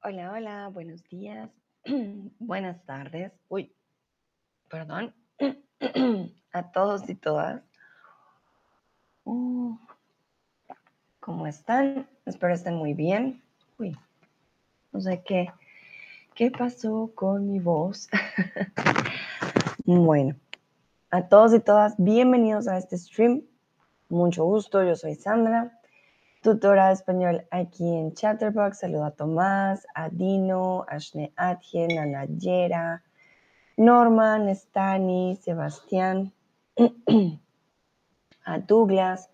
Hola, 0.00 0.30
hola, 0.30 0.68
buenos 0.68 1.02
días, 1.08 1.50
buenas 2.38 2.80
tardes. 2.84 3.32
Uy, 3.48 3.74
perdón. 4.68 5.12
A 6.52 6.70
todos 6.70 7.10
y 7.10 7.16
todas. 7.16 7.64
Uh, 9.24 9.76
¿Cómo 11.18 11.48
están? 11.48 12.08
Espero 12.26 12.54
estén 12.54 12.76
muy 12.76 12.94
bien. 12.94 13.42
Uy, 13.76 13.98
no 14.92 15.00
sé 15.00 15.20
qué, 15.26 15.48
qué 16.34 16.52
pasó 16.52 17.10
con 17.12 17.50
mi 17.50 17.58
voz. 17.58 18.08
bueno, 19.84 20.36
a 21.10 21.28
todos 21.28 21.52
y 21.54 21.60
todas, 21.60 21.96
bienvenidos 21.98 22.68
a 22.68 22.78
este 22.78 22.96
stream. 22.96 23.42
Mucho 24.08 24.44
gusto, 24.44 24.84
yo 24.84 24.94
soy 24.94 25.16
Sandra 25.16 25.77
tutora 26.42 26.88
de 26.88 26.94
español 26.94 27.46
aquí 27.50 27.84
en 27.84 28.14
Chatterbox. 28.14 28.78
Saludo 28.78 29.04
a 29.04 29.10
Tomás, 29.10 29.86
a 29.94 30.08
Dino, 30.08 30.84
a 30.88 30.98
Shne 30.98 31.32
Atjen, 31.36 31.98
a 31.98 32.06
Nayera, 32.06 33.02
Norman, 33.76 34.48
Stani, 34.48 35.36
Sebastián, 35.36 36.32
a 38.44 38.58
Douglas, 38.60 39.30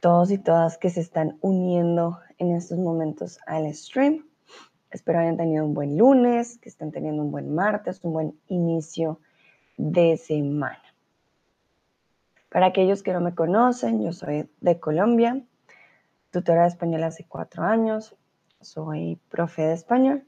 todos 0.00 0.30
y 0.30 0.38
todas 0.38 0.78
que 0.78 0.90
se 0.90 1.00
están 1.00 1.38
uniendo 1.40 2.18
en 2.38 2.54
estos 2.54 2.78
momentos 2.78 3.38
al 3.46 3.72
stream. 3.74 4.26
Espero 4.90 5.20
hayan 5.20 5.36
tenido 5.36 5.64
un 5.64 5.74
buen 5.74 5.96
lunes, 5.96 6.58
que 6.58 6.68
estén 6.68 6.92
teniendo 6.92 7.22
un 7.22 7.30
buen 7.30 7.54
martes, 7.54 8.00
un 8.04 8.12
buen 8.12 8.38
inicio 8.48 9.18
de 9.76 10.16
semana. 10.16 10.82
Para 12.50 12.66
aquellos 12.66 13.02
que 13.02 13.12
no 13.12 13.20
me 13.20 13.34
conocen, 13.34 14.04
yo 14.04 14.12
soy 14.12 14.48
de 14.60 14.78
Colombia, 14.78 15.42
tutora 16.34 16.62
de 16.62 16.68
español 16.68 17.04
hace 17.04 17.24
cuatro 17.24 17.62
años, 17.62 18.16
soy 18.60 19.20
profe 19.30 19.62
de 19.62 19.72
español 19.72 20.24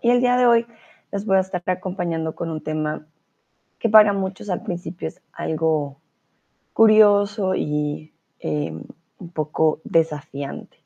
y 0.00 0.10
el 0.10 0.22
día 0.22 0.38
de 0.38 0.46
hoy 0.46 0.66
les 1.12 1.26
voy 1.26 1.36
a 1.36 1.40
estar 1.40 1.62
acompañando 1.66 2.34
con 2.34 2.50
un 2.50 2.62
tema 2.62 3.06
que 3.78 3.90
para 3.90 4.14
muchos 4.14 4.48
al 4.48 4.62
principio 4.62 5.08
es 5.08 5.20
algo 5.32 6.00
curioso 6.72 7.54
y 7.54 8.14
em, 8.38 8.84
un 9.18 9.28
poco 9.32 9.80
desafiante. 9.84 10.78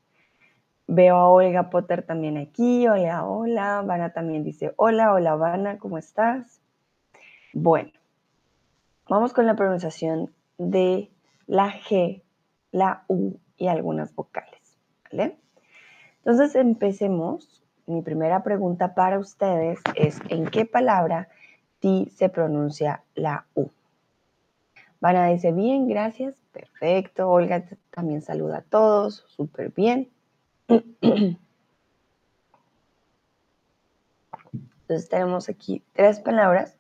Veo 0.89 1.17
a 1.17 1.29
Olga 1.29 1.71
Potter 1.71 2.03
también 2.03 2.37
aquí. 2.37 2.89
Hola, 2.89 3.25
hola. 3.25 3.83
Vana 3.83 4.13
también 4.13 4.43
dice 4.43 4.73
hola, 4.75 5.15
hola, 5.15 5.37
Vana, 5.37 5.79
¿cómo 5.79 5.99
estás? 5.99 6.61
Bueno, 7.53 7.93
vamos 9.09 9.33
con 9.33 9.47
la 9.47 9.55
pronunciación 9.55 10.33
de 10.59 11.13
la 11.47 11.73
G, 11.73 12.23
la 12.73 13.05
U 13.07 13.39
y 13.57 13.69
algunas 13.69 14.13
vocales. 14.15 14.64
Entonces 16.19 16.55
empecemos. 16.55 17.63
Mi 17.87 18.01
primera 18.01 18.43
pregunta 18.43 18.95
para 18.95 19.19
ustedes 19.19 19.79
es, 19.95 20.19
¿en 20.31 20.47
qué 20.47 20.65
palabra 20.65 21.29
ti 21.81 22.11
se 22.15 22.31
pronuncia 22.31 23.03
la 23.15 23.45
U? 23.55 23.69
Vana 25.01 25.27
dice, 25.27 25.53
bien, 25.53 25.87
gracias, 25.87 26.35
perfecto. 26.51 27.29
Olga 27.29 27.65
también 27.91 28.23
saluda 28.23 28.59
a 28.59 28.63
todos, 28.63 29.27
súper 29.29 29.71
bien. 29.71 30.11
Entonces 34.85 35.11
tenemos 35.11 35.51
aquí 35.51 35.83
tres 35.93 36.21
palabras 36.21 36.79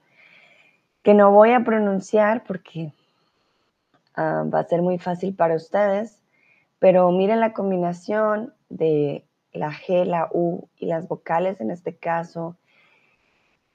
que 1.02 1.12
no 1.12 1.32
voy 1.32 1.52
a 1.52 1.64
pronunciar 1.64 2.44
porque 2.44 2.94
ah, 4.14 4.44
va 4.52 4.60
a 4.60 4.64
ser 4.64 4.80
muy 4.80 4.98
fácil 4.98 5.34
para 5.34 5.55
ustedes. 5.55 6.23
Pero 6.78 7.11
miren 7.11 7.41
la 7.41 7.53
combinación 7.53 8.55
de 8.69 9.27
la 9.53 9.72
G, 9.72 10.05
la 10.05 10.28
U 10.33 10.69
y 10.77 10.86
las 10.86 11.08
vocales 11.08 11.61
en 11.61 11.70
este 11.70 11.97
caso. 11.97 12.56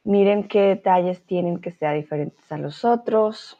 Miren 0.03 0.47
qué 0.47 0.61
detalles 0.61 1.23
tienen 1.25 1.59
que 1.61 1.71
ser 1.71 1.95
diferentes 1.95 2.51
a 2.51 2.57
los 2.57 2.85
otros. 2.85 3.57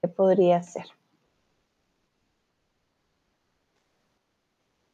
¿Qué 0.00 0.08
podría 0.08 0.62
ser? 0.62 0.86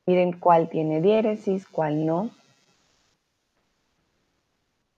Miren 0.06 0.32
cuál 0.38 0.68
tiene 0.68 1.00
diéresis, 1.00 1.66
cuál 1.66 2.06
no. 2.06 2.30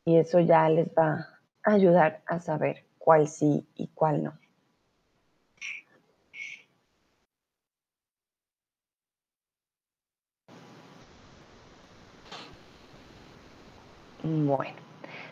Y 0.07 0.17
eso 0.17 0.41
ya 0.41 0.69
les 0.69 0.89
va 0.89 1.34
ayudar 1.65 2.23
a 2.27 2.41
saber 2.41 2.85
cuál 2.99 3.29
sí 3.29 3.67
y 3.75 3.89
cuál 3.89 4.23
no. 4.23 4.33
Bueno, 14.23 14.77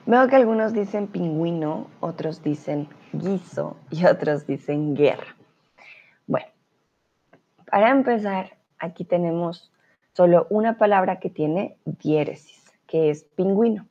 veo 0.04 0.28
que 0.28 0.36
algunos 0.36 0.74
dicen 0.74 1.06
pingüino, 1.06 1.86
otros 2.00 2.42
dicen 2.42 2.88
guiso 3.12 3.76
y 3.90 4.04
otros 4.04 4.46
dicen 4.46 4.94
guerra. 4.94 5.34
Bueno, 6.26 6.48
para 7.70 7.90
empezar, 7.90 8.58
aquí 8.78 9.04
tenemos 9.04 9.72
solo 10.12 10.46
una 10.50 10.76
palabra 10.76 11.20
que 11.20 11.30
tiene 11.30 11.78
diéresis, 11.86 12.62
que 12.86 13.08
es 13.08 13.24
pingüino 13.24 13.86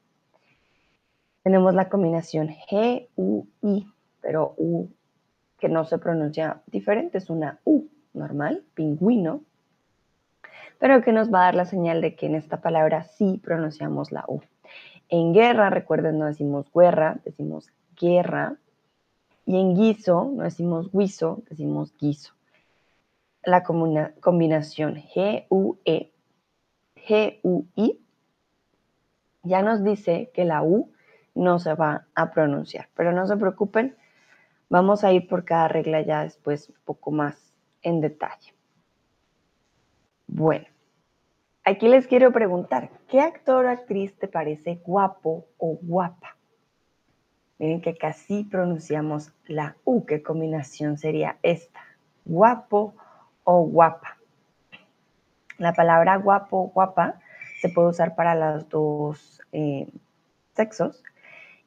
tenemos 1.43 1.73
la 1.73 1.89
combinación 1.89 2.49
G, 2.69 3.07
U, 3.15 3.45
I, 3.61 3.87
pero 4.21 4.53
U 4.57 4.89
que 5.59 5.69
no 5.69 5.85
se 5.85 5.99
pronuncia 5.99 6.61
diferente, 6.67 7.19
es 7.19 7.29
una 7.29 7.59
U 7.65 7.87
normal, 8.13 8.63
pingüino, 8.73 9.41
pero 10.79 11.01
que 11.03 11.13
nos 11.13 11.31
va 11.31 11.41
a 11.41 11.45
dar 11.45 11.55
la 11.55 11.65
señal 11.65 12.01
de 12.01 12.15
que 12.15 12.25
en 12.25 12.35
esta 12.35 12.61
palabra 12.61 13.03
sí 13.03 13.39
pronunciamos 13.43 14.11
la 14.11 14.25
U. 14.27 14.41
En 15.09 15.33
guerra, 15.33 15.69
recuerden, 15.69 16.17
no 16.17 16.25
decimos 16.25 16.65
guerra, 16.73 17.19
decimos 17.23 17.69
guerra. 17.99 18.55
Y 19.45 19.59
en 19.59 19.75
guiso, 19.75 20.31
no 20.33 20.43
decimos 20.43 20.89
guiso, 20.91 21.43
decimos 21.49 21.93
guiso. 21.99 22.33
La 23.43 23.63
combinación 23.63 24.95
G-U-E, 24.95 26.11
G-U-I, 26.95 27.99
ya 29.43 29.61
nos 29.61 29.83
dice 29.83 30.31
que 30.33 30.45
la 30.45 30.63
U 30.63 30.91
no 31.41 31.59
se 31.59 31.73
va 31.73 32.05
a 32.15 32.31
pronunciar. 32.31 32.87
Pero 32.95 33.11
no 33.11 33.25
se 33.27 33.35
preocupen, 33.35 33.95
vamos 34.69 35.03
a 35.03 35.11
ir 35.11 35.27
por 35.27 35.43
cada 35.43 35.67
regla 35.67 36.01
ya 36.01 36.23
después 36.23 36.69
un 36.69 36.75
poco 36.85 37.11
más 37.11 37.53
en 37.81 37.99
detalle. 37.99 38.53
Bueno, 40.27 40.67
aquí 41.63 41.87
les 41.87 42.07
quiero 42.07 42.31
preguntar, 42.31 42.89
¿qué 43.09 43.19
actor 43.19 43.65
o 43.65 43.69
actriz 43.69 44.17
te 44.17 44.27
parece 44.27 44.75
guapo 44.85 45.47
o 45.57 45.77
guapa? 45.81 46.37
Miren 47.57 47.81
que 47.81 47.97
casi 47.97 48.43
pronunciamos 48.43 49.33
la 49.47 49.75
U, 49.83 50.05
¿qué 50.05 50.23
combinación 50.23 50.97
sería 50.97 51.37
esta? 51.43 51.81
Guapo 52.25 52.95
o 53.43 53.63
guapa. 53.63 54.17
La 55.57 55.73
palabra 55.73 56.17
guapo 56.17 56.57
o 56.57 56.67
guapa 56.69 57.19
se 57.61 57.69
puede 57.69 57.89
usar 57.89 58.15
para 58.15 58.33
los 58.33 58.69
dos 58.69 59.41
eh, 59.51 59.87
sexos 60.53 61.03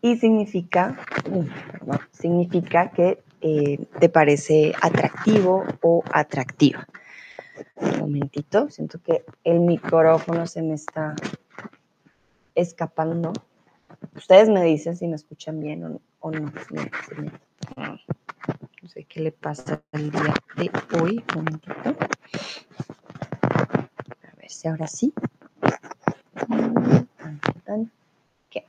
y 0.04 0.18
significa, 0.18 0.98
significa 2.12 2.90
que 2.90 3.22
eh, 3.40 3.86
te 3.98 4.10
parece 4.10 4.74
atractivo 4.82 5.64
o 5.80 6.04
atractiva. 6.12 6.86
Un 7.76 8.00
momentito, 8.00 8.68
siento 8.68 9.00
que 9.00 9.24
el 9.44 9.60
micrófono 9.60 10.46
se 10.46 10.60
me 10.60 10.74
está 10.74 11.16
escapando. 12.54 13.32
Ustedes 14.14 14.50
me 14.50 14.62
dicen 14.62 14.94
si 14.94 15.08
me 15.08 15.16
escuchan 15.16 15.58
bien 15.58 15.98
o, 16.20 16.30
no. 16.30 16.52
No 18.82 18.88
sé 18.88 19.04
qué 19.04 19.20
le 19.20 19.32
pasa 19.32 19.80
al 19.92 20.10
día 20.10 20.34
de 20.56 20.70
hoy. 21.00 21.24
Un 21.34 21.44
momentito. 21.44 21.96
A 24.22 24.36
ver 24.36 24.50
si 24.50 24.68
ahora 24.68 24.86
sí. 24.86 25.14
¿Qué? 28.50 28.66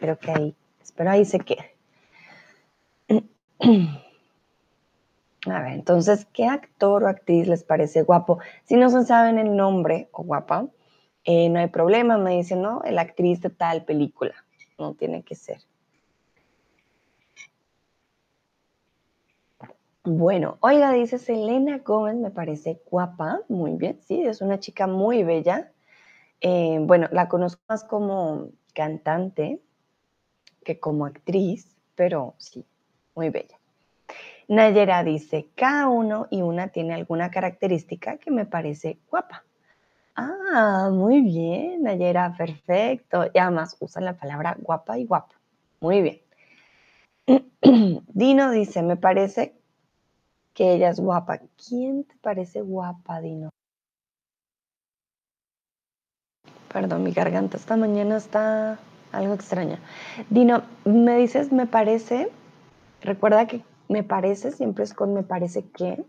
Creo 0.00 0.18
que 0.18 0.32
ahí 0.32 0.56
pero 0.96 1.10
ahí 1.10 1.24
se 1.24 1.40
queda. 1.40 1.64
A 5.46 5.60
ver, 5.60 5.72
entonces, 5.72 6.26
¿qué 6.32 6.46
actor 6.46 7.04
o 7.04 7.08
actriz 7.08 7.46
les 7.46 7.64
parece 7.64 8.02
guapo? 8.02 8.38
Si 8.64 8.76
no 8.76 8.88
saben 9.04 9.38
el 9.38 9.54
nombre 9.54 10.08
o 10.12 10.22
guapa, 10.22 10.68
eh, 11.24 11.48
no 11.50 11.60
hay 11.60 11.68
problema, 11.68 12.16
me 12.18 12.36
dicen, 12.36 12.62
no, 12.62 12.82
la 12.88 13.02
actriz 13.02 13.40
de 13.40 13.50
tal 13.50 13.84
película. 13.84 14.34
No 14.78 14.94
tiene 14.94 15.22
que 15.22 15.34
ser. 15.34 15.58
Bueno, 20.06 20.58
oiga, 20.60 20.92
dice 20.92 21.18
Selena 21.18 21.78
Gómez, 21.78 22.16
me 22.16 22.30
parece 22.30 22.82
guapa, 22.90 23.40
muy 23.48 23.72
bien, 23.76 23.98
sí, 24.02 24.22
es 24.22 24.42
una 24.42 24.60
chica 24.60 24.86
muy 24.86 25.24
bella. 25.24 25.72
Eh, 26.42 26.78
bueno, 26.82 27.08
la 27.10 27.28
conozco 27.28 27.62
más 27.68 27.84
como 27.84 28.50
cantante, 28.74 29.62
que 30.64 30.80
como 30.80 31.06
actriz, 31.06 31.76
pero 31.94 32.34
sí, 32.38 32.64
muy 33.14 33.30
bella. 33.30 33.58
Nayera 34.48 35.04
dice, 35.04 35.48
cada 35.54 35.88
uno 35.88 36.26
y 36.30 36.42
una 36.42 36.68
tiene 36.68 36.94
alguna 36.94 37.30
característica 37.30 38.18
que 38.18 38.30
me 38.30 38.44
parece 38.44 38.98
guapa. 39.08 39.44
Ah, 40.16 40.90
muy 40.92 41.22
bien, 41.22 41.82
Nayera, 41.82 42.34
perfecto. 42.36 43.26
Y 43.32 43.38
además 43.38 43.76
usan 43.80 44.04
la 44.04 44.16
palabra 44.16 44.56
guapa 44.60 44.98
y 44.98 45.06
guapo. 45.06 45.34
Muy 45.80 46.02
bien. 46.02 46.20
Dino 48.08 48.50
dice, 48.50 48.82
me 48.82 48.96
parece 48.96 49.54
que 50.52 50.74
ella 50.74 50.90
es 50.90 51.00
guapa. 51.00 51.40
¿Quién 51.56 52.04
te 52.04 52.14
parece 52.16 52.60
guapa, 52.60 53.20
Dino? 53.20 53.50
Perdón, 56.72 57.02
mi 57.02 57.12
garganta 57.12 57.56
esta 57.56 57.76
mañana 57.76 58.16
está 58.16 58.78
algo 59.16 59.34
extraña. 59.34 59.78
Dino, 60.30 60.62
me 60.84 61.16
dices, 61.16 61.52
me 61.52 61.66
parece, 61.66 62.30
recuerda 63.00 63.46
que 63.46 63.62
me 63.88 64.02
parece 64.02 64.50
siempre 64.50 64.84
es 64.84 64.94
con 64.94 65.14
me 65.14 65.22
parece 65.22 65.64
que. 65.64 66.04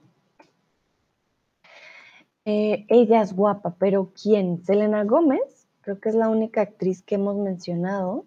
Eh, 2.46 2.86
ella 2.90 3.22
es 3.22 3.34
guapa, 3.34 3.76
pero 3.80 4.12
¿quién? 4.22 4.64
Selena 4.64 5.04
Gómez, 5.04 5.68
creo 5.82 6.00
que 6.00 6.10
es 6.10 6.16
la 6.16 6.30
única 6.30 6.62
actriz 6.62 7.02
que 7.02 7.16
hemos 7.16 7.38
mencionado. 7.38 8.26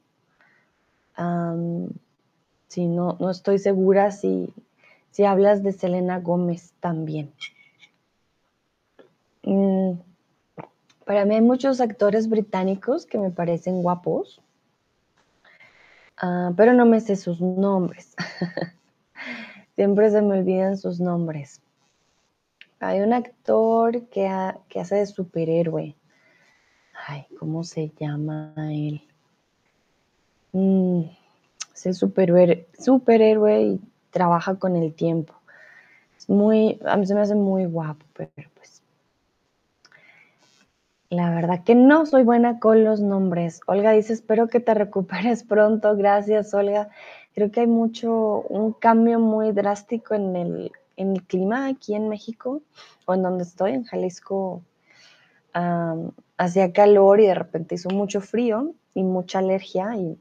sí, 2.68 2.86
no, 2.86 3.16
no 3.20 3.30
estoy 3.30 3.58
segura 3.58 4.10
si, 4.10 4.52
si 5.10 5.24
hablas 5.24 5.62
de 5.62 5.72
Selena 5.72 6.20
Gómez 6.20 6.72
también. 6.80 7.32
Mm, 9.44 9.98
para 11.04 11.24
mí 11.24 11.36
hay 11.36 11.40
muchos 11.40 11.80
actores 11.80 12.28
británicos 12.28 13.06
que 13.06 13.18
me 13.18 13.30
parecen 13.30 13.82
guapos, 13.82 14.42
ah, 16.20 16.52
pero 16.56 16.72
no 16.72 16.86
me 16.86 17.00
sé 17.00 17.16
sus 17.16 17.40
nombres. 17.40 18.14
Siempre 19.74 20.10
se 20.10 20.22
me 20.22 20.38
olvidan 20.38 20.76
sus 20.76 21.00
nombres. 21.00 21.60
Hay 22.80 23.00
un 23.00 23.12
actor 23.12 24.06
que, 24.08 24.26
hace 24.26 24.96
de 24.96 25.06
superhéroe. 25.06 25.96
Ay, 27.06 27.26
¿cómo 27.38 27.64
se 27.64 27.90
llama 27.98 28.54
él? 28.56 29.02
Mm, 30.52 31.02
es 31.74 31.86
el 31.86 31.94
superhéroe, 31.94 32.66
superhéroe 32.78 33.62
y 33.62 33.80
trabaja 34.10 34.56
con 34.56 34.76
el 34.76 34.94
tiempo. 34.94 35.34
Es 36.16 36.28
muy, 36.28 36.78
a 36.84 36.96
mí 36.96 37.06
se 37.06 37.14
me 37.14 37.20
hace 37.20 37.34
muy 37.34 37.64
guapo, 37.64 38.04
pero 38.16 38.30
pues. 38.54 38.77
La 41.10 41.30
verdad 41.30 41.64
que 41.64 41.74
no 41.74 42.04
soy 42.04 42.22
buena 42.22 42.58
con 42.58 42.84
los 42.84 43.00
nombres. 43.00 43.60
Olga 43.66 43.92
dice, 43.92 44.12
espero 44.12 44.48
que 44.48 44.60
te 44.60 44.74
recuperes 44.84 45.42
pronto. 45.42 45.96
Gracias, 45.96 46.52
Olga. 46.54 46.90
Creo 47.34 47.50
que 47.50 47.60
hay 47.60 47.66
mucho, 47.66 48.42
un 48.48 48.72
cambio 48.72 49.18
muy 49.18 49.52
drástico 49.52 50.14
en 50.14 50.36
el, 50.36 50.72
en 50.96 51.12
el 51.12 51.22
clima 51.22 51.68
aquí 51.68 51.94
en 51.94 52.08
México, 52.08 52.62
o 53.06 53.14
en 53.14 53.22
donde 53.22 53.44
estoy, 53.44 53.72
en 53.72 53.84
Jalisco, 53.84 54.62
hacía 56.36 56.72
calor 56.72 57.20
y 57.20 57.26
de 57.26 57.34
repente 57.34 57.74
hizo 57.74 57.90
mucho 57.90 58.20
frío 58.20 58.74
y 58.94 59.02
mucha 59.02 59.38
alergia 59.38 59.96
y, 59.96 60.18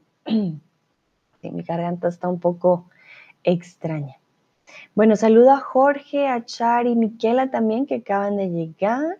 mi 1.42 1.62
garganta 1.62 2.08
está 2.08 2.28
un 2.28 2.40
poco 2.40 2.88
extraña. 3.44 4.16
Bueno, 4.94 5.16
saludo 5.16 5.52
a 5.52 5.60
Jorge, 5.60 6.26
a 6.28 6.44
Chari, 6.44 6.94
Miquela 6.94 7.50
también 7.50 7.86
que 7.86 7.96
acaban 7.96 8.36
de 8.36 8.50
llegar. 8.50 9.18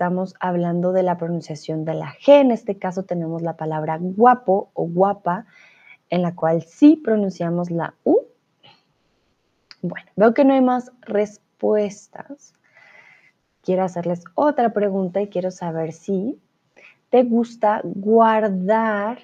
Estamos 0.00 0.34
hablando 0.40 0.92
de 0.92 1.02
la 1.02 1.18
pronunciación 1.18 1.84
de 1.84 1.92
la 1.92 2.14
G. 2.14 2.40
En 2.40 2.52
este 2.52 2.78
caso 2.78 3.02
tenemos 3.02 3.42
la 3.42 3.58
palabra 3.58 3.98
guapo 4.00 4.70
o 4.72 4.86
guapa, 4.86 5.44
en 6.08 6.22
la 6.22 6.34
cual 6.34 6.62
sí 6.62 6.96
pronunciamos 6.96 7.70
la 7.70 7.92
U 8.04 8.22
bueno, 9.82 10.10
veo 10.16 10.32
que 10.32 10.46
no 10.46 10.54
hay 10.54 10.62
más 10.62 10.90
respuestas. 11.02 12.54
Quiero 13.60 13.84
hacerles 13.84 14.24
otra 14.34 14.72
pregunta 14.72 15.20
y 15.20 15.28
quiero 15.28 15.50
saber 15.50 15.92
si 15.92 16.40
te 17.10 17.22
gusta 17.24 17.82
guardar 17.84 19.18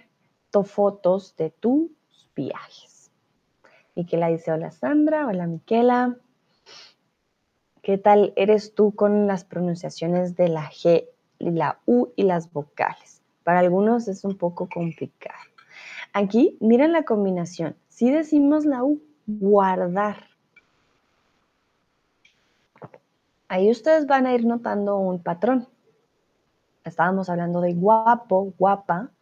fotos 0.63 1.37
de 1.37 1.51
tus 1.51 1.91
viajes. 2.35 3.11
Miquela 3.95 4.29
dice, 4.29 4.53
hola 4.53 4.71
Sandra, 4.73 5.27
hola 5.27 5.47
Miquela. 5.47 6.17
¿Qué 7.87 7.99
tal 7.99 8.33
eres 8.35 8.75
tú 8.75 8.97
con 8.97 9.29
las 9.29 9.45
pronunciaciones 9.45 10.35
de 10.35 10.49
la 10.49 10.69
G, 10.71 11.07
la 11.39 11.79
U 11.87 12.09
y 12.17 12.25
las 12.25 12.53
vocales? 12.53 13.23
Para 13.45 13.61
algunos 13.61 14.09
es 14.09 14.25
un 14.25 14.37
poco 14.37 14.69
complicado. 14.69 15.39
Aquí, 16.13 16.59
miren 16.61 16.91
la 16.91 17.05
combinación. 17.05 17.77
Si 17.87 18.11
decimos 18.11 18.65
la 18.65 18.83
U, 18.83 19.01
guardar. 19.29 20.25
Ahí 23.47 23.71
ustedes 23.71 24.09
van 24.09 24.27
a 24.27 24.35
ir 24.35 24.45
notando 24.45 24.97
un 24.97 25.23
patrón. 25.23 25.69
Estábamos 26.83 27.29
hablando 27.29 27.61
de 27.61 27.75
guapo, 27.75 28.53
guapa, 28.59 29.13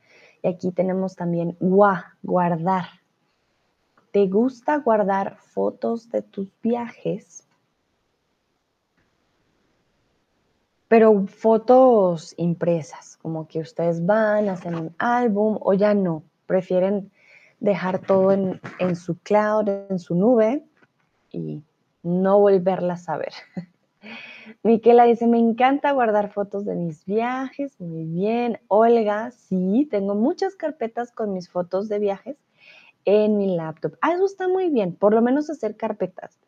y 0.42 0.48
aquí 0.48 0.72
tenemos 0.72 1.16
también 1.16 1.54
gua, 1.60 2.16
guardar. 2.22 2.86
¿Te 4.10 4.26
gusta 4.26 4.78
guardar 4.78 5.36
fotos 5.36 6.10
de 6.10 6.22
tus 6.22 6.48
viajes? 6.62 7.44
Pero 10.94 11.26
fotos 11.26 12.34
impresas, 12.36 13.16
como 13.16 13.48
que 13.48 13.58
ustedes 13.58 14.06
van, 14.06 14.48
hacen 14.48 14.76
un 14.76 14.94
álbum 14.98 15.58
o 15.60 15.72
ya 15.72 15.92
no, 15.92 16.22
prefieren 16.46 17.10
dejar 17.58 17.98
todo 17.98 18.30
en, 18.30 18.94
su 18.94 19.18
cloud, 19.18 19.68
en 19.90 19.98
su 19.98 20.14
nube 20.14 20.62
y 21.32 21.64
no 22.04 22.38
volverlas 22.38 23.08
a 23.08 23.16
ver. 23.16 23.32
Miquela 24.62 25.02
dice, 25.02 25.26
me 25.26 25.40
encanta 25.40 25.90
guardar 25.90 26.30
fotos 26.30 26.64
de 26.64 26.76
mis 26.76 27.04
viajes. 27.04 27.80
Muy 27.80 28.04
bien. 28.04 28.60
Olga, 28.68 29.32
sí, 29.32 29.88
tengo 29.90 30.14
muchas 30.14 30.54
carpetas 30.54 31.10
con 31.10 31.32
mis 31.32 31.50
fotos 31.50 31.88
de 31.88 31.98
viajes 31.98 32.36
en 33.04 33.36
mi 33.36 33.56
laptop. 33.56 33.94
Ah, 34.00 34.12
eso 34.12 34.26
está 34.26 34.46
muy 34.46 34.70
bien, 34.70 34.94
por 34.94 35.12
lo 35.12 35.22
menos 35.22 35.50
hacer 35.50 35.76
carpetas. 35.76 36.38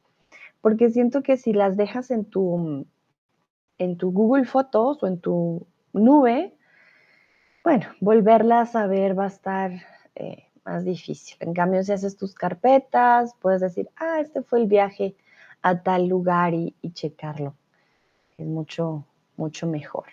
Porque 0.61 0.89
siento 0.91 1.25
que 1.25 1.37
si 1.37 1.53
las 1.53 1.77
dejas 1.77 2.13
en 2.13 2.25
tu, 2.25 2.87
en 3.79 3.97
tu 3.97 4.13
Google 4.13 4.45
Fotos 4.45 5.03
o 5.03 5.07
en 5.07 5.21
tu 5.21 5.67
nube, 5.93 6.55
bueno, 7.65 7.87
volverlas 8.01 8.77
a 8.77 8.87
ver 8.87 9.19
va 9.19 9.25
a 9.25 9.29
estar 9.29 9.73
eh, 10.15 10.45
más 10.65 10.85
difícil. 10.85 11.37
En 11.41 11.53
cambio, 11.53 11.83
si 11.83 11.93
haces 11.93 12.17
tus 12.17 12.35
carpetas, 12.35 13.35
puedes 13.41 13.61
decir, 13.61 13.89
ah, 13.97 14.21
este 14.21 14.43
fue 14.43 14.61
el 14.61 14.67
viaje 14.67 15.17
a 15.63 15.83
tal 15.83 16.07
lugar 16.07 16.55
y 16.55 16.75
checarlo 16.93 17.55
es 18.39 18.47
mucho, 18.47 19.05
mucho 19.37 19.67
mejor. 19.67 20.07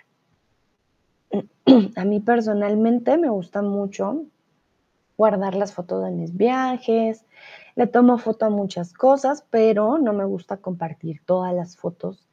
A 1.96 2.06
mí 2.06 2.20
personalmente 2.20 3.18
me 3.18 3.30
gusta 3.30 3.62
mucho 3.62 4.26
guardar 5.18 5.56
las 5.56 5.74
fotos 5.74 6.04
de 6.04 6.12
mis 6.12 6.36
viajes, 6.36 7.26
le 7.76 7.88
tomo 7.88 8.18
foto 8.18 8.46
a 8.46 8.50
muchas 8.50 8.94
cosas, 8.94 9.46
pero 9.52 10.00
no 10.00 10.12
me 10.12 10.26
gusta 10.26 10.58
compartir 10.58 11.22
todas 11.24 11.54
las 11.54 11.78
fotos 11.78 12.28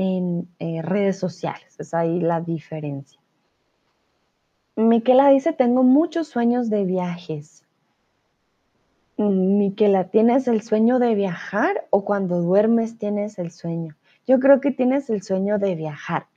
en 0.00 0.48
eh, 0.60 0.80
redes 0.80 1.18
sociales. 1.18 1.74
Es 1.80 1.92
ahí 1.92 2.20
la 2.20 2.40
diferencia. 2.40 3.20
Miquela 4.76 5.30
dice, 5.30 5.52
tengo 5.52 5.82
muchos 5.82 6.28
sueños 6.28 6.70
de 6.70 6.84
viajes. 6.84 7.64
Miquela, 9.16 10.04
¿tienes 10.04 10.46
el 10.46 10.62
sueño 10.62 11.00
de 11.00 11.16
viajar 11.16 11.88
o 11.90 12.04
cuando 12.04 12.40
duermes 12.40 12.96
tienes 12.96 13.40
el 13.40 13.50
sueño? 13.50 13.96
Yo 14.24 14.38
creo 14.38 14.60
que 14.60 14.70
tienes 14.70 15.10
el 15.10 15.24
sueño 15.24 15.58
de 15.58 15.74
viajar. 15.74 16.28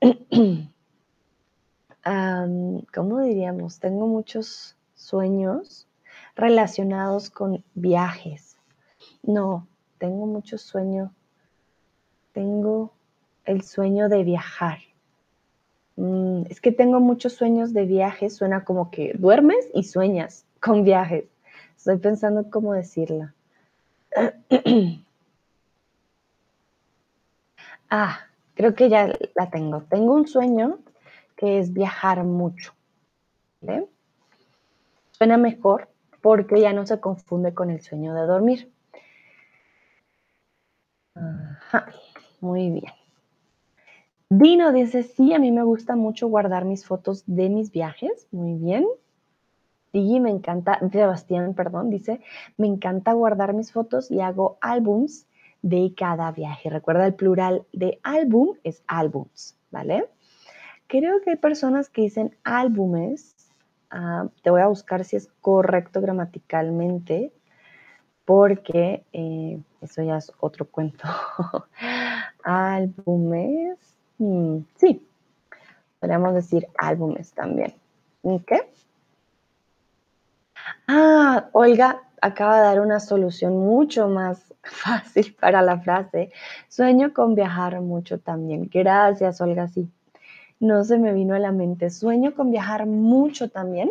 ¿Cómo 2.92 3.20
diríamos? 3.20 3.78
Tengo 3.78 4.08
muchos 4.08 4.76
sueños 4.96 5.86
relacionados 6.34 7.30
con 7.30 7.62
viajes. 7.74 8.58
No, 9.22 9.68
tengo 9.98 10.26
muchos 10.26 10.62
sueños. 10.62 11.12
El 13.50 13.62
sueño 13.62 14.08
de 14.08 14.22
viajar. 14.22 14.78
Mm, 15.96 16.42
es 16.48 16.60
que 16.60 16.70
tengo 16.70 17.00
muchos 17.00 17.32
sueños 17.32 17.72
de 17.72 17.84
viajes. 17.84 18.36
Suena 18.36 18.62
como 18.64 18.92
que 18.92 19.12
duermes 19.18 19.68
y 19.74 19.82
sueñas 19.82 20.46
con 20.60 20.84
viajes. 20.84 21.24
Estoy 21.76 21.98
pensando 21.98 22.48
cómo 22.48 22.74
decirla. 22.74 23.34
Ah, 27.92 28.20
creo 28.54 28.76
que 28.76 28.88
ya 28.88 29.12
la 29.34 29.50
tengo. 29.50 29.80
Tengo 29.90 30.14
un 30.14 30.28
sueño 30.28 30.78
que 31.36 31.58
es 31.58 31.72
viajar 31.72 32.22
mucho. 32.22 32.72
Suena 35.10 35.36
mejor 35.36 35.88
porque 36.22 36.60
ya 36.60 36.72
no 36.72 36.86
se 36.86 37.00
confunde 37.00 37.52
con 37.52 37.68
el 37.68 37.80
sueño 37.80 38.14
de 38.14 38.26
dormir. 38.26 38.72
Ajá, 41.16 41.88
muy 42.40 42.70
bien. 42.70 42.99
Dino 44.32 44.72
dice, 44.72 45.02
sí, 45.02 45.34
a 45.34 45.40
mí 45.40 45.50
me 45.50 45.64
gusta 45.64 45.96
mucho 45.96 46.28
guardar 46.28 46.64
mis 46.64 46.86
fotos 46.86 47.24
de 47.26 47.48
mis 47.48 47.72
viajes. 47.72 48.28
Muy 48.30 48.54
bien. 48.54 48.86
Sí, 49.92 50.20
me 50.20 50.30
encanta, 50.30 50.78
Sebastián, 50.92 51.54
perdón, 51.54 51.90
dice, 51.90 52.20
me 52.56 52.68
encanta 52.68 53.12
guardar 53.12 53.54
mis 53.54 53.72
fotos 53.72 54.08
y 54.08 54.20
hago 54.20 54.56
álbums 54.60 55.26
de 55.62 55.92
cada 55.96 56.30
viaje. 56.30 56.70
Recuerda 56.70 57.06
el 57.06 57.14
plural 57.14 57.66
de 57.72 57.98
álbum 58.04 58.56
es 58.62 58.84
álbums, 58.86 59.56
¿vale? 59.72 60.08
Creo 60.86 61.20
que 61.22 61.30
hay 61.30 61.36
personas 61.36 61.90
que 61.90 62.02
dicen 62.02 62.36
álbumes. 62.44 63.34
Ah, 63.90 64.28
te 64.42 64.50
voy 64.50 64.60
a 64.60 64.68
buscar 64.68 65.04
si 65.04 65.16
es 65.16 65.28
correcto 65.40 66.00
gramaticalmente, 66.00 67.32
porque 68.24 69.04
eh, 69.12 69.60
eso 69.80 70.02
ya 70.04 70.18
es 70.18 70.32
otro 70.38 70.66
cuento. 70.70 71.08
álbumes, 72.44 73.78
mm, 74.20 74.58
sí, 74.76 75.06
podríamos 75.98 76.34
decir 76.34 76.68
álbumes 76.78 77.32
también. 77.32 77.74
¿Qué? 78.46 78.60
Ah, 80.86 81.48
Olga 81.52 82.02
acaba 82.20 82.58
de 82.58 82.62
dar 82.64 82.80
una 82.80 83.00
solución 83.00 83.58
mucho 83.58 84.08
más 84.08 84.54
fácil 84.62 85.34
para 85.40 85.62
la 85.62 85.78
frase. 85.78 86.32
Sueño 86.68 87.12
con 87.12 87.34
viajar 87.34 87.80
mucho 87.80 88.18
también. 88.18 88.68
Gracias, 88.72 89.40
Olga, 89.40 89.68
sí. 89.68 89.88
No 90.58 90.84
se 90.84 90.98
me 90.98 91.12
vino 91.12 91.34
a 91.34 91.38
la 91.38 91.52
mente. 91.52 91.90
Sueño 91.90 92.34
con 92.34 92.50
viajar 92.50 92.86
mucho 92.86 93.48
también. 93.48 93.90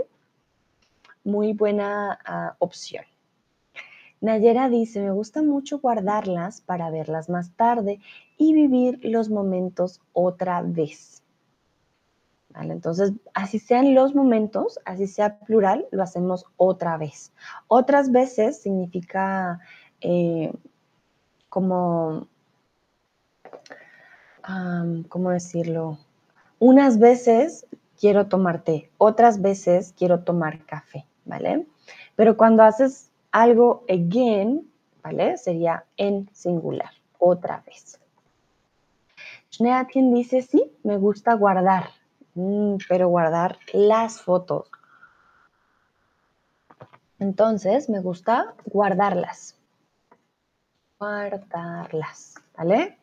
Muy 1.24 1.54
buena 1.54 2.20
ah, 2.24 2.56
opción. 2.60 3.04
Nayera 4.22 4.70
dice, 4.70 5.02
me 5.02 5.12
gusta 5.12 5.42
mucho 5.42 5.80
guardarlas 5.80 6.62
para 6.62 6.90
verlas 6.90 7.30
más 7.30 7.52
tarde 7.52 8.00
y 8.38 8.54
vivir 8.54 9.00
los 9.04 9.30
momentos 9.30 10.02
otra 10.14 10.62
vez. 10.62 11.24
Entonces, 12.56 13.14
así 13.34 13.60
sean 13.60 13.94
los 13.94 14.16
momentos, 14.16 14.80
así 14.84 15.08
sea 15.08 15.40
plural, 15.40 15.88
lo 15.92 16.04
hacemos 16.04 16.46
otra 16.58 16.98
vez. 16.98 17.32
Otras 17.68 18.12
veces 18.12 18.62
significa 18.62 19.60
eh, 20.02 20.52
como, 21.48 22.28
¿cómo 25.08 25.30
decirlo? 25.30 26.00
Unas 26.58 27.00
veces 27.00 27.68
quiero 28.00 28.28
tomar 28.28 28.64
té, 28.64 28.90
otras 28.98 29.42
veces 29.42 29.94
quiero 29.98 30.24
tomar 30.24 30.66
café, 30.66 31.06
¿vale? 31.26 31.68
Pero 32.16 32.36
cuando 32.36 32.64
haces 32.64 33.09
algo 33.32 33.86
again, 33.90 34.70
¿vale? 35.04 35.38
Sería 35.38 35.86
en 35.98 36.30
singular, 36.34 36.92
otra 37.18 37.64
vez. 37.66 38.00
Schneatien 39.52 40.14
dice, 40.14 40.42
sí, 40.42 40.72
me 40.84 40.98
gusta 40.98 41.34
guardar. 41.34 41.90
Mm, 42.36 42.78
pero 42.88 43.10
guardar 43.10 43.58
las 43.74 44.22
fotos. 44.22 44.70
Entonces, 47.20 47.90
me 47.90 48.00
gusta 48.00 48.54
guardarlas. 48.66 49.58
Guardarlas, 51.00 52.36
¿vale? 52.58 52.98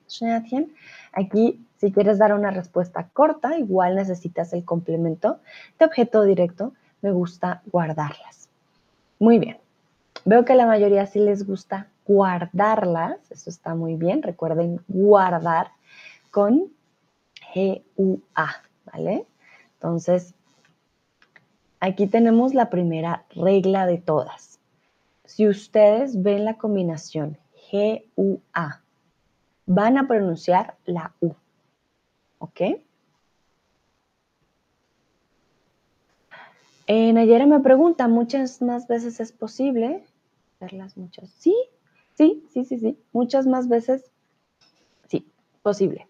Aquí, 1.12 1.66
si 1.76 1.92
quieres 1.92 2.18
dar 2.18 2.32
una 2.32 2.50
respuesta 2.50 3.08
corta, 3.12 3.58
igual 3.58 3.96
necesitas 3.96 4.52
el 4.52 4.64
complemento 4.64 5.40
de 5.78 5.84
objeto 5.86 6.22
directo. 6.22 6.72
Me 7.02 7.10
gusta 7.10 7.62
guardarlas. 7.70 8.48
Muy 9.18 9.38
bien. 9.38 9.58
Veo 10.26 10.44
que 10.44 10.56
la 10.56 10.66
mayoría 10.66 11.06
sí 11.06 11.20
les 11.20 11.46
gusta 11.46 11.86
guardarlas. 12.04 13.30
Eso 13.30 13.48
está 13.48 13.76
muy 13.76 13.94
bien. 13.94 14.24
Recuerden 14.24 14.80
guardar 14.88 15.70
con 16.32 16.72
G-U-A. 17.54 18.62
¿vale? 18.92 19.24
Entonces, 19.74 20.34
aquí 21.78 22.08
tenemos 22.08 22.54
la 22.54 22.70
primera 22.70 23.24
regla 23.30 23.86
de 23.86 23.98
todas. 23.98 24.58
Si 25.24 25.46
ustedes 25.46 26.20
ven 26.20 26.44
la 26.44 26.54
combinación 26.54 27.38
G-U-A, 27.70 28.82
van 29.66 29.96
a 29.96 30.08
pronunciar 30.08 30.74
la 30.86 31.12
U, 31.20 31.34
¿ok? 32.38 32.60
En 36.88 37.16
ayer 37.16 37.46
me 37.46 37.60
pregunta, 37.60 38.08
¿muchas 38.08 38.60
más 38.60 38.88
veces 38.88 39.18
es 39.20 39.30
posible 39.32 40.04
verlas 40.60 40.96
muchas? 40.96 41.30
Sí, 41.30 41.54
sí, 42.14 42.44
sí, 42.52 42.64
sí, 42.64 42.78
sí, 42.78 42.98
muchas 43.12 43.46
más 43.46 43.68
veces, 43.68 44.10
sí, 45.08 45.30
posible. 45.62 46.08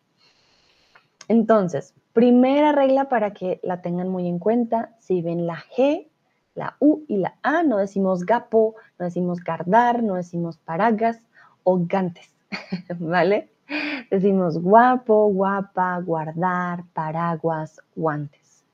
Entonces, 1.28 1.94
Primera 2.16 2.72
regla 2.72 3.10
para 3.10 3.34
que 3.34 3.60
la 3.62 3.82
tengan 3.82 4.08
muy 4.08 4.26
en 4.26 4.38
cuenta, 4.38 4.96
si 5.00 5.20
ven 5.20 5.46
la 5.46 5.58
G, 5.76 6.08
la 6.54 6.78
U 6.80 7.04
y 7.08 7.18
la 7.18 7.36
A, 7.42 7.62
no 7.62 7.76
decimos 7.76 8.24
gapo, 8.24 8.74
no 8.98 9.04
decimos 9.04 9.44
gardar, 9.44 10.02
no 10.02 10.14
decimos 10.14 10.56
paragas 10.56 11.20
o 11.62 11.78
gantes, 11.78 12.34
¿vale? 12.98 13.50
Decimos 14.10 14.58
guapo, 14.62 15.26
guapa, 15.26 16.00
guardar, 16.00 16.84
paraguas, 16.94 17.82
guantes. 17.94 18.64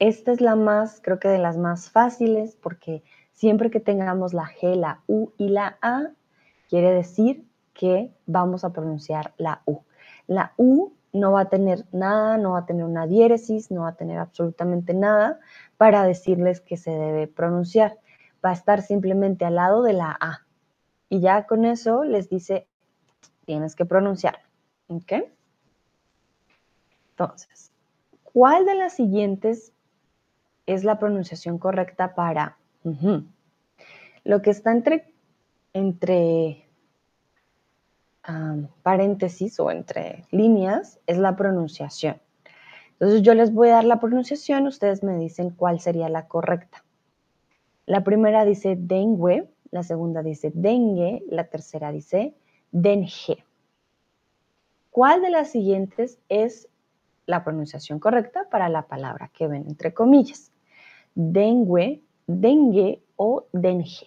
Esta 0.00 0.32
es 0.32 0.40
la 0.40 0.56
más, 0.56 1.00
creo 1.00 1.20
que 1.20 1.28
de 1.28 1.38
las 1.38 1.56
más 1.56 1.90
fáciles, 1.90 2.58
porque 2.60 3.04
siempre 3.34 3.70
que 3.70 3.80
tengamos 3.80 4.32
la 4.32 4.46
G, 4.46 4.74
la 4.76 5.02
U 5.06 5.32
y 5.36 5.48
la 5.48 5.76
A, 5.82 6.12
quiere 6.70 6.92
decir 6.92 7.44
que 7.74 8.12
vamos 8.26 8.64
a 8.64 8.72
pronunciar 8.72 9.34
la 9.36 9.62
U. 9.66 9.80
La 10.26 10.54
U 10.56 10.92
no 11.12 11.32
va 11.32 11.42
a 11.42 11.48
tener 11.48 11.84
nada, 11.92 12.38
no 12.38 12.52
va 12.52 12.60
a 12.60 12.66
tener 12.66 12.84
una 12.84 13.06
diéresis, 13.06 13.70
no 13.70 13.82
va 13.82 13.88
a 13.90 13.96
tener 13.96 14.18
absolutamente 14.18 14.94
nada 14.94 15.40
para 15.76 16.04
decirles 16.04 16.60
que 16.60 16.76
se 16.76 16.90
debe 16.90 17.26
pronunciar. 17.26 17.98
Va 18.44 18.50
a 18.50 18.54
estar 18.54 18.82
simplemente 18.82 19.44
al 19.44 19.56
lado 19.56 19.82
de 19.82 19.92
la 19.92 20.16
A. 20.20 20.46
Y 21.08 21.20
ya 21.20 21.46
con 21.46 21.64
eso 21.64 22.04
les 22.04 22.28
dice, 22.28 22.66
tienes 23.44 23.74
que 23.74 23.84
pronunciar. 23.84 24.38
¿Ok? 24.88 25.12
Entonces, 27.10 27.72
¿cuál 28.22 28.64
de 28.66 28.74
las 28.74 28.94
siguientes 28.94 29.72
es 30.66 30.84
la 30.84 30.98
pronunciación 30.98 31.58
correcta 31.58 32.14
para 32.14 32.58
lo 34.24 34.42
que 34.42 34.50
está 34.50 34.72
entre, 34.72 35.12
entre 35.72 36.64
paréntesis 38.82 39.58
o 39.60 39.70
entre 39.70 40.24
líneas 40.30 41.00
es 41.06 41.18
la 41.18 41.36
pronunciación. 41.36 42.20
Entonces 42.92 43.22
yo 43.22 43.34
les 43.34 43.52
voy 43.52 43.68
a 43.68 43.74
dar 43.74 43.84
la 43.84 44.00
pronunciación, 44.00 44.66
ustedes 44.66 45.02
me 45.02 45.16
dicen 45.16 45.50
cuál 45.50 45.80
sería 45.80 46.08
la 46.08 46.28
correcta. 46.28 46.84
La 47.86 48.04
primera 48.04 48.44
dice 48.44 48.76
dengue, 48.78 49.50
la 49.70 49.82
segunda 49.82 50.22
dice 50.22 50.52
dengue, 50.54 51.22
la 51.28 51.44
tercera 51.44 51.92
dice 51.92 52.34
dengue. 52.70 53.44
¿Cuál 54.90 55.22
de 55.22 55.30
las 55.30 55.50
siguientes 55.50 56.18
es 56.28 56.68
la 57.26 57.42
pronunciación 57.42 57.98
correcta 57.98 58.48
para 58.48 58.68
la 58.68 58.86
palabra 58.86 59.30
que 59.34 59.48
ven 59.48 59.66
entre 59.66 59.92
comillas? 59.92 60.52
Dengue, 61.14 62.02
dengue 62.26 63.02
o 63.16 63.46
dengue. 63.52 64.06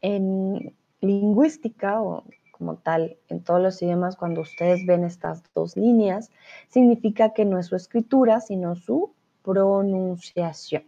En 0.00 0.74
lingüística 1.00 2.00
o 2.02 2.24
como 2.52 2.76
tal 2.76 3.18
en 3.28 3.42
todos 3.42 3.60
los 3.60 3.82
idiomas, 3.82 4.16
cuando 4.16 4.40
ustedes 4.40 4.86
ven 4.86 5.04
estas 5.04 5.42
dos 5.54 5.76
líneas, 5.76 6.30
significa 6.68 7.34
que 7.34 7.44
no 7.44 7.58
es 7.58 7.66
su 7.66 7.76
escritura, 7.76 8.40
sino 8.40 8.74
su 8.76 9.12
pronunciación. 9.42 10.84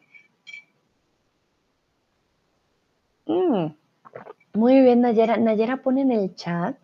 Mm, 3.27 3.67
muy 4.55 4.81
bien, 4.81 5.03
Nayera. 5.03 5.37
Nayera 5.37 5.83
pone 5.83 6.01
en 6.01 6.13
el 6.13 6.35
chat 6.35 6.77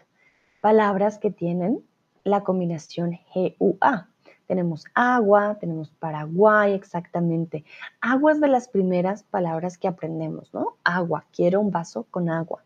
palabras 0.60 1.18
que 1.18 1.30
tienen 1.30 1.82
la 2.22 2.44
combinación 2.44 3.18
GUA. 3.34 4.13
Tenemos 4.46 4.84
agua, 4.94 5.56
tenemos 5.58 5.90
Paraguay, 5.90 6.72
exactamente. 6.74 7.64
Agua 8.00 8.32
es 8.32 8.40
de 8.40 8.48
las 8.48 8.68
primeras 8.68 9.22
palabras 9.22 9.78
que 9.78 9.88
aprendemos, 9.88 10.52
¿no? 10.52 10.76
Agua, 10.84 11.24
quiero 11.32 11.60
un 11.60 11.70
vaso 11.70 12.06
con 12.10 12.28
agua. 12.28 12.62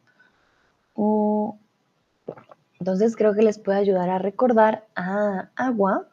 Entonces 2.80 3.16
creo 3.16 3.34
que 3.34 3.42
les 3.42 3.58
puede 3.58 3.78
ayudar 3.78 4.10
a 4.10 4.18
recordar 4.18 4.86
a 4.96 5.50
agua, 5.54 6.08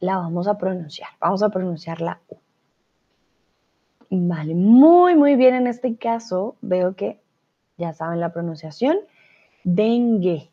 la 0.00 0.16
vamos 0.16 0.48
a 0.48 0.58
pronunciar, 0.58 1.10
vamos 1.20 1.42
a 1.42 1.48
pronunciar 1.50 2.00
la 2.00 2.20
U. 2.28 2.38
Vale, 4.10 4.54
muy, 4.54 5.16
muy 5.16 5.36
bien 5.36 5.54
en 5.54 5.66
este 5.66 5.96
caso. 5.96 6.56
Veo 6.62 6.94
que 6.96 7.20
ya 7.76 7.92
saben 7.92 8.20
la 8.20 8.32
pronunciación. 8.32 8.96
Dengue. 9.64 10.50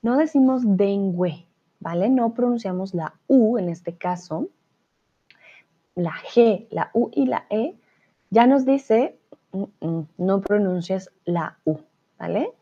No 0.00 0.16
decimos 0.16 0.62
dengue, 0.64 1.46
¿vale? 1.82 2.08
No 2.08 2.32
pronunciamos 2.34 2.94
la 2.94 3.14
U 3.26 3.58
en 3.58 3.68
este 3.68 3.96
caso. 3.96 4.48
La 5.94 6.12
G, 6.12 6.66
la 6.70 6.90
U 6.94 7.10
y 7.12 7.26
la 7.26 7.46
E 7.50 7.74
ya 8.30 8.46
nos 8.46 8.64
dice, 8.64 9.18
mm, 9.52 9.64
mm, 9.86 10.08
no 10.16 10.40
pronuncies 10.40 11.10
la 11.24 11.58
U. 11.64 11.78
¿vale? 12.22 12.52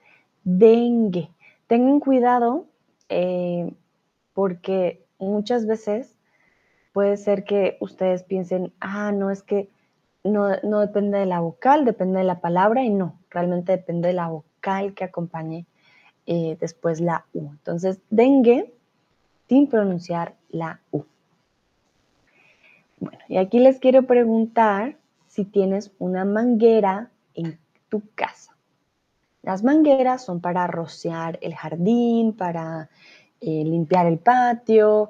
Dengue. 0.43 1.29
Tengan 1.67 2.01
cuidado 2.01 2.65
eh, 3.11 3.71
porque 4.33 5.05
muchas 5.19 5.67
veces 5.67 6.17
puede 6.95 7.19
ser 7.19 7.45
que 7.45 7.77
ustedes 7.81 8.23
piensen, 8.23 8.73
ah, 8.81 9.13
no, 9.13 9.31
es 9.31 9.43
que 9.43 9.69
no, 10.25 10.49
depende 10.81 11.19
de 11.19 11.27
la 11.27 11.41
vocal, 11.41 11.85
depende 11.85 12.21
de 12.21 12.25
la 12.25 12.41
palabra 12.41 12.83
y 12.83 12.89
no, 12.89 13.19
realmente 13.29 13.73
depende 13.73 14.09
de 14.09 14.15
la 14.15 14.29
vocal 14.29 14.95
que 14.95 15.05
acompañe 15.05 15.67
eh, 16.25 16.57
después 16.59 17.01
la 17.01 17.27
U. 17.35 17.51
Entonces, 17.51 18.01
dengue 18.09 18.73
sin 19.51 19.67
pronunciar 19.67 20.37
la 20.51 20.79
U. 20.93 21.03
Bueno, 23.01 23.19
y 23.27 23.37
aquí 23.39 23.59
les 23.59 23.81
quiero 23.81 24.05
preguntar 24.05 24.97
si 25.27 25.45
tienes 25.45 25.91
una 25.99 26.25
manguera 26.25 27.11
en 27.35 27.59
tu 27.89 28.01
casa. 28.15 28.55
Las 29.43 29.65
mangueras 29.65 30.25
son 30.25 30.41
para 30.41 30.69
rociar 30.69 31.41
el 31.43 31.57
jardín, 31.57 32.33
para 32.33 32.91
eh, 33.41 33.65
limpiar 33.65 34.07
el 34.07 34.19
patio. 34.19 35.09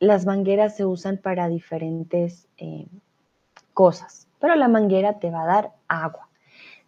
Las 0.00 0.26
mangueras 0.26 0.76
se 0.76 0.84
usan 0.84 1.16
para 1.16 1.48
diferentes 1.48 2.48
eh, 2.58 2.86
cosas, 3.72 4.28
pero 4.38 4.54
la 4.54 4.68
manguera 4.68 5.18
te 5.18 5.30
va 5.30 5.44
a 5.44 5.46
dar 5.46 5.72
agua. 5.88 6.28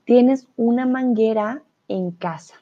Tienes 0.04 0.46
una 0.58 0.84
manguera 0.84 1.62
en 1.88 2.10
casa. 2.10 2.56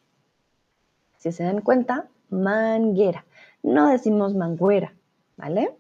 Si 1.17 1.33
se 1.33 1.43
dan 1.43 1.61
cuenta, 1.61 2.07
manguera. 2.31 3.25
No 3.63 3.89
decimos 3.89 4.35
manguera, 4.35 4.93
¿vale? 5.37 5.77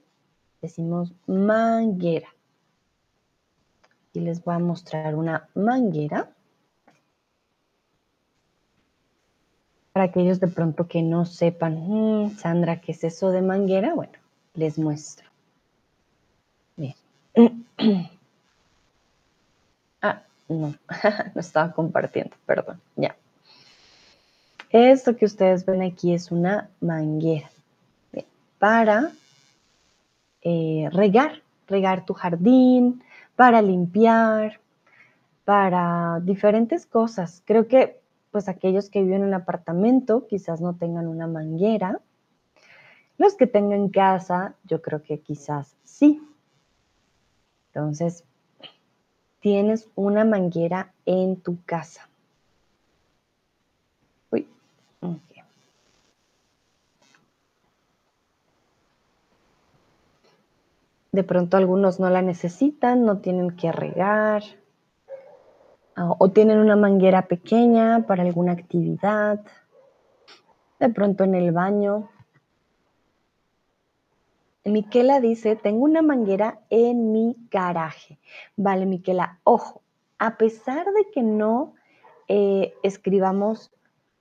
Decimos 0.60 1.12
manguera. 1.26 2.28
Y 4.12 4.20
les 4.20 4.42
voy 4.42 4.54
a 4.54 4.58
mostrar 4.58 5.14
una 5.14 5.48
manguera. 5.54 6.30
Para 9.92 10.06
aquellos 10.06 10.40
de 10.40 10.48
pronto 10.48 10.88
que 10.88 11.02
no 11.02 11.24
sepan, 11.24 11.74
mm, 11.86 12.36
Sandra, 12.36 12.80
¿qué 12.80 12.92
es 12.92 13.04
eso 13.04 13.30
de 13.30 13.42
manguera? 13.42 13.94
Bueno, 13.94 14.12
les 14.54 14.78
muestro. 14.78 15.28
Bien. 16.76 16.94
ah, 20.02 20.22
no, 20.48 20.74
no 21.34 21.40
estaba 21.40 21.72
compartiendo, 21.72 22.36
perdón, 22.46 22.80
ya. 22.96 23.16
Esto 24.70 25.16
que 25.16 25.24
ustedes 25.24 25.64
ven 25.64 25.82
aquí 25.82 26.12
es 26.12 26.30
una 26.30 26.68
manguera. 26.80 27.48
Para 28.58 29.12
eh, 30.42 30.88
regar, 30.92 31.42
regar 31.66 32.04
tu 32.04 32.14
jardín, 32.14 33.02
para 33.34 33.62
limpiar, 33.62 34.60
para 35.44 36.20
diferentes 36.22 36.86
cosas. 36.86 37.42
Creo 37.44 37.68
que 37.68 38.00
pues 38.30 38.48
aquellos 38.48 38.90
que 38.90 39.02
viven 39.02 39.22
en 39.22 39.28
un 39.28 39.34
apartamento 39.34 40.26
quizás 40.26 40.60
no 40.60 40.74
tengan 40.74 41.06
una 41.06 41.26
manguera. 41.26 42.00
Los 43.18 43.34
que 43.34 43.46
tengan 43.46 43.88
casa, 43.88 44.54
yo 44.64 44.82
creo 44.82 45.02
que 45.02 45.20
quizás 45.20 45.74
sí. 45.84 46.20
Entonces, 47.68 48.24
tienes 49.40 49.88
una 49.94 50.24
manguera 50.24 50.92
en 51.06 51.36
tu 51.36 51.62
casa. 51.64 52.08
Uy, 54.30 54.48
De 61.16 61.24
pronto 61.24 61.56
algunos 61.56 61.98
no 61.98 62.10
la 62.10 62.20
necesitan, 62.20 63.06
no 63.06 63.20
tienen 63.20 63.56
que 63.56 63.72
regar. 63.72 64.42
Ah, 65.94 66.14
o 66.18 66.30
tienen 66.30 66.58
una 66.58 66.76
manguera 66.76 67.26
pequeña 67.26 68.04
para 68.06 68.22
alguna 68.22 68.52
actividad, 68.52 69.40
de 70.78 70.90
pronto 70.90 71.24
en 71.24 71.34
el 71.34 71.52
baño. 71.52 72.10
Miquela 74.66 75.18
dice, 75.18 75.56
tengo 75.56 75.84
una 75.84 76.02
manguera 76.02 76.60
en 76.68 77.12
mi 77.12 77.34
garaje. 77.50 78.18
Vale, 78.54 78.84
Miquela, 78.84 79.40
ojo, 79.42 79.80
a 80.18 80.36
pesar 80.36 80.84
de 80.84 81.10
que 81.14 81.22
no 81.22 81.72
eh, 82.28 82.74
escribamos, 82.82 83.72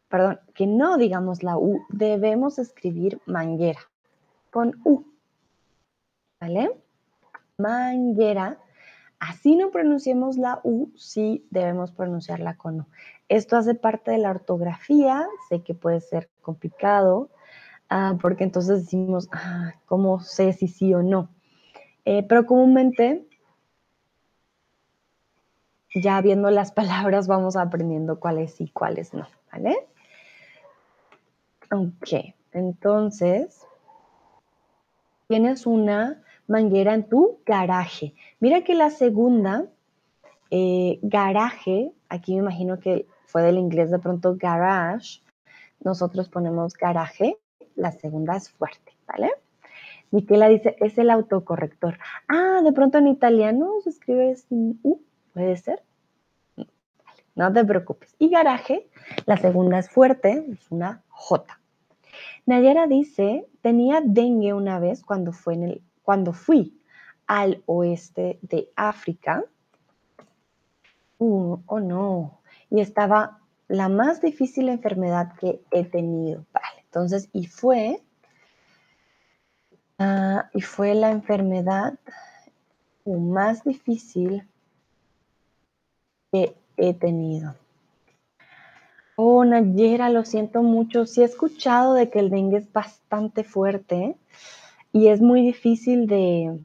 perdón, 0.08 0.40
que 0.54 0.66
no 0.66 0.96
digamos 0.96 1.44
la 1.44 1.58
U, 1.58 1.82
debemos 1.90 2.58
escribir 2.58 3.20
manguera 3.26 3.82
con 4.50 4.80
U. 4.86 5.04
¿Vale? 6.40 6.85
Manguera 7.58 8.60
Así 9.20 9.56
no 9.56 9.72
pronunciemos 9.72 10.38
la 10.38 10.60
U, 10.64 10.92
sí 10.96 11.48
debemos 11.50 11.92
pronunciarla 11.92 12.58
con 12.58 12.82
U. 12.82 12.86
Esto 13.30 13.58
hace 13.58 13.74
parte 13.74 14.12
de 14.12 14.18
la 14.18 14.30
ortografía, 14.30 15.26
sé 15.50 15.64
que 15.64 15.74
puede 15.74 16.02
ser 16.02 16.30
complicado, 16.42 17.30
ah, 17.90 18.18
porque 18.22 18.44
entonces 18.44 18.84
decimos, 18.84 19.30
ah, 19.32 19.74
¿cómo 19.86 20.20
sé 20.20 20.54
si 20.54 20.68
sí 20.68 20.94
o 20.94 21.02
no? 21.02 21.30
Eh, 22.04 22.24
pero 22.28 22.46
comúnmente, 22.46 23.26
ya 25.96 26.22
viendo 26.22 26.52
las 26.52 26.72
palabras, 26.72 27.28
vamos 27.28 27.56
aprendiendo 27.56 28.20
cuáles 28.20 28.54
sí, 28.54 28.70
cuáles 28.70 29.14
no, 29.14 29.28
¿vale? 29.52 29.76
Ok, 31.72 32.36
entonces, 32.52 33.66
tienes 35.28 35.66
una 35.66 36.22
manguera 36.48 36.94
en 36.94 37.08
tu 37.08 37.40
garaje. 37.46 38.14
Mira 38.40 38.64
que 38.64 38.76
la 38.76 38.90
segunda, 38.90 39.66
eh, 40.52 41.00
garaje, 41.02 41.92
aquí 42.10 42.34
me 42.34 42.40
imagino 42.40 42.80
que 42.80 43.08
fue 43.26 43.42
del 43.42 43.58
inglés 43.58 43.92
de 43.92 44.00
pronto 44.00 44.36
garage, 44.38 45.22
nosotros 45.84 46.30
ponemos 46.30 46.74
garaje, 46.74 47.38
la 47.76 47.92
segunda 47.92 48.36
es 48.36 48.50
fuerte, 48.50 48.94
¿vale? 49.08 49.32
Miquela 50.12 50.48
dice, 50.48 50.76
es 50.80 50.98
el 50.98 51.10
autocorrector. 51.10 51.98
Ah, 52.28 52.62
de 52.64 52.72
pronto 52.72 52.98
en 52.98 53.08
italiano 53.08 53.74
se 53.84 53.90
escribe 53.90 54.36
sin 54.36 54.80
U, 54.84 55.02
puede 55.34 55.58
ser. 55.58 55.84
No 57.36 57.52
te 57.52 57.66
preocupes. 57.66 58.16
Y 58.18 58.30
garaje, 58.30 58.88
la 59.26 59.36
segunda 59.36 59.78
es 59.80 59.90
fuerte, 59.90 60.46
es 60.50 60.72
una 60.72 61.04
J. 61.10 61.60
Nayara 62.46 62.88
dice, 62.88 63.46
tenía 63.62 64.02
dengue 64.02 64.54
una 64.54 64.80
vez 64.80 65.04
cuando 65.04 65.34
fue 65.34 65.56
en 65.56 65.64
el 65.64 65.82
cuando 66.06 66.32
fui 66.32 66.80
al 67.28 67.64
oeste 67.66 68.38
de 68.44 68.70
África, 68.76 69.44
uh, 71.18 71.58
oh 71.66 71.80
no, 71.80 72.40
y 72.70 72.80
estaba 72.80 73.40
la 73.68 73.90
más 73.90 74.22
difícil 74.22 74.70
enfermedad 74.70 75.34
que 75.40 75.60
he 75.72 75.84
tenido. 75.84 76.46
Vale, 76.54 76.84
entonces, 76.84 77.30
y 77.34 77.48
fue, 77.48 78.02
ah, 79.98 80.50
y 80.54 80.62
fue 80.62 80.94
la 80.94 81.10
enfermedad 81.10 81.98
más 83.06 83.64
difícil 83.64 84.48
que 86.32 86.56
he 86.78 86.94
tenido. 86.94 87.56
Oh, 89.16 89.46
Nayera, 89.46 90.10
lo 90.10 90.26
siento 90.26 90.62
mucho. 90.62 91.06
Sí 91.06 91.22
he 91.22 91.26
escuchado 91.26 91.94
de 91.94 92.10
que 92.10 92.20
el 92.20 92.30
dengue 92.30 92.58
es 92.58 92.72
bastante 92.72 93.44
fuerte 93.44 94.18
y 94.96 95.10
es 95.10 95.20
muy 95.20 95.42
difícil 95.42 96.08
de 96.08 96.58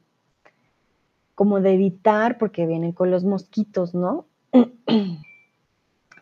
como 1.35 1.59
de 1.59 1.73
evitar 1.73 2.37
porque 2.37 2.65
vienen 2.65 2.93
con 2.93 3.11
los 3.11 3.25
mosquitos, 3.25 3.93
¿no? 3.93 4.25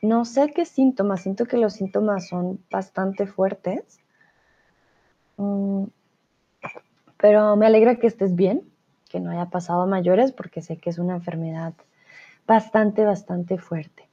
No 0.02 0.24
sé 0.24 0.54
qué 0.54 0.66
síntomas, 0.66 1.22
siento 1.24 1.46
que 1.46 1.58
los 1.58 1.74
síntomas 1.74 2.30
son 2.30 2.64
bastante 2.72 3.28
fuertes. 3.28 4.00
Mm, 5.36 5.84
pero 7.18 7.58
me 7.58 7.66
alegra 7.66 7.98
que 7.98 8.08
estés 8.08 8.34
bien, 8.34 8.64
que 9.10 9.20
no 9.20 9.30
haya 9.30 9.50
pasado 9.50 9.82
a 9.82 9.86
mayores 9.86 10.32
porque 10.32 10.62
sé 10.62 10.78
que 10.78 10.90
es 10.90 11.00
una 11.00 11.16
enfermedad 11.16 11.74
bastante, 12.48 13.04
bastante 13.04 13.58
fuerte. 13.58 14.08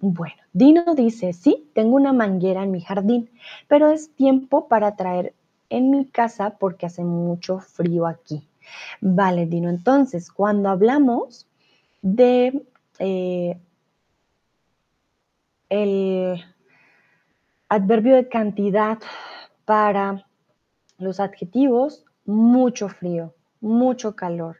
Bueno, 0.00 0.42
Dino 0.54 0.94
dice, 0.94 1.34
sí, 1.34 1.70
tengo 1.74 1.96
una 1.96 2.14
manguera 2.14 2.62
en 2.64 2.70
mi 2.70 2.80
jardín, 2.80 3.30
pero 3.68 3.90
es 3.90 4.10
tiempo 4.16 4.68
para 4.68 4.96
traer 4.96 5.34
en 5.70 5.90
mi 5.90 6.06
casa 6.06 6.56
porque 6.58 6.86
hace 6.86 7.04
mucho 7.04 7.58
frío 7.60 8.06
aquí. 8.06 8.48
Vale, 9.00 9.46
Dino, 9.46 9.68
entonces, 9.68 10.30
cuando 10.30 10.68
hablamos 10.68 11.46
de 12.02 12.64
eh, 12.98 13.58
el 15.68 16.44
adverbio 17.68 18.16
de 18.16 18.28
cantidad 18.28 18.98
para 19.64 20.26
los 20.98 21.20
adjetivos, 21.20 22.04
mucho 22.24 22.88
frío, 22.88 23.34
mucho 23.60 24.14
calor, 24.14 24.58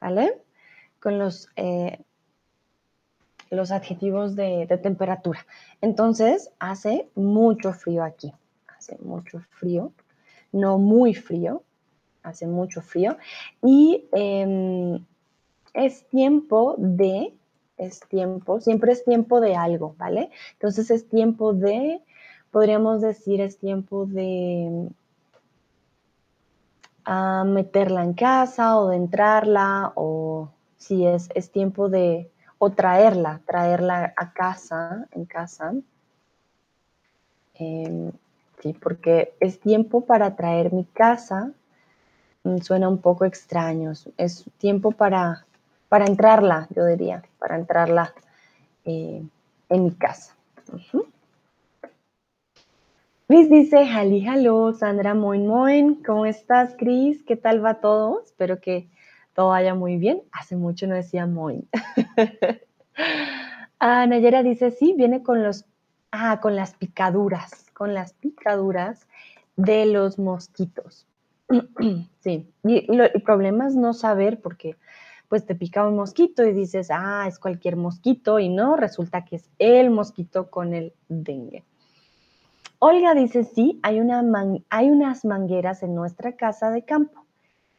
¿vale? 0.00 0.42
Con 1.00 1.18
los, 1.18 1.48
eh, 1.56 2.00
los 3.50 3.70
adjetivos 3.70 4.34
de, 4.34 4.66
de 4.66 4.78
temperatura. 4.78 5.46
Entonces, 5.80 6.50
hace 6.58 7.08
mucho 7.14 7.72
frío 7.72 8.02
aquí, 8.02 8.32
hace 8.66 8.96
mucho 8.98 9.40
frío 9.50 9.92
no 10.54 10.78
muy 10.78 11.14
frío, 11.14 11.62
hace 12.22 12.46
mucho 12.46 12.80
frío, 12.80 13.16
y 13.62 14.06
em, 14.12 15.04
es 15.74 16.06
tiempo 16.08 16.76
de, 16.78 17.34
es 17.76 18.00
tiempo, 18.08 18.60
siempre 18.60 18.92
es 18.92 19.04
tiempo 19.04 19.40
de 19.40 19.56
algo, 19.56 19.94
¿vale? 19.98 20.30
Entonces 20.52 20.90
es 20.90 21.08
tiempo 21.08 21.52
de, 21.52 22.00
podríamos 22.50 23.02
decir, 23.02 23.40
es 23.40 23.58
tiempo 23.58 24.06
de, 24.06 24.88
a 27.04 27.44
meterla 27.44 28.02
en 28.02 28.14
casa 28.14 28.78
o 28.78 28.88
de 28.88 28.96
entrarla 28.96 29.92
o 29.96 30.48
si 30.76 31.06
es, 31.06 31.28
es 31.34 31.50
tiempo 31.50 31.88
de, 31.88 32.30
o 32.58 32.70
traerla, 32.70 33.40
traerla 33.46 34.14
a 34.16 34.32
casa, 34.32 35.06
en 35.10 35.24
casa. 35.24 35.74
Em, 37.54 38.12
sí, 38.64 38.72
porque 38.72 39.34
es 39.40 39.60
tiempo 39.60 40.06
para 40.06 40.36
traer 40.36 40.72
mi 40.72 40.84
casa, 40.84 41.52
mm, 42.44 42.58
suena 42.58 42.88
un 42.88 42.98
poco 42.98 43.26
extraño, 43.26 43.92
es 44.16 44.44
tiempo 44.56 44.92
para, 44.92 45.44
para 45.90 46.06
entrarla, 46.06 46.66
yo 46.74 46.86
diría, 46.86 47.22
para 47.38 47.56
entrarla 47.56 48.14
eh, 48.86 49.22
en 49.68 49.84
mi 49.84 49.90
casa. 49.92 50.34
Chris 53.28 53.50
dice, 53.50 53.86
Jali, 53.86 54.26
hello, 54.26 54.72
Sandra, 54.72 55.14
moin, 55.14 55.46
moin, 55.46 56.02
¿cómo 56.02 56.24
estás, 56.24 56.74
Chris? 56.78 57.22
¿Qué 57.22 57.36
tal 57.36 57.62
va 57.62 57.74
todo? 57.74 58.22
Espero 58.24 58.60
que 58.60 58.88
todo 59.34 59.48
vaya 59.48 59.74
muy 59.74 59.98
bien. 59.98 60.22
Hace 60.32 60.56
mucho 60.56 60.86
no 60.86 60.94
decía 60.94 61.26
moin. 61.26 61.68
ah, 63.78 64.06
Nayera 64.06 64.42
dice, 64.42 64.70
sí, 64.70 64.94
viene 64.96 65.22
con 65.22 65.42
los, 65.42 65.66
ah, 66.12 66.40
con 66.40 66.56
las 66.56 66.74
picaduras, 66.74 67.63
con 67.74 67.92
las 67.92 68.14
picaduras 68.14 69.06
de 69.56 69.86
los 69.86 70.18
mosquitos. 70.18 71.06
sí, 72.20 72.50
y 72.64 72.86
el 72.90 73.22
problema 73.22 73.66
es 73.66 73.76
no 73.76 73.92
saber 73.92 74.40
porque 74.40 74.76
pues 75.28 75.46
te 75.46 75.54
pica 75.54 75.86
un 75.86 75.96
mosquito 75.96 76.44
y 76.44 76.52
dices, 76.52 76.88
ah, 76.90 77.24
es 77.26 77.38
cualquier 77.38 77.76
mosquito 77.76 78.38
y 78.38 78.48
no, 78.48 78.76
resulta 78.76 79.24
que 79.24 79.36
es 79.36 79.50
el 79.58 79.90
mosquito 79.90 80.48
con 80.50 80.74
el 80.74 80.92
dengue. 81.08 81.64
Olga 82.78 83.14
dice, 83.14 83.44
sí, 83.44 83.80
hay, 83.82 84.00
una 84.00 84.22
hay 84.68 84.90
unas 84.90 85.24
mangueras 85.24 85.82
en 85.82 85.94
nuestra 85.94 86.36
casa 86.36 86.70
de 86.70 86.84
campo. 86.84 87.24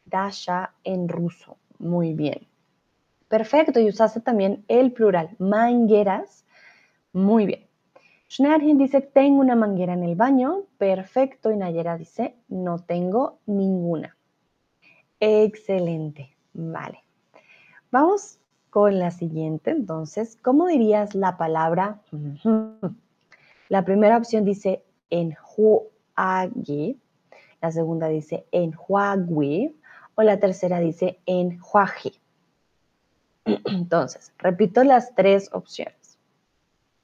Dasha 0.04 0.74
en 0.84 1.08
ruso. 1.08 1.56
Muy 1.78 2.12
bien. 2.14 2.46
Perfecto, 3.28 3.80
y 3.80 3.88
usaste 3.88 4.20
también 4.20 4.64
el 4.68 4.92
plural, 4.92 5.30
mangueras. 5.38 6.44
Muy 7.12 7.46
bien. 7.46 7.65
Schnarhin 8.28 8.78
dice, 8.78 9.00
tengo 9.00 9.40
una 9.40 9.54
manguera 9.54 9.92
en 9.92 10.02
el 10.02 10.16
baño. 10.16 10.64
Perfecto, 10.78 11.50
y 11.50 11.56
Nayera 11.56 11.96
dice, 11.96 12.36
no 12.48 12.78
tengo 12.78 13.38
ninguna. 13.46 14.16
Excelente. 15.20 16.36
Vale. 16.52 17.02
Vamos 17.90 18.38
con 18.70 18.98
la 18.98 19.10
siguiente. 19.10 19.70
Entonces, 19.70 20.36
¿cómo 20.42 20.66
dirías 20.66 21.14
la 21.14 21.36
palabra? 21.36 22.00
La 23.68 23.84
primera 23.84 24.16
opción 24.16 24.44
dice 24.44 24.84
enjuague, 25.10 26.96
la 27.60 27.72
segunda 27.72 28.06
dice 28.06 28.46
enjuague 28.52 29.74
o 30.14 30.22
la 30.22 30.38
tercera 30.38 30.78
dice 30.78 31.18
enjuaje. 31.26 32.12
Entonces, 33.44 34.32
repito 34.38 34.84
las 34.84 35.16
tres 35.16 35.50
opciones. 35.52 36.16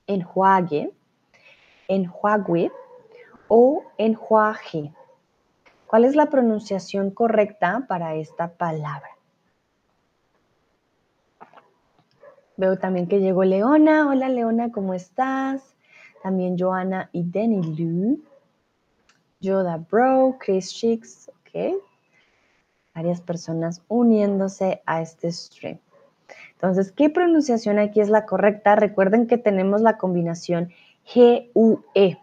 Enjuague, 0.07 0.93
enjuague 1.89 2.71
o 3.49 3.85
enjuaje. 3.99 4.93
¿Cuál 5.87 6.05
es 6.05 6.17
la 6.17 6.31
pronunciación 6.31 7.11
correcta 7.11 7.85
para 7.87 8.15
esta 8.15 8.55
palabra? 8.55 9.11
Veo 12.57 12.79
también 12.79 13.09
que 13.09 13.21
llegó 13.21 13.45
Leona. 13.45 14.09
Hola 14.09 14.29
Leona, 14.29 14.73
¿cómo 14.73 14.95
estás? 14.95 15.75
También 16.23 16.57
Joana 16.59 17.11
y 17.13 17.25
Denny 17.25 17.63
Lu. 17.63 18.23
Yoda 19.41 19.77
Bro, 19.77 20.37
Chris 20.39 20.73
Chicks, 20.73 21.31
ok. 21.41 21.75
Varias 22.95 23.21
personas 23.21 23.83
uniéndose 23.89 24.83
a 24.87 25.03
este 25.03 25.33
stream. 25.33 25.81
Entonces, 26.53 26.93
¿qué 26.93 27.11
pronunciación 27.11 27.79
aquí 27.81 28.01
es 28.01 28.09
la 28.09 28.25
correcta? 28.25 28.77
Recuerden 28.77 29.27
que 29.27 29.39
tenemos 29.39 29.81
la 29.81 29.99
combinación 29.99 30.71
G-U-E. 31.07 32.19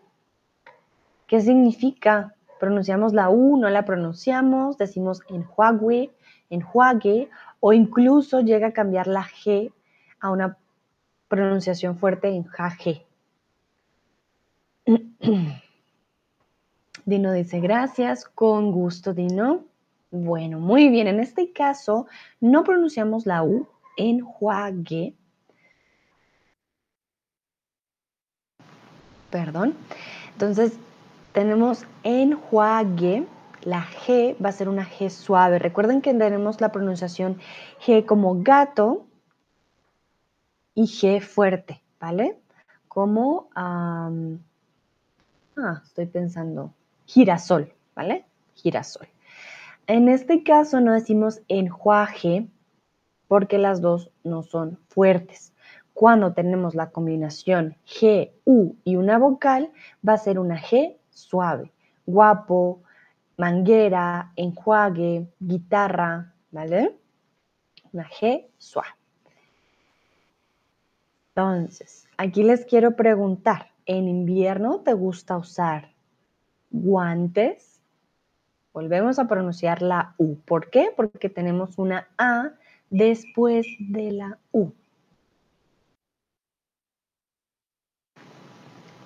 ¿Qué 1.27 1.41
significa? 1.41 2.35
Pronunciamos 2.59 3.13
la 3.13 3.29
U, 3.29 3.57
no 3.57 3.69
la 3.69 3.85
pronunciamos, 3.85 4.77
decimos 4.77 5.21
enjuague, 5.29 6.11
enjuague, 6.49 7.29
o 7.59 7.73
incluso 7.73 8.41
llega 8.41 8.67
a 8.67 8.73
cambiar 8.73 9.07
la 9.07 9.23
G 9.23 9.71
a 10.19 10.31
una 10.31 10.57
pronunciación 11.27 11.97
fuerte 11.97 12.27
en 12.29 12.43
jaje. 12.43 13.05
Dino 17.05 17.31
dice 17.31 17.59
gracias, 17.59 18.25
con 18.25 18.71
gusto 18.71 19.13
Dino. 19.13 19.65
Bueno, 20.11 20.59
muy 20.59 20.89
bien, 20.89 21.07
en 21.07 21.19
este 21.19 21.53
caso 21.53 22.07
no 22.41 22.63
pronunciamos 22.63 23.25
la 23.25 23.43
U, 23.43 23.67
enjuague. 23.95 25.15
Perdón. 29.29 29.75
Entonces, 30.33 30.73
tenemos 31.33 31.85
enjuague. 32.03 33.25
La 33.63 33.83
G 33.83 34.35
va 34.43 34.49
a 34.49 34.53
ser 34.53 34.69
una 34.69 34.87
G 34.87 35.09
suave. 35.09 35.59
Recuerden 35.59 36.01
que 36.01 36.13
tenemos 36.13 36.61
la 36.61 36.71
pronunciación 36.71 37.39
G 37.85 38.05
como 38.05 38.41
gato 38.41 39.05
y 40.73 40.83
G 40.83 41.21
fuerte, 41.21 41.81
¿vale? 41.99 42.39
Como 42.87 43.49
Ah, 45.61 45.81
estoy 45.83 46.05
pensando, 46.05 46.73
girasol, 47.05 47.73
¿vale? 47.93 48.25
Girasol. 48.55 49.07
En 49.87 50.07
este 50.07 50.43
caso 50.43 50.79
no 50.79 50.93
decimos 50.93 51.41
enjuaje 51.49 52.47
porque 53.27 53.57
las 53.57 53.81
dos 53.81 54.09
no 54.23 54.41
son 54.43 54.79
fuertes. 54.87 55.51
Cuando 55.99 56.31
tenemos 56.31 56.75
la 56.75 56.91
combinación 56.91 57.75
G, 57.85 58.31
U 58.45 58.77
y 58.85 58.95
una 58.95 59.17
vocal, 59.17 59.73
va 60.07 60.13
a 60.13 60.17
ser 60.17 60.39
una 60.39 60.57
G 60.57 60.95
suave. 61.09 61.73
Guapo, 62.05 62.83
manguera, 63.35 64.31
enjuague, 64.37 65.27
guitarra, 65.41 66.33
¿vale? 66.51 66.97
Una 67.91 68.07
G 68.07 68.47
suave. 68.57 68.87
Entonces, 71.35 72.07
aquí 72.15 72.43
les 72.43 72.63
quiero 72.63 72.95
preguntar, 72.95 73.71
en 73.85 74.07
invierno 74.07 74.79
te 74.79 74.93
gusta 74.93 75.35
usar 75.35 75.91
guantes. 76.71 77.81
Volvemos 78.71 79.19
a 79.19 79.27
pronunciar 79.27 79.81
la 79.81 80.15
U. 80.17 80.35
¿Por 80.45 80.69
qué? 80.69 80.93
Porque 80.95 81.27
tenemos 81.27 81.77
una 81.77 82.07
A 82.17 82.51
después 82.89 83.67
de 83.79 84.13
la 84.13 84.37
U. 84.53 84.71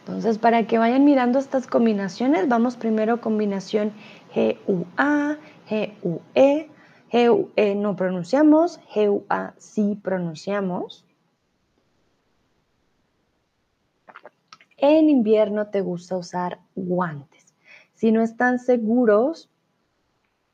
Entonces, 0.05 0.37
para 0.37 0.67
que 0.67 0.77
vayan 0.77 1.05
mirando 1.05 1.39
estas 1.39 1.65
combinaciones, 1.67 2.47
vamos 2.49 2.75
primero 2.75 3.21
combinación 3.21 3.93
G-U-A, 4.33 5.37
G-U-E. 5.69 6.69
G-U-E 7.11 7.75
no 7.75 7.95
pronunciamos, 7.95 8.79
G-U-A 8.93 9.53
sí 9.57 9.99
pronunciamos. 10.03 11.05
en 14.83 15.09
invierno 15.09 15.67
te 15.67 15.79
gusta 15.79 16.17
usar 16.17 16.59
guantes. 16.75 17.55
Si 17.93 18.11
no 18.11 18.21
están 18.21 18.59
seguros, 18.59 19.49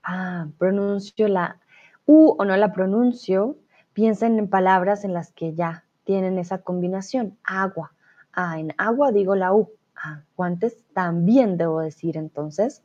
ah, 0.03 0.47
pronuncio 0.59 1.27
la 1.27 1.59
U 2.05 2.35
o 2.37 2.45
no 2.45 2.55
la 2.55 2.71
pronuncio, 2.71 3.57
piensen 3.93 4.37
en 4.37 4.47
palabras 4.47 5.03
en 5.03 5.13
las 5.13 5.31
que 5.31 5.55
ya 5.55 5.85
tienen 6.03 6.37
esa 6.37 6.59
combinación. 6.59 7.39
Agua. 7.43 7.93
Ah, 8.33 8.59
en 8.59 8.73
agua 8.77 9.11
digo 9.11 9.35
la 9.35 9.53
U. 9.53 9.71
Ah, 9.95 10.23
guantes 10.37 10.83
también 10.93 11.57
debo 11.57 11.81
decir 11.81 12.15
entonces 12.15 12.83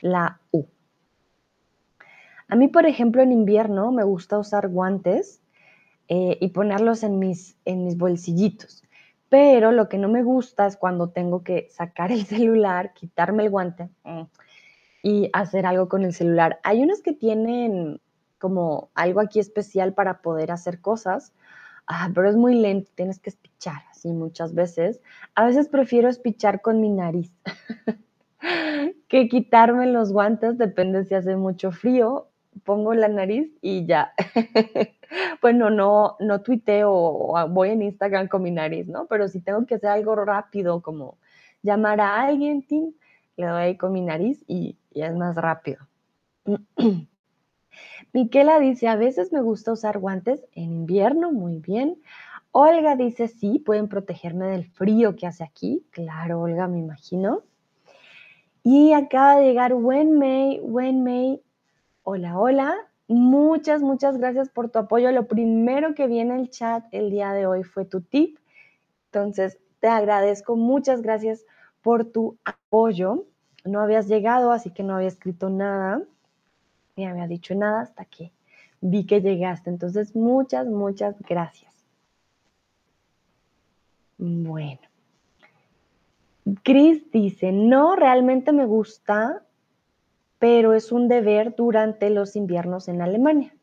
la 0.00 0.40
U. 0.50 0.66
A 2.48 2.56
mí, 2.56 2.68
por 2.68 2.84
ejemplo, 2.84 3.22
en 3.22 3.32
invierno 3.32 3.92
me 3.92 4.04
gusta 4.04 4.38
usar 4.38 4.68
guantes 4.68 5.40
eh, 6.08 6.36
y 6.40 6.48
ponerlos 6.48 7.02
en 7.02 7.18
mis, 7.18 7.56
en 7.64 7.84
mis 7.84 7.96
bolsillitos. 7.96 8.82
Pero 9.28 9.72
lo 9.72 9.88
que 9.88 9.96
no 9.96 10.08
me 10.08 10.22
gusta 10.22 10.66
es 10.66 10.76
cuando 10.76 11.08
tengo 11.10 11.42
que 11.42 11.68
sacar 11.70 12.12
el 12.12 12.26
celular, 12.26 12.92
quitarme 12.92 13.44
el 13.44 13.50
guante 13.50 13.88
mm, 14.04 14.22
y 15.02 15.30
hacer 15.32 15.64
algo 15.64 15.88
con 15.88 16.02
el 16.02 16.12
celular. 16.12 16.60
Hay 16.64 16.82
unos 16.82 17.00
que 17.00 17.12
tienen 17.12 18.00
como 18.38 18.90
algo 18.94 19.20
aquí 19.20 19.38
especial 19.38 19.94
para 19.94 20.20
poder 20.20 20.50
hacer 20.50 20.80
cosas, 20.80 21.32
ah, 21.86 22.10
pero 22.12 22.28
es 22.28 22.36
muy 22.36 22.56
lento, 22.56 22.90
tienes 22.94 23.20
que 23.20 23.30
espichar 23.30 23.82
así 24.02 24.12
muchas 24.12 24.54
veces. 24.54 25.00
A 25.34 25.46
veces 25.46 25.68
prefiero 25.68 26.08
espichar 26.08 26.60
con 26.60 26.80
mi 26.80 26.88
nariz 26.88 27.32
que 29.08 29.28
quitarme 29.28 29.86
los 29.86 30.12
guantes, 30.12 30.58
depende 30.58 31.04
si 31.04 31.14
hace 31.14 31.36
mucho 31.36 31.70
frío, 31.70 32.28
pongo 32.64 32.94
la 32.94 33.08
nariz 33.08 33.50
y 33.60 33.86
ya. 33.86 34.12
bueno, 35.40 35.70
no, 35.70 36.16
no 36.18 36.42
tuiteo 36.42 36.92
o 36.92 37.48
voy 37.48 37.70
en 37.70 37.82
Instagram 37.82 38.28
con 38.28 38.42
mi 38.42 38.50
nariz, 38.50 38.88
¿no? 38.88 39.06
Pero 39.06 39.28
si 39.28 39.40
tengo 39.40 39.64
que 39.66 39.76
hacer 39.76 39.90
algo 39.90 40.16
rápido, 40.16 40.82
como 40.82 41.18
llamar 41.62 42.00
a 42.00 42.22
alguien, 42.22 42.64
le 43.36 43.46
doy 43.46 43.76
con 43.76 43.92
mi 43.92 44.00
nariz 44.00 44.44
y, 44.48 44.76
es 44.90 45.14
más 45.14 45.36
rápido. 45.36 45.86
Miquela 48.12 48.58
dice, 48.58 48.88
a 48.88 48.96
veces 48.96 49.32
me 49.32 49.40
gusta 49.40 49.72
usar 49.72 49.98
guantes 49.98 50.44
en 50.54 50.72
invierno, 50.72 51.32
muy 51.32 51.60
bien. 51.60 51.96
Olga 52.52 52.96
dice, 52.96 53.28
sí, 53.28 53.58
pueden 53.58 53.88
protegerme 53.88 54.46
del 54.46 54.66
frío 54.66 55.16
que 55.16 55.26
hace 55.26 55.42
aquí. 55.42 55.86
Claro, 55.90 56.42
Olga, 56.42 56.68
me 56.68 56.78
imagino. 56.78 57.42
Y 58.62 58.92
acaba 58.92 59.36
de 59.36 59.46
llegar 59.46 59.72
Wenmei, 59.74 60.60
Wenmei, 60.60 61.42
hola, 62.02 62.38
hola. 62.38 62.74
Muchas, 63.08 63.82
muchas 63.82 64.18
gracias 64.18 64.50
por 64.50 64.68
tu 64.68 64.78
apoyo. 64.78 65.10
Lo 65.12 65.26
primero 65.26 65.94
que 65.94 66.06
viene 66.06 66.34
en 66.34 66.40
el 66.40 66.50
chat 66.50 66.84
el 66.92 67.10
día 67.10 67.32
de 67.32 67.46
hoy 67.46 67.64
fue 67.64 67.86
tu 67.86 68.02
tip. 68.02 68.38
Entonces, 69.06 69.58
te 69.80 69.88
agradezco. 69.88 70.54
Muchas 70.54 71.00
gracias 71.00 71.44
por 71.80 72.04
tu 72.04 72.38
apoyo. 72.44 73.24
No 73.64 73.80
habías 73.80 74.08
llegado, 74.08 74.52
así 74.52 74.70
que 74.70 74.82
no 74.82 74.94
había 74.94 75.08
escrito 75.08 75.48
nada. 75.48 76.02
Ni 76.96 77.06
había 77.06 77.26
dicho 77.26 77.54
nada 77.54 77.80
hasta 77.80 78.04
que 78.04 78.32
vi 78.82 79.06
que 79.06 79.22
llegaste. 79.22 79.70
Entonces, 79.70 80.14
muchas, 80.14 80.66
muchas 80.66 81.16
gracias. 81.20 81.71
Bueno. 84.18 84.80
Chris 86.62 87.10
dice, 87.10 87.52
no, 87.52 87.96
realmente 87.96 88.52
me 88.52 88.66
gusta, 88.66 89.44
pero 90.38 90.74
es 90.74 90.90
un 90.90 91.08
deber 91.08 91.54
durante 91.56 92.10
los 92.10 92.34
inviernos 92.34 92.88
en 92.88 93.00
Alemania. 93.00 93.54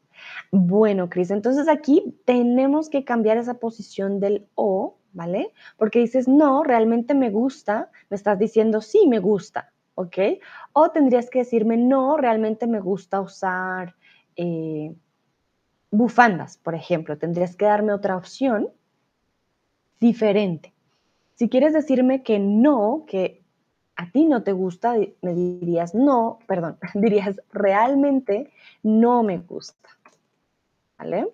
Bueno, 0.52 1.10
Cris, 1.10 1.32
entonces 1.32 1.68
aquí 1.68 2.16
tenemos 2.26 2.90
que 2.90 3.04
cambiar 3.04 3.38
esa 3.38 3.56
posición 3.56 4.20
del 4.20 4.48
o, 4.56 4.98
¿vale? 5.14 5.52
Porque 5.78 6.00
dices, 6.00 6.28
no, 6.28 6.64
realmente 6.64 7.14
me 7.14 7.30
gusta, 7.30 7.92
me 8.10 8.16
estás 8.16 8.40
diciendo, 8.40 8.82
sí, 8.82 9.08
me 9.08 9.20
gusta, 9.20 9.72
¿ok? 9.96 10.18
O 10.74 10.90
tendrías 10.92 11.30
que 11.30 11.40
decirme, 11.40 11.78
no, 11.78 12.18
realmente 12.18 12.68
me 12.68 12.80
gusta 12.80 13.22
usar 13.22 13.96
eh, 14.36 14.94
bufandas, 15.92 16.58
por 16.58 16.76
ejemplo. 16.76 17.18
Tendrías 17.18 17.56
que 17.56 17.66
darme 17.66 17.94
otra 17.94 18.16
opción 18.18 18.70
diferente. 20.00 20.74
Si 21.36 21.50
quieres 21.50 21.74
decirme 21.74 22.24
que 22.24 22.40
no, 22.40 23.06
que 23.08 23.42
a 23.96 24.12
ti 24.12 24.26
no 24.26 24.44
te 24.44 24.54
gusta, 24.54 24.96
me 25.22 25.34
dirías 25.34 25.94
no, 25.94 26.40
perdón, 26.48 26.78
dirías 26.94 27.42
realmente 27.52 28.52
no 28.84 29.24
me 29.24 29.38
gusta. 29.40 29.90
¿Vale? 30.98 31.30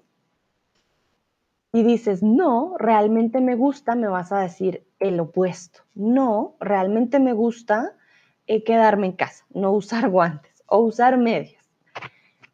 Y 1.71 1.83
dices 1.83 2.23
no, 2.23 2.75
realmente 2.77 3.41
me 3.41 3.55
gusta, 3.55 3.95
me 3.95 4.07
vas 4.07 4.31
a 4.31 4.39
decir 4.39 4.85
el 4.99 5.19
opuesto. 5.19 5.81
No, 5.93 6.55
realmente 6.59 7.19
me 7.19 7.33
gusta 7.33 7.93
eh, 8.47 8.63
quedarme 8.63 9.07
en 9.07 9.13
casa, 9.13 9.45
no 9.53 9.71
usar 9.71 10.09
guantes 10.11 10.63
o 10.67 10.79
usar 10.79 11.17
medias. 11.17 11.63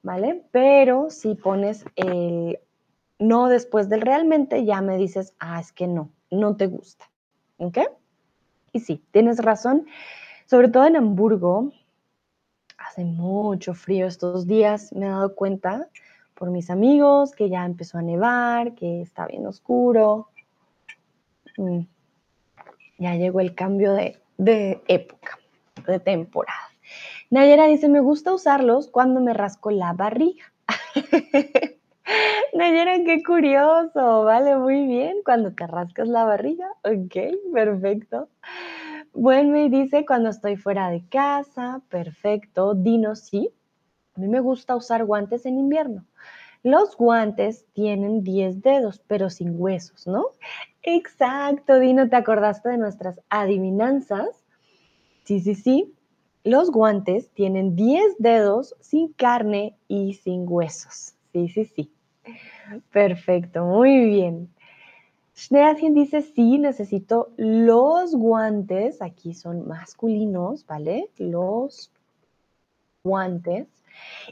¿Vale? 0.04 0.44
Pero 0.52 1.10
si 1.10 1.36
pones 1.36 1.86
el 1.96 2.60
no 3.22 3.50
después 3.50 3.88
del 3.88 4.02
realmente, 4.02 4.66
ya 4.66 4.82
me 4.82 4.98
dices, 4.98 5.36
ah, 5.40 5.60
es 5.60 5.72
que 5.72 5.88
no, 5.88 6.10
no 6.32 6.56
te 6.56 6.66
gusta. 6.66 7.10
¿Ok? 7.58 7.78
Y 8.74 8.80
sí, 8.80 9.04
tienes 9.12 9.38
razón. 9.38 9.86
Sobre 10.48 10.70
todo 10.70 10.86
en 10.88 10.96
Hamburgo, 10.96 11.72
hace 12.78 13.06
mucho 13.06 13.76
frío 13.76 14.08
estos 14.08 14.48
días, 14.48 14.92
me 14.94 15.06
he 15.06 15.10
dado 15.10 15.36
cuenta 15.36 15.88
por 16.34 16.50
mis 16.50 16.72
amigos 16.72 17.34
que 17.36 17.48
ya 17.48 17.64
empezó 17.64 18.00
a 18.00 18.02
nevar, 18.02 18.74
que 18.74 19.02
está 19.02 19.28
bien 19.28 19.46
oscuro. 19.46 20.30
Mm. 21.58 21.82
Ya 22.98 23.16
llegó 23.16 23.40
el 23.40 23.54
cambio 23.54 23.94
de, 23.94 24.20
de 24.38 24.82
época, 24.88 25.38
de 25.86 26.00
temporada. 26.00 26.72
Nayera 27.30 27.68
dice, 27.68 27.88
me 27.88 28.00
gusta 28.00 28.34
usarlos 28.34 28.88
cuando 28.88 29.22
me 29.22 29.34
rasco 29.34 29.70
la 29.70 29.94
barriga. 29.94 30.52
Nayera, 32.54 33.04
qué 33.04 33.24
curioso, 33.24 34.24
vale, 34.24 34.56
muy 34.58 34.86
bien. 34.86 35.18
Cuando 35.24 35.52
te 35.54 35.68
rascas 35.68 36.08
la 36.08 36.24
barriga, 36.24 36.68
ok, 36.84 37.54
perfecto. 37.54 38.30
Bueno, 39.14 39.52
me 39.52 39.70
dice 39.70 40.06
cuando 40.06 40.30
estoy 40.30 40.56
fuera 40.56 40.90
de 40.90 41.06
casa, 41.08 41.82
perfecto. 41.90 42.74
Dino, 42.76 43.16
sí. 43.16 43.52
A 44.16 44.20
mí 44.20 44.28
me 44.28 44.40
gusta 44.40 44.76
usar 44.76 45.06
guantes 45.06 45.46
en 45.46 45.58
invierno. 45.58 46.06
Los 46.64 46.96
guantes 46.96 47.66
tienen 47.74 48.24
10 48.24 48.62
dedos, 48.62 49.02
pero 49.08 49.30
sin 49.30 49.60
huesos, 49.60 50.06
¿no? 50.06 50.28
Exacto, 50.84 51.80
Dino, 51.80 52.08
¿te 52.10 52.16
acordaste 52.16 52.70
de 52.70 52.78
nuestras 52.78 53.20
adivinanzas? 53.30 54.46
Sí, 55.24 55.40
sí, 55.40 55.56
sí. 55.56 55.96
Los 56.44 56.72
guantes 56.72 57.30
tienen 57.32 57.76
10 57.76 58.16
dedos 58.18 58.76
sin 58.80 59.14
carne 59.14 59.78
y 59.88 60.16
sin 60.16 60.46
huesos. 60.48 61.14
Sí, 61.34 61.48
sí, 61.50 61.66
sí. 61.66 61.92
Perfecto, 62.92 63.66
muy 63.66 64.06
bien. 64.06 64.50
Schneadchen 65.36 65.94
dice, 65.94 66.22
sí, 66.22 66.58
necesito 66.58 67.32
los 67.38 68.16
guantes, 68.16 69.02
aquí 69.02 69.34
son 69.34 69.68
masculinos, 69.68 70.66
¿vale? 70.66 71.10
Los 71.18 71.92
guantes. 73.04 73.68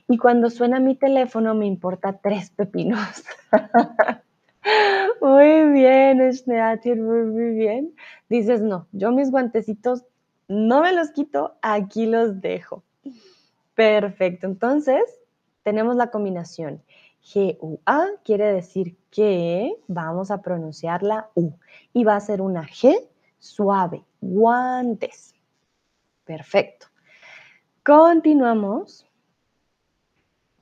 Y 0.07 0.17
cuando 0.17 0.49
suena 0.49 0.79
mi 0.79 0.95
teléfono 0.95 1.55
me 1.55 1.65
importa 1.65 2.19
tres 2.21 2.51
pepinos. 2.51 3.23
muy 5.21 5.69
bien, 5.71 6.31
Schneadchen, 6.33 7.03
muy, 7.03 7.23
muy 7.23 7.55
bien. 7.55 7.95
Dices, 8.29 8.61
no, 8.61 8.87
yo 8.91 9.11
mis 9.11 9.31
guantecitos 9.31 10.03
no 10.47 10.81
me 10.81 10.93
los 10.93 11.11
quito, 11.11 11.55
aquí 11.61 12.05
los 12.05 12.41
dejo. 12.41 12.83
Perfecto, 13.75 14.47
entonces 14.47 15.01
tenemos 15.63 15.95
la 15.95 16.11
combinación 16.11 16.83
G-U-A 17.23 18.07
quiere 18.23 18.53
decir 18.53 18.97
que 19.11 19.75
vamos 19.87 20.31
a 20.31 20.41
pronunciar 20.41 21.03
la 21.03 21.29
U 21.35 21.51
y 21.93 22.03
va 22.03 22.15
a 22.15 22.19
ser 22.19 22.41
una 22.41 22.65
G 22.67 23.07
suave, 23.39 24.03
guantes. 24.21 25.35
Perfecto. 26.25 26.87
Continuamos. 27.83 29.05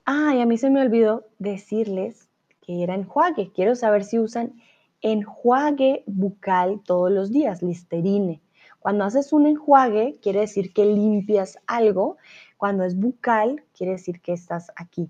Ah, 0.05 0.31
a 0.41 0.45
mí 0.45 0.57
se 0.57 0.69
me 0.69 0.81
olvidó 0.81 1.27
decirles 1.39 2.29
que 2.61 2.83
era 2.83 2.95
enjuague. 2.95 3.51
Quiero 3.51 3.75
saber 3.75 4.03
si 4.03 4.19
usan 4.19 4.53
enjuague 5.01 6.03
bucal 6.05 6.81
todos 6.85 7.11
los 7.11 7.31
días, 7.31 7.61
listerine. 7.61 8.41
Cuando 8.79 9.03
haces 9.03 9.33
un 9.33 9.45
enjuague, 9.47 10.17
quiere 10.21 10.41
decir 10.41 10.73
que 10.73 10.85
limpias 10.85 11.59
algo. 11.67 12.17
Cuando 12.57 12.83
es 12.83 12.97
bucal, 12.97 13.63
quiere 13.73 13.93
decir 13.93 14.21
que 14.21 14.33
estás 14.33 14.71
aquí 14.75 15.09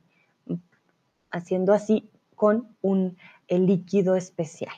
haciendo 1.31 1.73
así 1.73 2.09
con 2.35 2.75
un 2.81 3.17
líquido 3.49 4.15
especial. 4.15 4.73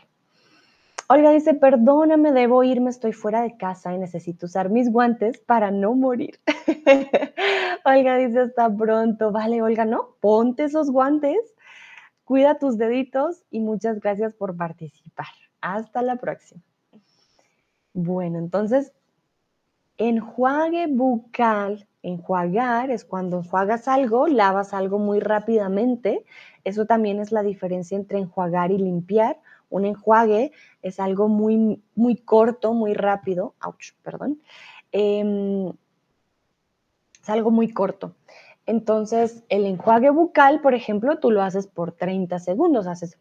Olga 1.11 1.31
dice, 1.31 1.55
perdóname, 1.55 2.31
debo 2.31 2.63
irme, 2.63 2.91
estoy 2.91 3.13
fuera 3.13 3.41
de 3.41 3.57
casa 3.57 3.93
y 3.95 3.97
necesito 3.97 4.45
usar 4.45 4.69
mis 4.69 4.91
guantes 4.91 5.39
para 5.39 5.71
no 5.71 5.95
morir. 5.95 6.39
Olga 7.83 8.17
dice, 8.17 8.41
hasta 8.41 8.71
pronto. 8.71 9.31
Vale, 9.31 9.63
Olga, 9.63 9.85
no, 9.85 10.15
ponte 10.19 10.65
esos 10.65 10.91
guantes, 10.91 11.39
cuida 12.25 12.59
tus 12.59 12.77
deditos 12.77 13.43
y 13.49 13.59
muchas 13.59 13.99
gracias 13.99 14.35
por 14.35 14.55
participar. 14.55 15.25
Hasta 15.61 16.03
la 16.03 16.17
próxima. 16.17 16.61
Bueno, 17.93 18.37
entonces, 18.37 18.93
enjuague 19.97 20.85
bucal 20.87 21.88
Enjuagar 22.01 22.91
es 22.91 23.05
cuando 23.05 23.37
enjuagas 23.37 23.87
algo, 23.87 24.27
lavas 24.27 24.73
algo 24.73 24.99
muy 24.99 25.19
rápidamente. 25.19 26.25
Eso 26.63 26.85
también 26.85 27.19
es 27.19 27.31
la 27.31 27.43
diferencia 27.43 27.97
entre 27.97 28.19
enjuagar 28.19 28.71
y 28.71 28.77
limpiar. 28.77 29.39
Un 29.69 29.85
enjuague 29.85 30.51
es 30.81 30.99
algo 30.99 31.27
muy, 31.27 31.81
muy 31.95 32.15
corto, 32.15 32.73
muy 32.73 32.93
rápido. 32.93 33.53
Ouch, 33.61 33.93
perdón. 34.01 34.41
Em, 34.91 35.73
es 37.21 37.29
algo 37.29 37.51
muy 37.51 37.71
corto. 37.71 38.15
Entonces, 38.65 39.43
el 39.49 39.65
enjuague 39.65 40.09
bucal, 40.09 40.61
por 40.61 40.73
ejemplo, 40.73 41.19
tú 41.19 41.31
lo 41.31 41.41
haces 41.41 41.67
por 41.67 41.91
30 41.91 42.39
segundos, 42.39 42.87
haces 42.87 43.17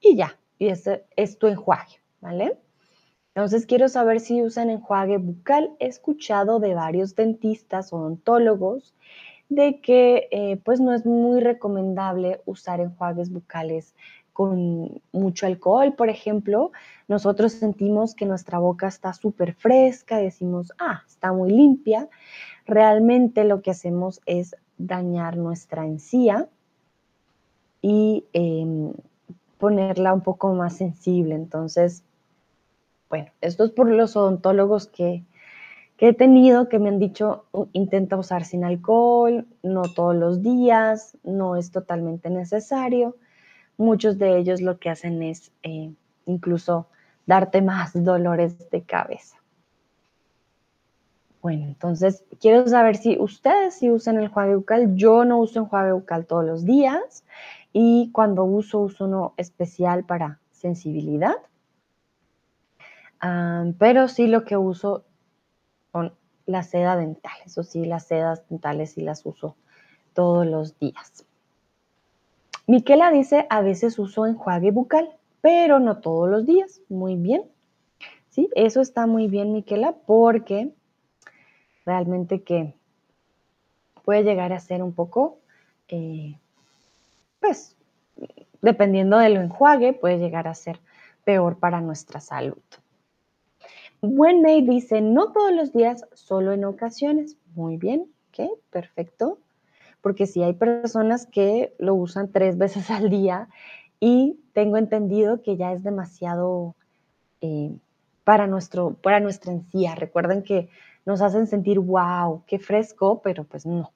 y 0.00 0.16
ya, 0.16 0.38
y 0.58 0.68
ese 0.68 1.06
es 1.16 1.38
tu 1.38 1.46
enjuague, 1.46 2.00
¿vale? 2.20 2.58
Entonces 3.36 3.66
quiero 3.66 3.90
saber 3.90 4.20
si 4.20 4.42
usan 4.42 4.70
enjuague 4.70 5.18
bucal. 5.18 5.70
He 5.78 5.88
escuchado 5.88 6.58
de 6.58 6.74
varios 6.74 7.14
dentistas 7.14 7.92
o 7.92 7.98
odontólogos 7.98 8.94
de 9.50 9.78
que 9.82 10.28
eh, 10.30 10.58
pues 10.64 10.80
no 10.80 10.94
es 10.94 11.04
muy 11.04 11.40
recomendable 11.40 12.40
usar 12.46 12.80
enjuagues 12.80 13.30
bucales 13.30 13.94
con 14.32 15.02
mucho 15.12 15.44
alcohol, 15.44 15.92
por 15.92 16.08
ejemplo, 16.08 16.72
nosotros 17.08 17.52
sentimos 17.52 18.14
que 18.14 18.24
nuestra 18.24 18.58
boca 18.58 18.88
está 18.88 19.12
súper 19.12 19.52
fresca, 19.52 20.16
decimos, 20.16 20.72
ah, 20.78 21.02
está 21.06 21.32
muy 21.34 21.50
limpia. 21.50 22.08
Realmente 22.64 23.44
lo 23.44 23.60
que 23.60 23.70
hacemos 23.70 24.22
es 24.24 24.56
dañar 24.78 25.36
nuestra 25.36 25.84
encía 25.84 26.48
y 27.82 28.24
em, 28.32 28.94
ponerla 29.58 30.14
un 30.14 30.22
poco 30.22 30.54
más 30.54 30.76
sensible. 30.76 31.34
Entonces, 31.34 32.02
bueno, 33.08 33.30
esto 33.40 33.64
es 33.64 33.70
por 33.70 33.88
los 33.88 34.16
odontólogos 34.16 34.88
que, 34.88 35.24
que 35.96 36.08
he 36.08 36.12
tenido 36.12 36.68
que 36.68 36.78
me 36.78 36.88
han 36.88 36.98
dicho, 36.98 37.44
intenta 37.72 38.16
usar 38.16 38.44
sin 38.44 38.64
alcohol, 38.64 39.46
no 39.62 39.82
todos 39.82 40.14
los 40.14 40.42
días, 40.42 41.16
no 41.22 41.56
es 41.56 41.70
totalmente 41.70 42.30
necesario. 42.30 43.16
Muchos 43.76 44.18
de 44.18 44.38
ellos 44.38 44.60
lo 44.60 44.78
que 44.78 44.90
hacen 44.90 45.22
es 45.22 45.52
eh, 45.62 45.92
incluso 46.26 46.86
darte 47.26 47.62
más 47.62 47.92
dolores 48.04 48.70
de 48.70 48.82
cabeza. 48.82 49.36
Bueno, 51.42 51.66
entonces 51.66 52.24
quiero 52.40 52.66
saber 52.66 52.96
si 52.96 53.18
ustedes 53.20 53.74
sí 53.74 53.88
usan 53.88 54.16
el 54.18 54.26
juego 54.26 54.56
bucal. 54.56 54.96
Yo 54.96 55.24
no 55.24 55.38
uso 55.38 55.60
enjuague 55.60 55.92
bucal 55.92 56.26
todos 56.26 56.44
los 56.44 56.64
días 56.64 57.24
y 57.72 58.10
cuando 58.12 58.42
uso, 58.44 58.80
uso 58.80 59.04
uno 59.04 59.34
especial 59.36 60.04
para 60.04 60.40
sensibilidad. 60.50 61.36
Pero 63.78 64.08
sí 64.08 64.26
lo 64.26 64.44
que 64.44 64.56
uso 64.56 65.04
son 65.92 66.12
la 66.46 66.62
seda 66.62 66.96
dental. 66.96 67.32
Eso 67.44 67.62
sí, 67.62 67.84
las 67.84 68.06
sedas 68.06 68.48
dentales 68.48 68.92
sí 68.92 69.00
las 69.02 69.24
uso 69.26 69.56
todos 70.14 70.46
los 70.46 70.78
días. 70.78 71.24
Miquela 72.66 73.10
dice, 73.10 73.46
a 73.50 73.60
veces 73.60 73.98
uso 73.98 74.26
enjuague 74.26 74.70
bucal, 74.70 75.10
pero 75.40 75.78
no 75.78 75.98
todos 75.98 76.28
los 76.28 76.46
días. 76.46 76.80
Muy 76.88 77.16
bien. 77.16 77.44
Sí, 78.30 78.50
eso 78.54 78.80
está 78.80 79.06
muy 79.06 79.28
bien, 79.28 79.52
Miquela, 79.52 79.92
porque 79.92 80.72
realmente 81.84 82.42
que 82.42 82.74
puede 84.04 84.24
llegar 84.24 84.52
a 84.52 84.60
ser 84.60 84.82
un 84.82 84.92
poco, 84.92 85.38
eh, 85.88 86.38
pues, 87.40 87.76
dependiendo 88.60 89.18
del 89.18 89.36
enjuague, 89.36 89.92
puede 89.92 90.18
llegar 90.18 90.48
a 90.48 90.54
ser 90.54 90.80
peor 91.24 91.58
para 91.58 91.80
nuestra 91.80 92.20
salud. 92.20 92.58
Buen 94.08 94.40
May 94.40 94.62
dice, 94.62 95.00
no 95.00 95.32
todos 95.32 95.52
los 95.52 95.72
días, 95.72 96.06
solo 96.14 96.52
en 96.52 96.64
ocasiones. 96.64 97.36
Muy 97.54 97.76
bien, 97.76 98.06
¿qué? 98.30 98.48
Perfecto. 98.70 99.38
Porque 100.00 100.26
si 100.26 100.42
hay 100.42 100.52
personas 100.52 101.26
que 101.26 101.74
lo 101.78 101.94
usan 101.94 102.30
tres 102.30 102.56
veces 102.58 102.90
al 102.90 103.10
día 103.10 103.48
y 103.98 104.38
tengo 104.52 104.76
entendido 104.76 105.42
que 105.42 105.56
ya 105.56 105.72
es 105.72 105.82
demasiado 105.82 106.76
eh, 107.40 107.72
para, 108.22 108.46
nuestro, 108.46 108.94
para 108.94 109.18
nuestra 109.18 109.52
encía. 109.52 109.96
Recuerden 109.96 110.44
que 110.44 110.68
nos 111.04 111.20
hacen 111.20 111.48
sentir, 111.48 111.80
wow, 111.80 112.44
qué 112.46 112.60
fresco, 112.60 113.20
pero 113.22 113.42
pues 113.44 113.66
no. 113.66 113.92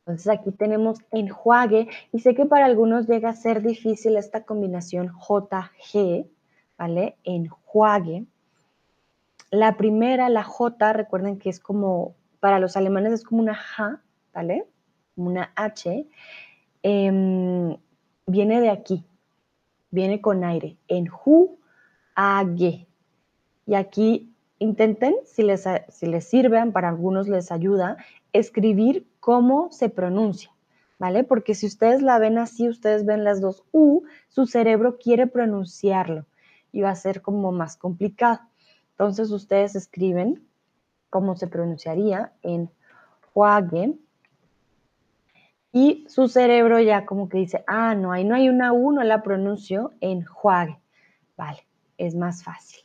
Entonces 0.00 0.28
aquí 0.28 0.50
tenemos 0.50 0.98
enjuague 1.12 1.88
y 2.12 2.18
sé 2.18 2.34
que 2.34 2.46
para 2.46 2.64
algunos 2.64 3.06
llega 3.06 3.28
a 3.28 3.36
ser 3.36 3.62
difícil 3.62 4.16
esta 4.16 4.42
combinación 4.42 5.12
JG, 5.12 6.26
¿vale? 6.80 7.18
Enjuague. 7.24 8.24
La 9.50 9.76
primera, 9.76 10.30
la 10.30 10.42
J, 10.42 10.94
recuerden 10.94 11.38
que 11.38 11.50
es 11.50 11.60
como, 11.60 12.14
para 12.40 12.58
los 12.58 12.74
alemanes 12.74 13.12
es 13.12 13.22
como 13.22 13.42
una 13.42 13.54
J, 13.54 14.00
¿vale? 14.32 14.64
Una 15.14 15.52
H. 15.56 16.06
Em, 16.82 17.76
viene 18.26 18.60
de 18.62 18.70
aquí, 18.70 19.04
viene 19.90 20.22
con 20.22 20.42
aire, 20.42 20.78
enjuague. 20.88 21.58
Y 23.66 23.74
aquí 23.74 24.32
intenten, 24.58 25.16
si 25.26 25.42
les, 25.42 25.64
si 25.90 26.06
les 26.06 26.24
sirven, 26.24 26.72
para 26.72 26.88
algunos 26.88 27.28
les 27.28 27.52
ayuda, 27.52 27.98
escribir 28.32 29.06
cómo 29.20 29.70
se 29.70 29.90
pronuncia, 29.90 30.50
¿vale? 30.98 31.24
Porque 31.24 31.54
si 31.54 31.66
ustedes 31.66 32.00
la 32.00 32.18
ven 32.18 32.38
así, 32.38 32.70
ustedes 32.70 33.04
ven 33.04 33.22
las 33.22 33.42
dos 33.42 33.64
U, 33.70 34.04
su 34.28 34.46
cerebro 34.46 34.96
quiere 34.96 35.26
pronunciarlo 35.26 36.24
y 36.72 36.82
va 36.82 36.90
a 36.90 36.96
ser 36.96 37.22
como 37.22 37.52
más 37.52 37.76
complicado. 37.76 38.40
Entonces 38.92 39.30
ustedes 39.30 39.74
escriben 39.74 40.46
cómo 41.08 41.36
se 41.36 41.46
pronunciaría 41.46 42.32
en 42.42 42.70
juague 43.32 43.94
y 45.72 46.04
su 46.08 46.28
cerebro 46.28 46.80
ya 46.80 47.06
como 47.06 47.28
que 47.28 47.38
dice, 47.38 47.64
ah, 47.66 47.94
no, 47.94 48.12
ahí 48.12 48.24
no 48.24 48.34
hay 48.34 48.48
una 48.48 48.72
U, 48.72 48.92
no 48.92 49.02
la 49.04 49.22
pronuncio 49.22 49.92
en 50.00 50.24
juague. 50.24 50.80
Vale, 51.36 51.60
es 51.96 52.16
más 52.16 52.42
fácil. 52.42 52.80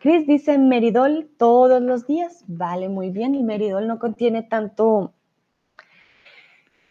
Chris 0.00 0.26
dice 0.26 0.58
meridol 0.58 1.30
todos 1.38 1.80
los 1.80 2.06
días. 2.06 2.44
Vale, 2.48 2.88
muy 2.88 3.10
bien. 3.10 3.34
El 3.34 3.44
meridol 3.44 3.86
no 3.86 3.98
contiene 3.98 4.42
tanto, 4.42 5.12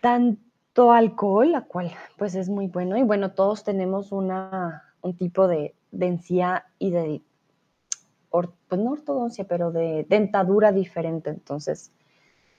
tanto 0.02 0.92
alcohol, 0.94 1.52
la 1.52 1.62
cual 1.62 1.92
pues 2.18 2.36
es 2.36 2.50
muy 2.50 2.68
bueno. 2.68 2.98
Y 2.98 3.04
bueno, 3.04 3.32
todos 3.32 3.64
tenemos 3.64 4.12
una, 4.12 4.93
un 5.04 5.16
tipo 5.16 5.48
de 5.48 5.76
densidad 5.92 6.64
y 6.80 6.90
de, 6.92 7.22
pues 8.32 8.82
no 8.82 8.92
ortodoncia, 8.92 9.46
pero 9.46 9.72
de 9.72 10.06
dentadura 10.10 10.72
diferente. 10.72 11.30
Entonces, 11.30 11.92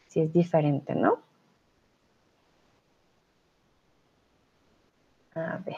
sí 0.07 0.21
es 0.21 0.33
diferente, 0.33 0.95
¿no? 0.95 1.19
A 5.35 5.59
ver. 5.67 5.77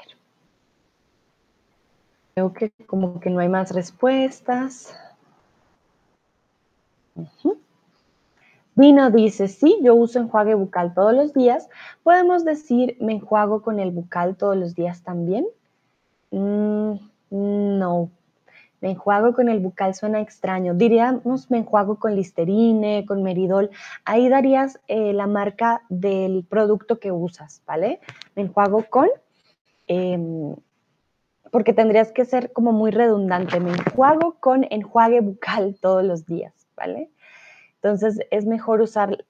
Creo 2.34 2.52
que 2.52 2.70
como 2.84 3.18
que 3.20 3.30
no 3.30 3.40
hay 3.40 3.48
más 3.48 3.72
respuestas. 3.72 4.94
Vino 8.74 9.10
dice, 9.10 9.48
sí, 9.48 9.78
yo 9.82 9.94
uso 9.94 10.18
enjuague 10.18 10.54
bucal 10.54 10.92
todos 10.92 11.14
los 11.14 11.32
días. 11.32 11.70
¿Podemos 12.02 12.44
decir 12.44 12.98
me 13.00 13.14
enjuago 13.14 13.62
con 13.62 13.80
el 13.80 13.90
bucal 13.90 14.36
todos 14.36 14.56
los 14.56 14.74
días 14.74 15.02
también? 15.02 15.46
Mm, 16.30 16.94
no. 17.30 18.10
Me 18.80 18.90
enjuago 18.90 19.32
con 19.34 19.48
el 19.48 19.60
bucal 19.60 19.94
suena 19.94 20.20
extraño. 20.20 20.74
Diríamos 20.74 21.50
me 21.50 21.58
enjuago 21.58 21.98
con 21.98 22.14
Listerine, 22.14 23.06
con 23.06 23.22
Meridol. 23.22 23.70
Ahí 24.04 24.28
darías 24.28 24.78
eh, 24.86 25.12
la 25.12 25.26
marca 25.26 25.82
del 25.88 26.44
producto 26.48 27.00
que 27.00 27.10
usas, 27.10 27.62
¿vale? 27.66 28.00
Me 28.34 28.42
enjuago 28.42 28.84
con 28.88 29.08
em, 29.86 30.54
porque 31.50 31.72
tendrías 31.72 32.12
que 32.12 32.24
ser 32.24 32.52
como 32.52 32.72
muy 32.72 32.90
redundante. 32.90 33.60
Me 33.60 33.70
enjuago 33.70 34.36
con 34.40 34.66
enjuague 34.70 35.20
bucal 35.20 35.76
todos 35.80 36.04
los 36.04 36.26
días, 36.26 36.52
¿vale? 36.76 37.10
Entonces 37.76 38.20
es 38.30 38.46
mejor 38.46 38.82
usar 38.82 39.24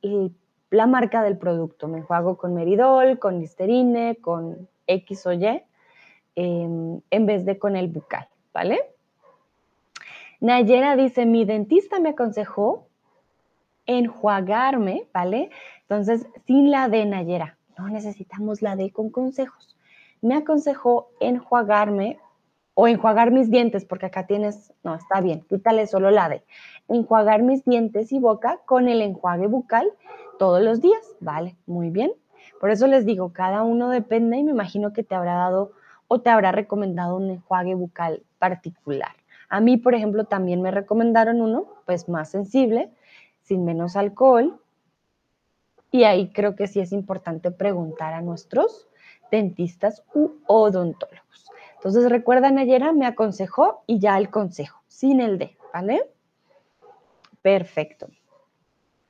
la 0.70 0.86
marca 0.86 1.22
del 1.22 1.38
producto. 1.38 1.88
Me 1.88 1.98
enjuago 1.98 2.36
con 2.36 2.54
Meridol, 2.54 3.18
con 3.18 3.38
Listerine, 3.38 4.16
con 4.20 4.68
X 4.86 5.26
o 5.26 5.32
Y, 5.32 5.62
em, 6.36 7.00
en 7.10 7.26
vez 7.26 7.44
de 7.44 7.58
con 7.58 7.76
el 7.76 7.88
bucal, 7.88 8.28
¿vale? 8.54 8.78
Nayera 10.40 10.94
dice, 10.96 11.26
mi 11.26 11.44
dentista 11.44 11.98
me 11.98 12.10
aconsejó 12.10 12.86
enjuagarme, 13.86 15.08
¿vale? 15.12 15.50
Entonces, 15.82 16.26
sin 16.46 16.70
la 16.70 16.88
D, 16.88 17.04
Nayera, 17.04 17.58
no 17.76 17.88
necesitamos 17.88 18.62
la 18.62 18.76
D 18.76 18.90
con 18.90 19.10
consejos 19.10 19.76
me 20.22 20.34
aconsejó 20.34 21.10
enjuagarme 21.20 22.18
o 22.74 22.88
enjuagar 22.88 23.30
mis 23.30 23.50
dientes, 23.50 23.84
porque 23.84 24.06
acá 24.06 24.26
tienes, 24.26 24.72
no, 24.82 24.94
está 24.94 25.20
bien, 25.20 25.42
quítale 25.48 25.86
solo 25.86 26.10
la 26.10 26.28
de, 26.28 26.42
enjuagar 26.88 27.42
mis 27.42 27.64
dientes 27.64 28.12
y 28.12 28.18
boca 28.18 28.60
con 28.66 28.88
el 28.88 29.00
enjuague 29.00 29.46
bucal 29.46 29.90
todos 30.38 30.62
los 30.62 30.80
días, 30.80 31.16
¿vale? 31.20 31.56
Muy 31.66 31.90
bien. 31.90 32.12
Por 32.60 32.70
eso 32.70 32.86
les 32.86 33.06
digo, 33.06 33.32
cada 33.32 33.62
uno 33.62 33.88
depende 33.88 34.36
y 34.36 34.44
me 34.44 34.50
imagino 34.50 34.92
que 34.92 35.02
te 35.02 35.14
habrá 35.14 35.34
dado 35.34 35.72
o 36.08 36.20
te 36.20 36.30
habrá 36.30 36.52
recomendado 36.52 37.16
un 37.16 37.30
enjuague 37.30 37.74
bucal 37.74 38.22
particular. 38.38 39.12
A 39.48 39.60
mí, 39.60 39.76
por 39.76 39.94
ejemplo, 39.94 40.24
también 40.24 40.62
me 40.62 40.70
recomendaron 40.70 41.40
uno, 41.40 41.66
pues 41.84 42.08
más 42.08 42.30
sensible, 42.30 42.90
sin 43.42 43.64
menos 43.64 43.96
alcohol. 43.96 44.60
Y 45.90 46.04
ahí 46.04 46.30
creo 46.32 46.56
que 46.56 46.66
sí 46.66 46.80
es 46.80 46.92
importante 46.92 47.50
preguntar 47.50 48.12
a 48.12 48.20
nuestros 48.20 48.88
dentistas 49.30 50.02
u 50.14 50.32
odontólogos. 50.46 51.50
Entonces, 51.76 52.10
recuerda, 52.10 52.50
Nayera 52.50 52.92
me 52.92 53.06
aconsejó 53.06 53.82
y 53.86 53.98
ya 53.98 54.18
el 54.18 54.30
consejo, 54.30 54.82
sin 54.88 55.20
el 55.20 55.38
D, 55.38 55.56
¿vale? 55.72 56.10
Perfecto. 57.42 58.08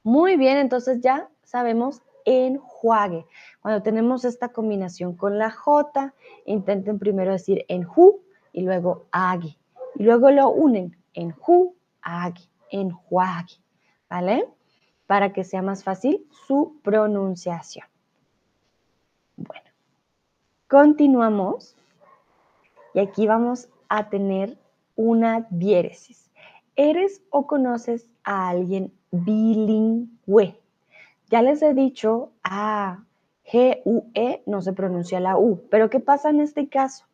Muy 0.02 0.36
bien, 0.36 0.58
entonces 0.58 1.00
ya 1.00 1.28
sabemos 1.42 2.02
enjuague. 2.26 3.24
Cuando 3.62 3.82
tenemos 3.82 4.26
esta 4.26 4.50
combinación 4.50 5.16
con 5.16 5.38
la 5.38 5.50
J, 5.50 6.12
intenten 6.44 6.98
primero 6.98 7.32
decir 7.32 7.64
enju 7.68 8.20
y 8.52 8.62
luego 8.62 9.06
ague. 9.10 9.56
Y 9.94 10.02
luego 10.02 10.30
lo 10.30 10.50
unen, 10.50 10.94
enju, 11.14 11.74
ague, 12.02 12.42
enjuague, 12.70 13.54
¿vale? 14.10 14.46
Para 15.06 15.32
que 15.32 15.44
sea 15.44 15.62
más 15.62 15.84
fácil 15.84 16.26
su 16.46 16.78
pronunciación. 16.82 17.86
Bueno. 19.36 19.64
Continuamos 20.68 21.76
y 22.92 22.98
aquí 22.98 23.26
vamos 23.26 23.68
a 23.88 24.08
tener 24.08 24.58
una 24.96 25.46
diéresis. 25.50 26.30
¿Eres 26.74 27.22
o 27.30 27.46
conoces 27.46 28.08
a 28.24 28.48
alguien 28.48 28.92
bilingüe? 29.12 30.58
Ya 31.28 31.42
les 31.42 31.60
he 31.62 31.74
dicho, 31.74 32.30
a 32.44 33.04
G-U-E 33.50 34.42
no 34.46 34.62
se 34.62 34.72
pronuncia 34.72 35.20
la 35.20 35.36
U, 35.38 35.62
pero 35.70 35.90
¿qué 35.90 36.00
pasa 36.00 36.30
en 36.30 36.40
este 36.40 36.68
caso? 36.68 37.04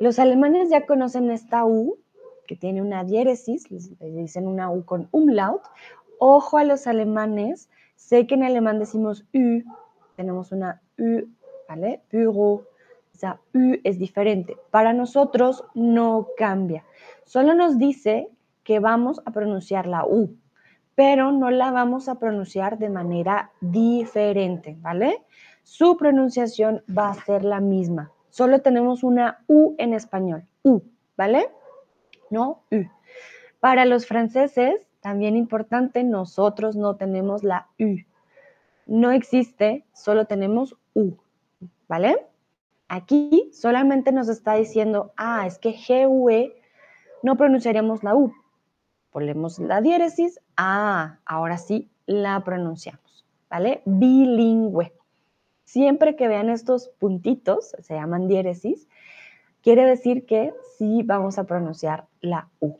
Los 0.00 0.18
alemanes 0.18 0.70
ya 0.70 0.86
conocen 0.86 1.30
esta 1.30 1.64
U 1.64 1.98
que 2.46 2.56
tiene 2.56 2.82
una 2.82 3.04
diéresis, 3.04 3.70
le 3.70 4.10
dicen 4.10 4.46
una 4.46 4.70
U 4.70 4.84
con 4.84 5.08
umlaut. 5.12 5.62
Ojo 6.18 6.58
a 6.58 6.64
los 6.64 6.86
alemanes, 6.86 7.68
sé 7.96 8.26
que 8.26 8.34
en 8.34 8.44
alemán 8.44 8.78
decimos 8.78 9.24
U, 9.34 9.62
tenemos 10.16 10.52
una 10.52 10.80
U, 10.98 11.28
¿vale? 11.68 12.02
Büro, 12.10 12.64
esa 13.14 13.40
U 13.52 13.76
es 13.82 13.98
diferente. 13.98 14.56
Para 14.70 14.92
nosotros 14.92 15.64
no 15.74 16.28
cambia, 16.36 16.84
solo 17.24 17.54
nos 17.54 17.78
dice 17.78 18.28
que 18.62 18.78
vamos 18.78 19.20
a 19.24 19.32
pronunciar 19.32 19.86
la 19.86 20.06
U, 20.06 20.36
pero 20.94 21.32
no 21.32 21.50
la 21.50 21.70
vamos 21.70 22.08
a 22.08 22.18
pronunciar 22.18 22.78
de 22.78 22.90
manera 22.90 23.50
diferente, 23.60 24.76
¿vale? 24.80 25.22
Su 25.62 25.96
pronunciación 25.96 26.82
va 26.86 27.10
a 27.10 27.14
ser 27.14 27.44
la 27.44 27.60
misma. 27.60 28.12
Solo 28.30 28.60
tenemos 28.60 29.02
una 29.02 29.44
U 29.46 29.74
en 29.78 29.94
español, 29.94 30.44
U, 30.62 30.82
¿vale? 31.16 31.48
No 32.30 32.62
U. 32.70 32.84
Para 33.60 33.84
los 33.84 34.06
franceses, 34.06 34.86
también 35.00 35.36
importante, 35.36 36.04
nosotros 36.04 36.76
no 36.76 36.96
tenemos 36.96 37.44
la 37.44 37.68
U. 37.78 37.96
No 38.86 39.10
existe, 39.10 39.86
solo 39.92 40.26
tenemos 40.26 40.76
U, 40.92 41.16
¿vale? 41.88 42.26
Aquí 42.88 43.50
solamente 43.52 44.12
nos 44.12 44.28
está 44.28 44.54
diciendo, 44.54 45.12
ah, 45.16 45.46
es 45.46 45.58
que 45.58 45.74
G-U-E 45.74 46.54
no 47.22 47.36
pronunciaríamos 47.36 48.04
la 48.04 48.14
U, 48.14 48.32
ponemos 49.10 49.58
la 49.58 49.80
diéresis, 49.80 50.40
ah, 50.56 51.18
ahora 51.24 51.58
sí 51.58 51.90
la 52.06 52.42
pronunciamos, 52.44 53.24
¿vale? 53.50 53.82
Bilingüe. 53.84 54.92
Siempre 55.64 56.16
que 56.16 56.28
vean 56.28 56.50
estos 56.50 56.88
puntitos, 56.88 57.74
se 57.80 57.94
llaman 57.94 58.28
diéresis, 58.28 58.88
quiere 59.62 59.84
decir 59.86 60.26
que 60.26 60.52
sí 60.78 61.02
vamos 61.02 61.38
a 61.38 61.44
pronunciar 61.44 62.06
la 62.20 62.48
U. 62.60 62.78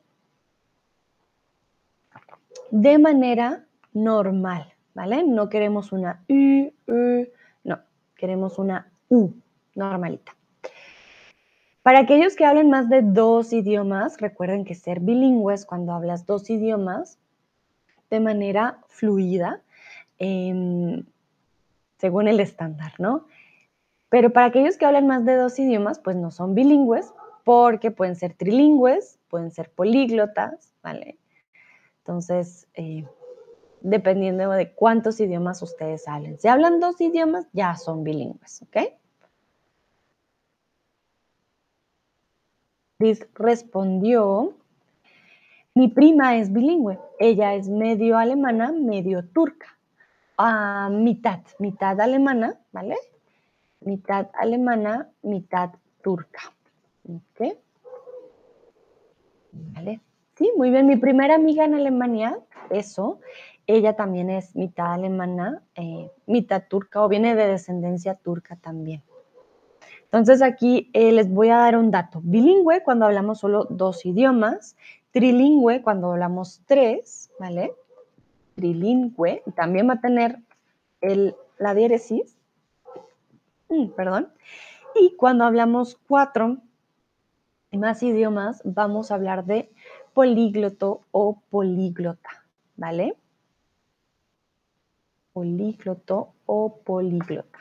De 2.71 2.99
manera 2.99 3.65
normal, 3.93 4.73
¿vale? 4.95 5.25
No 5.25 5.49
queremos 5.49 5.93
una 5.93 6.25
U, 6.29 6.73
U, 6.87 7.27
no, 7.65 7.79
queremos 8.17 8.59
una 8.59 8.91
U 9.09 9.33
normalita. 9.75 10.37
Para 11.83 12.01
aquellos 12.01 12.35
que 12.35 12.47
hablen 12.47 12.71
más 12.71 12.89
de 12.89 13.03
dos 13.03 13.53
idiomas, 13.53 14.19
recuerden 14.19 14.65
que 14.65 14.75
ser 14.75 15.01
bilingües 15.01 15.67
cuando 15.67 15.93
hablas 15.93 16.25
dos 16.25 16.49
idiomas 16.49 17.19
de 18.15 18.21
manera 18.21 18.79
fluida, 18.89 19.61
em, 20.19 21.05
según 21.99 22.29
el 22.29 22.41
estándar, 22.41 22.93
¿no? 22.99 23.27
Pero 24.09 24.33
para 24.33 24.47
aquellos 24.47 24.77
que 24.77 24.87
hablan 24.87 25.07
más 25.07 25.25
de 25.25 25.35
dos 25.35 25.59
idiomas, 25.59 25.99
pues 25.99 26.17
no 26.17 26.31
son 26.31 26.55
bilingües, 26.55 27.13
porque 27.45 27.91
pueden 27.91 28.15
ser 28.15 28.35
trilingües, 28.35 29.19
pueden 29.29 29.51
ser 29.51 29.71
políglotas, 29.71 30.73
¿vale? 30.83 31.19
Entonces, 31.99 32.69
eh, 32.75 33.05
dependiendo 33.81 34.51
de 34.51 34.73
cuántos 34.73 35.19
idiomas 35.21 35.61
ustedes 35.63 36.07
hablen. 36.07 36.39
Si 36.39 36.49
hablan 36.49 36.81
dos 36.81 37.01
idiomas, 37.01 37.47
ya 37.53 37.75
son 37.77 38.05
bilingües, 38.05 38.63
¿ok? 38.63 38.77
respondió, 43.35 44.55
mi 45.75 45.89
prima 45.89 46.37
es 46.37 46.53
bilingüe, 46.53 46.99
ella 47.19 47.55
es 47.55 47.69
medio 47.69 48.17
alemana, 48.17 48.73
medio 48.73 49.25
turca, 49.25 49.77
a 50.37 50.89
mitad, 50.89 51.41
mitad 51.59 52.01
alemana, 52.01 52.59
¿vale? 52.73 52.97
Mitad 53.81 54.29
alemana, 54.35 55.11
mitad 55.23 55.71
turca. 56.03 56.53
¿Ok? 57.09 57.57
¿Vale? 59.53 60.01
Sí, 60.37 60.51
muy 60.57 60.71
bien. 60.71 60.87
Mi 60.87 60.97
primera 60.97 61.35
amiga 61.35 61.65
en 61.65 61.75
Alemania, 61.75 62.39
eso, 62.71 63.21
ella 63.67 63.95
también 63.95 64.31
es 64.31 64.55
mitad 64.57 64.93
alemana, 64.93 65.63
eh, 65.75 66.11
mitad 66.27 66.65
turca 66.69 67.03
o 67.03 67.09
viene 67.09 67.35
de 67.35 67.47
descendencia 67.47 68.15
turca 68.15 68.57
también. 68.57 69.03
Entonces 70.05 70.43
aquí 70.43 70.91
eh, 70.93 71.13
les 71.13 71.29
voy 71.29 71.49
a 71.51 71.59
dar 71.59 71.77
un 71.77 71.91
dato. 71.91 72.21
Bilingüe 72.23 72.83
cuando 72.83 73.07
hablamos 73.07 73.41
solo 73.41 73.67
dos 73.69 74.07
idiomas, 74.07 74.77
trilingüe 75.15 75.81
cuando 75.81 76.11
hablamos 76.11 76.61
tres, 76.67 77.31
¿vale? 77.39 77.73
Trilingüe, 78.57 79.45
también 79.55 79.89
va 79.89 79.95
a 79.95 80.01
tener 80.01 80.41
el, 81.01 81.37
la 81.57 81.73
diéresis, 81.73 82.37
mm, 83.69 83.91
perdón. 83.91 84.33
Y 84.97 85.15
cuando 85.15 85.45
hablamos 85.45 85.97
cuatro 86.09 86.59
y 87.71 87.79
más 87.79 88.03
idiomas, 88.03 88.61
vamos 88.65 89.11
a 89.11 89.15
hablar 89.15 89.45
de 89.45 89.71
polígloto 90.15 91.03
o 91.13 91.41
políglota, 91.49 92.45
¿vale? 92.77 93.17
Polígloto 95.33 96.33
o 96.45 96.79
políglota. 96.79 97.59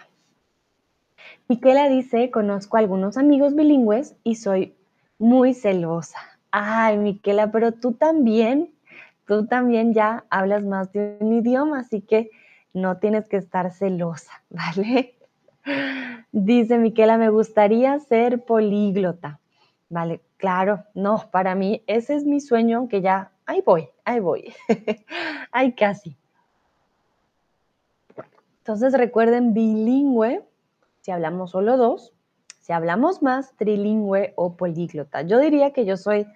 Miquela 1.47 1.87
dice, 1.87 2.31
conozco 2.31 2.77
a 2.77 2.79
algunos 2.79 3.17
amigos 3.17 3.53
bilingües 3.53 4.15
y 4.23 4.35
soy 4.35 4.75
muy 5.19 5.53
celosa. 5.53 6.32
Ay, 6.55 6.99
Miquela, 6.99 7.51
pero 7.51 7.71
tú 7.71 7.93
también, 7.93 8.71
tú 9.25 9.47
también 9.47 9.95
ya 9.95 10.23
hablas 10.29 10.63
más 10.63 10.93
de 10.93 11.17
un 11.19 11.33
idioma, 11.33 11.79
así 11.79 12.01
que 12.01 12.29
no 12.73 12.97
tienes 12.97 13.27
que 13.27 13.37
estar 13.37 13.71
celosa, 13.71 14.43
¿vale? 14.51 15.15
Dice 16.31 16.77
Miquela, 16.77 17.17
me 17.17 17.29
gustaría 17.29 17.99
ser 17.99 18.45
políglota. 18.45 19.39
Vale, 19.89 20.21
claro, 20.37 20.83
no, 20.93 21.27
para 21.31 21.55
mí 21.55 21.83
ese 21.87 22.13
es 22.13 22.23
mi 22.23 22.39
sueño, 22.39 22.77
aunque 22.77 23.01
ya, 23.01 23.31
ahí 23.47 23.63
voy, 23.65 23.89
ahí 24.05 24.19
voy, 24.19 24.53
ahí 25.51 25.73
casi. 25.73 26.15
Entonces 28.59 28.93
recuerden, 28.93 29.55
bilingüe 29.55 30.43
si 31.01 31.09
hablamos 31.09 31.49
solo 31.49 31.77
dos, 31.77 32.13
si 32.59 32.73
hablamos 32.73 33.23
más, 33.23 33.55
trilingüe 33.55 34.33
o 34.35 34.55
políglota. 34.55 35.23
Yo 35.23 35.39
diría 35.39 35.73
que 35.73 35.85
yo 35.85 35.97
soy 35.97 36.27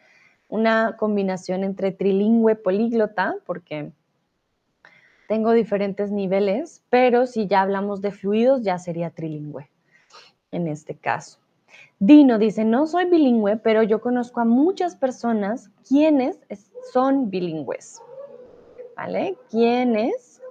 una 0.49 0.95
combinación 0.97 1.63
entre 1.63 1.91
trilingüe 1.91 2.55
políglota 2.55 3.35
porque 3.45 3.91
tengo 5.27 5.51
diferentes 5.51 6.11
niveles, 6.11 6.83
pero 6.89 7.25
si 7.25 7.47
ya 7.47 7.61
hablamos 7.61 8.01
de 8.01 8.11
fluidos, 8.11 8.61
ya 8.61 8.79
sería 8.79 9.09
trilingüe 9.09 9.69
en 10.51 10.67
este 10.67 10.95
caso. 10.95 11.39
Dino 11.99 12.37
dice, 12.37 12.63
no 12.63 12.87
soy 12.87 13.05
bilingüe, 13.05 13.57
pero 13.57 13.83
yo 13.83 14.01
conozco 14.01 14.39
a 14.39 14.45
muchas 14.45 14.95
personas 14.95 15.71
quienes 15.87 16.39
son 16.93 17.29
bilingües. 17.29 18.01
¿Vale? 18.95 19.35
¿Quiénes 19.49 20.41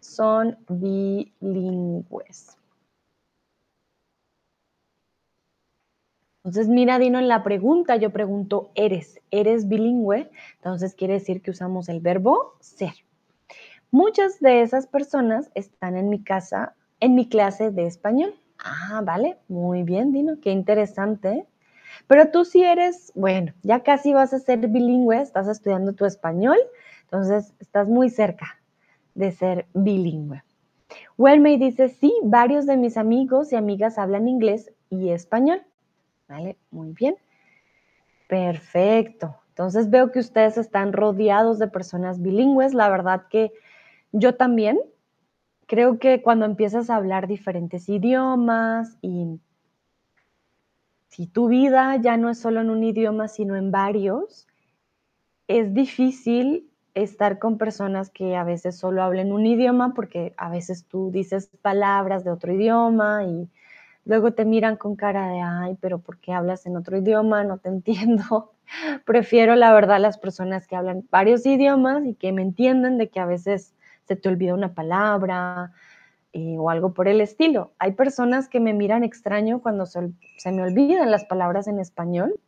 son 0.00 0.56
bilingües? 0.68 2.56
Entonces, 6.46 6.68
mira, 6.68 7.00
Dino, 7.00 7.18
en 7.18 7.26
la 7.26 7.42
pregunta 7.42 7.96
yo 7.96 8.10
pregunto, 8.10 8.70
¿eres? 8.76 9.20
¿Eres 9.32 9.66
bilingüe? 9.66 10.30
Entonces 10.54 10.94
quiere 10.94 11.14
decir 11.14 11.42
que 11.42 11.50
usamos 11.50 11.88
el 11.88 11.98
verbo 11.98 12.54
ser. 12.60 12.92
Muchas 13.90 14.38
de 14.38 14.62
esas 14.62 14.86
personas 14.86 15.50
están 15.56 15.96
en 15.96 16.08
mi 16.08 16.22
casa, 16.22 16.76
en 17.00 17.16
mi 17.16 17.28
clase 17.28 17.72
de 17.72 17.86
español. 17.86 18.32
Ah, 18.64 19.02
vale, 19.04 19.38
muy 19.48 19.82
bien, 19.82 20.12
Dino, 20.12 20.38
qué 20.40 20.52
interesante. 20.52 21.48
Pero 22.06 22.30
tú 22.30 22.44
sí 22.44 22.62
eres, 22.62 23.10
bueno, 23.16 23.52
ya 23.64 23.80
casi 23.80 24.12
vas 24.12 24.32
a 24.32 24.38
ser 24.38 24.68
bilingüe, 24.68 25.20
estás 25.20 25.48
estudiando 25.48 25.94
tu 25.94 26.04
español, 26.04 26.58
entonces 27.02 27.54
estás 27.58 27.88
muy 27.88 28.08
cerca 28.08 28.60
de 29.16 29.32
ser 29.32 29.66
bilingüe. 29.74 30.44
Wellmay 31.18 31.56
dice, 31.56 31.88
sí, 31.88 32.14
varios 32.22 32.66
de 32.66 32.76
mis 32.76 32.96
amigos 32.96 33.52
y 33.52 33.56
amigas 33.56 33.98
hablan 33.98 34.28
inglés 34.28 34.70
y 34.90 35.08
español. 35.08 35.60
¿Vale? 36.28 36.56
Muy 36.70 36.92
bien. 36.92 37.16
Perfecto. 38.28 39.36
Entonces 39.50 39.88
veo 39.90 40.12
que 40.12 40.18
ustedes 40.18 40.58
están 40.58 40.92
rodeados 40.92 41.58
de 41.58 41.68
personas 41.68 42.20
bilingües. 42.20 42.74
La 42.74 42.88
verdad 42.88 43.26
que 43.30 43.52
yo 44.12 44.34
también 44.34 44.78
creo 45.66 45.98
que 45.98 46.22
cuando 46.22 46.44
empiezas 46.44 46.90
a 46.90 46.96
hablar 46.96 47.26
diferentes 47.26 47.88
idiomas 47.88 48.98
y 49.00 49.40
si 51.08 51.26
tu 51.26 51.48
vida 51.48 51.96
ya 51.96 52.16
no 52.16 52.28
es 52.28 52.38
solo 52.38 52.60
en 52.60 52.70
un 52.70 52.84
idioma, 52.84 53.28
sino 53.28 53.56
en 53.56 53.70
varios, 53.70 54.46
es 55.48 55.72
difícil 55.72 56.70
estar 56.94 57.38
con 57.38 57.58
personas 57.58 58.10
que 58.10 58.36
a 58.36 58.44
veces 58.44 58.76
solo 58.78 59.02
hablen 59.02 59.32
un 59.32 59.46
idioma 59.46 59.94
porque 59.94 60.34
a 60.36 60.50
veces 60.50 60.86
tú 60.86 61.10
dices 61.10 61.50
palabras 61.62 62.24
de 62.24 62.30
otro 62.30 62.52
idioma 62.52 63.24
y 63.24 63.48
Luego 64.06 64.32
te 64.32 64.44
miran 64.44 64.76
con 64.76 64.94
cara 64.94 65.28
de, 65.28 65.40
ay, 65.40 65.76
pero 65.80 65.98
¿por 65.98 66.18
qué 66.18 66.32
hablas 66.32 66.64
en 66.64 66.76
otro 66.76 66.96
idioma? 66.96 67.42
No 67.42 67.58
te 67.58 67.68
entiendo. 67.76 68.52
Prefiero, 69.04 69.56
la 69.56 69.72
verdad, 69.72 70.00
las 70.00 70.16
personas 70.16 70.66
que 70.66 70.76
hablan 70.76 71.04
varios 71.10 71.44
idiomas 71.44 72.06
y 72.06 72.14
que 72.14 72.32
me 72.32 72.42
entienden 72.42 72.98
de 72.98 73.08
que 73.08 73.20
a 73.20 73.26
veces 73.26 73.74
se 74.04 74.14
te 74.16 74.28
olvida 74.28 74.54
una 74.54 74.74
palabra 74.74 75.72
eh, 76.32 76.56
o 76.56 76.70
algo 76.70 76.94
por 76.94 77.08
el 77.08 77.20
estilo. 77.20 77.72
Hay 77.78 77.92
personas 77.92 78.48
que 78.48 78.60
me 78.60 78.72
miran 78.72 79.02
extraño 79.02 79.60
cuando 79.60 79.86
se, 79.86 80.10
se 80.38 80.52
me 80.52 80.62
olvidan 80.62 81.10
las 81.10 81.24
palabras 81.24 81.66
en 81.66 81.80
español, 81.80 82.38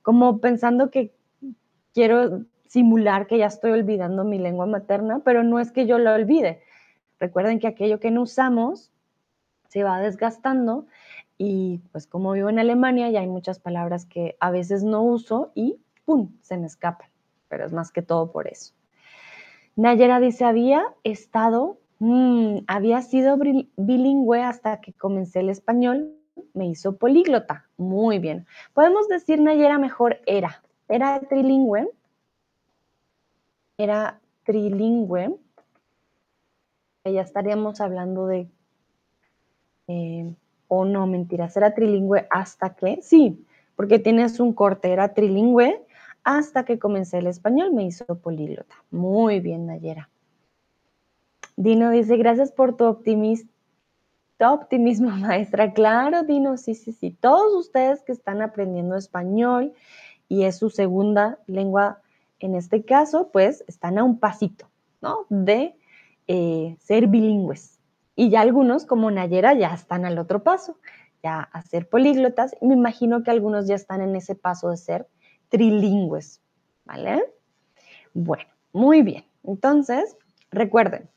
como 0.00 0.38
pensando 0.38 0.90
que 0.90 1.12
quiero 1.92 2.44
simular 2.66 3.26
que 3.26 3.36
ya 3.36 3.46
estoy 3.46 3.72
olvidando 3.72 4.24
mi 4.24 4.38
lengua 4.38 4.64
materna, 4.64 5.20
pero 5.22 5.42
no 5.42 5.60
es 5.60 5.72
que 5.72 5.86
yo 5.86 5.98
lo 5.98 6.14
olvide. 6.14 6.62
Recuerden 7.20 7.58
que 7.58 7.66
aquello 7.66 8.00
que 8.00 8.10
no 8.10 8.22
usamos 8.22 8.90
se 9.68 9.84
va 9.84 10.00
desgastando 10.00 10.86
y 11.44 11.78
pues 11.90 12.06
como 12.06 12.30
vivo 12.30 12.50
en 12.50 12.60
Alemania 12.60 13.10
ya 13.10 13.18
hay 13.18 13.26
muchas 13.26 13.58
palabras 13.58 14.06
que 14.06 14.36
a 14.38 14.52
veces 14.52 14.84
no 14.84 15.02
uso 15.02 15.50
y 15.56 15.80
¡pum! 16.04 16.30
se 16.40 16.56
me 16.56 16.66
escapan, 16.68 17.08
pero 17.48 17.66
es 17.66 17.72
más 17.72 17.90
que 17.90 18.00
todo 18.00 18.30
por 18.30 18.46
eso. 18.46 18.74
Nayera 19.74 20.20
dice, 20.20 20.44
había 20.44 20.84
estado, 21.02 21.80
mm, 21.98 22.58
había 22.68 23.02
sido 23.02 23.36
bilingüe 23.76 24.40
hasta 24.40 24.80
que 24.80 24.92
comencé 24.92 25.40
el 25.40 25.48
español, 25.48 26.12
me 26.54 26.68
hizo 26.68 26.96
políglota. 26.96 27.66
Muy 27.76 28.20
bien. 28.20 28.46
Podemos 28.72 29.08
decir, 29.08 29.40
Nayera, 29.40 29.78
mejor 29.78 30.20
era. 30.26 30.62
Era 30.88 31.18
trilingüe. 31.22 31.90
Era 33.78 34.20
trilingüe. 34.44 35.36
Ya 37.04 37.22
estaríamos 37.22 37.80
hablando 37.80 38.28
de... 38.28 38.48
Eh, 39.88 40.36
o 40.74 40.86
no, 40.86 41.06
mentira, 41.06 41.50
era 41.54 41.74
trilingüe 41.74 42.26
hasta 42.30 42.74
que... 42.74 43.02
Sí, 43.02 43.44
porque 43.76 43.98
tienes 43.98 44.40
un 44.40 44.54
corte, 44.54 44.90
era 44.90 45.12
trilingüe 45.12 45.84
hasta 46.24 46.64
que 46.64 46.78
comencé 46.78 47.18
el 47.18 47.26
español, 47.26 47.74
me 47.74 47.84
hizo 47.84 48.06
políglota. 48.22 48.74
Muy 48.90 49.40
bien, 49.40 49.66
Nayera. 49.66 50.08
Dino 51.56 51.90
dice, 51.90 52.16
gracias 52.16 52.52
por 52.52 52.74
tu 52.74 52.86
optimismo 52.86 53.50
optimismo, 54.40 55.10
maestra. 55.10 55.74
Claro, 55.74 56.22
Dino, 56.22 56.56
sí, 56.56 56.74
sí, 56.74 56.92
sí. 56.92 57.10
Todos 57.10 57.54
ustedes 57.54 58.02
que 58.02 58.12
están 58.12 58.40
aprendiendo 58.40 58.96
español 58.96 59.74
y 60.26 60.44
es 60.44 60.56
su 60.56 60.70
segunda 60.70 61.38
lengua, 61.46 62.00
en 62.40 62.54
este 62.54 62.82
caso, 62.82 63.28
pues 63.30 63.62
están 63.68 63.98
a 63.98 64.04
un 64.04 64.18
pasito, 64.18 64.70
¿no? 65.02 65.26
De 65.28 65.76
eh, 66.26 66.76
ser 66.80 67.08
bilingües. 67.08 67.78
Y 68.14 68.30
ya 68.30 68.40
algunos, 68.40 68.84
como 68.86 69.10
Nayera, 69.10 69.54
ya 69.54 69.72
están 69.72 70.04
al 70.04 70.18
otro 70.18 70.42
paso, 70.42 70.78
ya 71.22 71.40
a 71.40 71.62
ser 71.62 71.88
políglotas. 71.88 72.54
Me 72.60 72.74
imagino 72.74 73.22
que 73.22 73.30
algunos 73.30 73.66
ya 73.66 73.74
están 73.74 74.00
en 74.02 74.14
ese 74.16 74.34
paso 74.34 74.70
de 74.70 74.76
ser 74.76 75.08
trilingües, 75.48 76.40
¿vale? 76.84 77.24
Bueno, 78.14 78.44
muy 78.72 79.02
bien. 79.02 79.24
Entonces, 79.44 80.16
recuerden, 80.50 81.08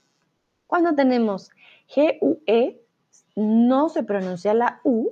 cuando 0.67 0.95
tenemos 0.95 1.51
GUE, 1.95 2.81
no 3.35 3.89
se 3.89 4.03
pronuncia 4.03 4.53
la 4.53 4.79
U, 4.83 5.11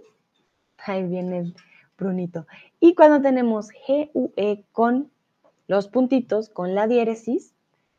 ahí 0.77 1.03
viene 1.03 1.53
Brunito, 1.97 2.47
y 2.79 2.95
cuando 2.95 3.21
tenemos 3.21 3.69
GUE 3.87 4.65
con 4.71 5.11
los 5.67 5.87
puntitos, 5.87 6.49
con 6.49 6.75
la 6.75 6.87
diéresis, 6.87 7.53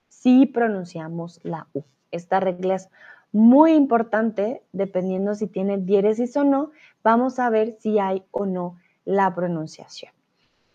sí 0.08 0.46
pronunciamos 0.46 1.40
la 1.42 1.68
U. 1.72 1.84
Esta 2.10 2.40
regla 2.40 2.74
es 2.74 2.90
muy 3.34 3.72
importante, 3.72 4.62
dependiendo 4.72 5.34
si 5.34 5.48
tiene 5.48 5.76
diéresis 5.76 6.36
o 6.36 6.44
no, 6.44 6.70
vamos 7.02 7.40
a 7.40 7.50
ver 7.50 7.76
si 7.80 7.98
hay 7.98 8.22
o 8.30 8.46
no 8.46 8.76
la 9.04 9.34
pronunciación. 9.34 10.12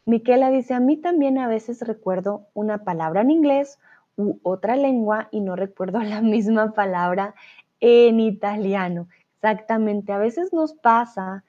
Miquela 0.06 0.52
dice, 0.52 0.74
a 0.74 0.82
mí 0.82 0.98
también 0.98 1.38
a 1.38 1.48
veces 1.48 1.82
recuerdo 1.82 2.48
una 2.54 2.84
palabra 2.84 3.22
en 3.22 3.32
inglés 3.32 3.80
u 4.18 4.40
otra 4.44 4.76
lengua 4.76 5.30
y 5.32 5.40
no 5.40 5.56
recuerdo 5.56 6.00
la 6.04 6.22
misma 6.22 6.74
palabra 6.74 7.34
en 7.80 8.20
italiano. 8.20 9.08
Exactamente, 9.36 10.12
a 10.12 10.18
veces 10.18 10.52
nos 10.52 10.74
pasa, 10.74 11.46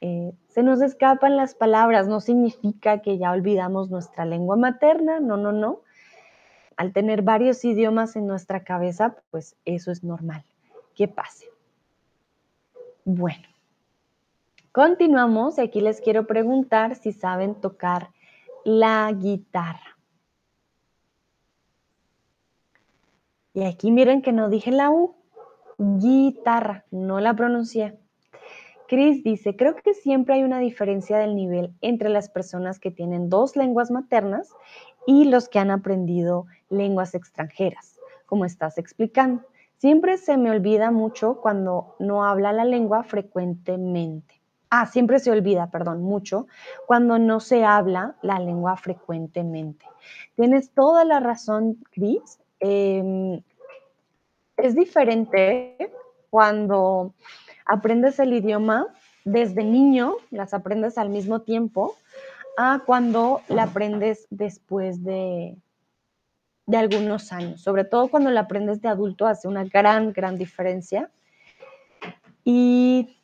eh, 0.00 0.32
se 0.48 0.64
nos 0.64 0.82
escapan 0.82 1.36
las 1.36 1.54
palabras, 1.54 2.08
no 2.08 2.20
significa 2.20 3.02
que 3.02 3.18
ya 3.18 3.30
olvidamos 3.30 3.88
nuestra 3.88 4.24
lengua 4.24 4.56
materna, 4.56 5.20
no, 5.20 5.36
no, 5.36 5.52
no. 5.52 5.82
Al 6.76 6.92
tener 6.92 7.22
varios 7.22 7.64
idiomas 7.64 8.16
en 8.16 8.26
nuestra 8.26 8.64
cabeza, 8.64 9.16
pues 9.30 9.56
eso 9.64 9.90
es 9.90 10.02
normal, 10.02 10.44
que 10.94 11.08
pase. 11.08 11.46
Bueno, 13.04 13.50
Continuamos 14.72 15.58
y 15.58 15.62
aquí 15.62 15.80
les 15.80 16.00
quiero 16.00 16.28
preguntar 16.28 16.94
si 16.94 17.12
saben 17.12 17.56
tocar 17.56 18.10
la 18.64 19.10
guitarra. 19.10 19.98
Y 23.52 23.64
aquí 23.64 23.90
miren 23.90 24.22
que 24.22 24.30
no 24.30 24.48
dije 24.48 24.70
la 24.70 24.90
U, 24.90 25.16
guitarra, 25.76 26.84
no 26.92 27.18
la 27.18 27.34
pronuncié. 27.34 27.98
Chris 28.86 29.24
dice, 29.24 29.56
creo 29.56 29.74
que 29.74 29.92
siempre 29.92 30.34
hay 30.34 30.44
una 30.44 30.60
diferencia 30.60 31.18
del 31.18 31.34
nivel 31.34 31.74
entre 31.80 32.08
las 32.08 32.28
personas 32.28 32.78
que 32.78 32.92
tienen 32.92 33.28
dos 33.28 33.56
lenguas 33.56 33.90
maternas 33.90 34.50
y 35.06 35.24
los 35.24 35.48
que 35.48 35.58
han 35.58 35.70
aprendido 35.70 36.46
lenguas 36.68 37.14
extranjeras, 37.14 37.98
como 38.26 38.44
estás 38.44 38.78
explicando. 38.78 39.42
Siempre 39.78 40.18
se 40.18 40.36
me 40.36 40.50
olvida 40.50 40.90
mucho 40.90 41.40
cuando 41.40 41.96
no 41.98 42.24
habla 42.24 42.52
la 42.52 42.64
lengua 42.64 43.02
frecuentemente. 43.02 44.40
Ah, 44.68 44.86
siempre 44.86 45.18
se 45.18 45.30
olvida, 45.32 45.70
perdón, 45.70 46.02
mucho, 46.02 46.46
cuando 46.86 47.18
no 47.18 47.40
se 47.40 47.64
habla 47.64 48.14
la 48.22 48.38
lengua 48.38 48.76
frecuentemente. 48.76 49.84
Tienes 50.36 50.70
toda 50.70 51.04
la 51.04 51.18
razón, 51.18 51.78
Cris. 51.90 52.38
Em, 52.60 53.42
es 54.56 54.74
diferente 54.76 55.76
cuando 56.28 57.14
aprendes 57.66 58.18
el 58.20 58.32
idioma 58.32 58.86
desde 59.24 59.64
niño, 59.64 60.14
las 60.30 60.54
aprendes 60.54 60.98
al 60.98 61.08
mismo 61.08 61.40
tiempo, 61.40 61.96
a 62.60 62.80
cuando 62.80 63.42
la 63.48 63.64
aprendes 63.64 64.26
después 64.30 65.02
de, 65.02 65.56
de 66.66 66.76
algunos 66.76 67.32
años. 67.32 67.60
Sobre 67.60 67.84
todo 67.84 68.08
cuando 68.08 68.30
la 68.30 68.40
aprendes 68.40 68.80
de 68.80 68.88
adulto 68.88 69.26
hace 69.26 69.48
una 69.48 69.64
gran, 69.64 70.12
gran 70.12 70.38
diferencia. 70.38 71.10
Y 72.44 73.16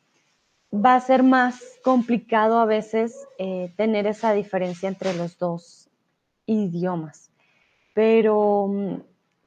va 0.73 0.95
a 0.95 1.01
ser 1.01 1.23
más 1.23 1.61
complicado 1.83 2.59
a 2.59 2.65
veces 2.65 3.27
eh, 3.37 3.71
tener 3.77 4.07
esa 4.07 4.33
diferencia 4.33 4.89
entre 4.89 5.13
los 5.13 5.37
dos 5.37 5.89
idiomas. 6.45 7.31
Pero 7.93 8.67
mm, 8.67 8.95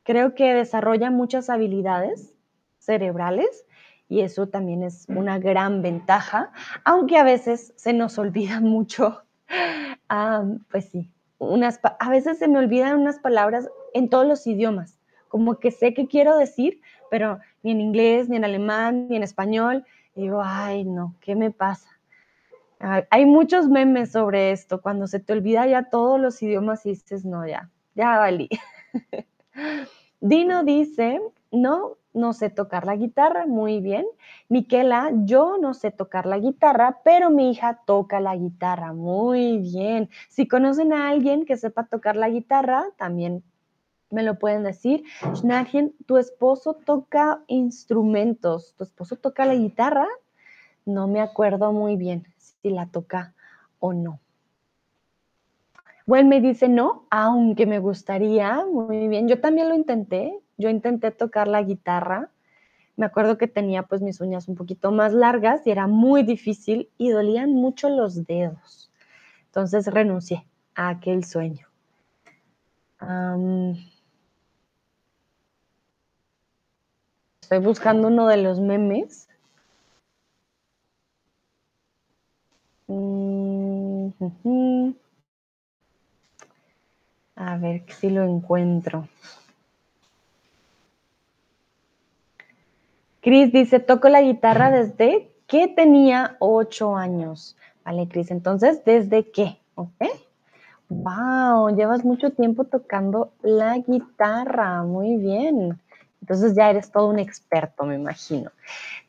creo 0.02 0.34
que 0.34 0.54
desarrolla 0.54 1.10
muchas 1.10 1.50
habilidades 1.50 2.34
cerebrales 2.78 3.64
y 4.08 4.22
eso 4.22 4.48
también 4.48 4.82
es 4.82 5.06
una 5.08 5.38
gran 5.38 5.82
ventaja, 5.82 6.52
aunque 6.84 7.16
a 7.16 7.22
veces 7.22 7.72
se 7.76 7.92
nos 7.92 8.18
olvida 8.18 8.60
mucho. 8.60 9.22
Ah, 10.08 10.44
pues 10.70 10.86
sí, 10.86 11.10
unas, 11.38 11.80
a 11.82 12.10
veces 12.10 12.38
se 12.38 12.48
me 12.48 12.58
olvidan 12.58 12.98
unas 12.98 13.18
palabras 13.18 13.68
en 13.94 14.08
todos 14.08 14.26
los 14.26 14.46
idiomas, 14.46 14.98
como 15.28 15.58
que 15.58 15.70
sé 15.70 15.94
qué 15.94 16.06
quiero 16.06 16.36
decir, 16.36 16.80
pero 17.10 17.38
ni 17.62 17.72
en 17.72 17.80
inglés, 17.80 18.28
ni 18.28 18.36
en 18.36 18.44
alemán, 18.44 19.08
ni 19.08 19.16
en 19.16 19.22
español, 19.22 19.84
digo, 20.14 20.42
ay, 20.44 20.84
no, 20.84 21.14
¿qué 21.20 21.34
me 21.36 21.50
pasa? 21.50 21.88
Hay 23.10 23.26
muchos 23.26 23.68
memes 23.68 24.12
sobre 24.12 24.52
esto, 24.52 24.80
cuando 24.80 25.06
se 25.06 25.20
te 25.20 25.32
olvida 25.34 25.66
ya 25.66 25.90
todos 25.90 26.18
los 26.18 26.42
idiomas 26.42 26.86
y 26.86 26.90
dices, 26.90 27.26
no, 27.26 27.46
ya, 27.46 27.70
ya 27.94 28.18
valí. 28.18 28.48
Dino 30.20 30.64
dice, 30.64 31.20
no, 31.52 31.96
no 32.12 32.32
sé 32.32 32.50
tocar 32.50 32.86
la 32.86 32.96
guitarra, 32.96 33.46
muy 33.46 33.80
bien. 33.80 34.06
Miquela, 34.48 35.10
yo 35.24 35.58
no 35.58 35.74
sé 35.74 35.90
tocar 35.90 36.26
la 36.26 36.38
guitarra, 36.38 37.00
pero 37.04 37.30
mi 37.30 37.50
hija 37.50 37.80
toca 37.86 38.20
la 38.20 38.36
guitarra, 38.36 38.92
muy 38.92 39.58
bien. 39.58 40.10
Si 40.28 40.48
conocen 40.48 40.92
a 40.92 41.08
alguien 41.08 41.44
que 41.44 41.56
sepa 41.56 41.86
tocar 41.86 42.16
la 42.16 42.28
guitarra, 42.28 42.86
también 42.96 43.42
me 44.10 44.22
lo 44.22 44.38
pueden 44.38 44.64
decir. 44.64 45.04
Schnarchen, 45.34 45.94
tu 46.06 46.18
esposo 46.18 46.74
toca 46.74 47.42
instrumentos, 47.46 48.74
tu 48.76 48.84
esposo 48.84 49.16
toca 49.16 49.46
la 49.46 49.54
guitarra. 49.54 50.06
No 50.84 51.06
me 51.06 51.20
acuerdo 51.20 51.72
muy 51.72 51.96
bien 51.96 52.26
si 52.38 52.70
la 52.70 52.86
toca 52.86 53.34
o 53.78 53.92
no. 53.92 54.20
Bueno, 56.06 56.28
me 56.28 56.40
dice 56.40 56.68
no, 56.68 57.06
aunque 57.10 57.66
me 57.66 57.78
gustaría, 57.78 58.64
muy 58.66 59.06
bien. 59.06 59.28
Yo 59.28 59.40
también 59.40 59.68
lo 59.68 59.76
intenté, 59.76 60.40
yo 60.60 60.68
intenté 60.68 61.10
tocar 61.10 61.48
la 61.48 61.62
guitarra. 61.62 62.30
Me 62.96 63.06
acuerdo 63.06 63.38
que 63.38 63.48
tenía 63.48 63.84
pues 63.84 64.02
mis 64.02 64.20
uñas 64.20 64.48
un 64.48 64.56
poquito 64.56 64.92
más 64.92 65.12
largas 65.12 65.66
y 65.66 65.70
era 65.70 65.86
muy 65.86 66.22
difícil 66.22 66.90
y 66.98 67.10
dolían 67.10 67.50
mucho 67.50 67.88
los 67.88 68.26
dedos. 68.26 68.90
Entonces 69.46 69.86
renuncié 69.86 70.46
a 70.74 70.90
aquel 70.90 71.24
sueño. 71.24 71.66
Estoy 77.42 77.58
buscando 77.58 78.08
uno 78.08 78.28
de 78.28 78.36
los 78.36 78.60
memes. 78.60 79.28
Mm, 82.88 84.90
A 87.36 87.56
ver 87.56 87.84
si 87.88 88.10
lo 88.10 88.22
encuentro. 88.22 89.08
Cris 93.20 93.52
dice, 93.52 93.80
toco 93.80 94.08
la 94.08 94.22
guitarra 94.22 94.70
desde 94.70 95.30
que 95.46 95.68
tenía 95.68 96.36
ocho 96.38 96.96
años. 96.96 97.56
Vale, 97.84 98.08
Cris, 98.08 98.30
entonces, 98.30 98.84
¿desde 98.84 99.30
qué? 99.30 99.58
¿Ok? 99.74 100.04
Wow, 100.88 101.76
llevas 101.76 102.04
mucho 102.04 102.30
tiempo 102.30 102.64
tocando 102.64 103.32
la 103.42 103.78
guitarra, 103.78 104.82
muy 104.82 105.16
bien. 105.16 105.80
Entonces 106.20 106.54
ya 106.54 106.70
eres 106.70 106.90
todo 106.90 107.08
un 107.08 107.18
experto, 107.18 107.84
me 107.84 107.94
imagino. 107.94 108.50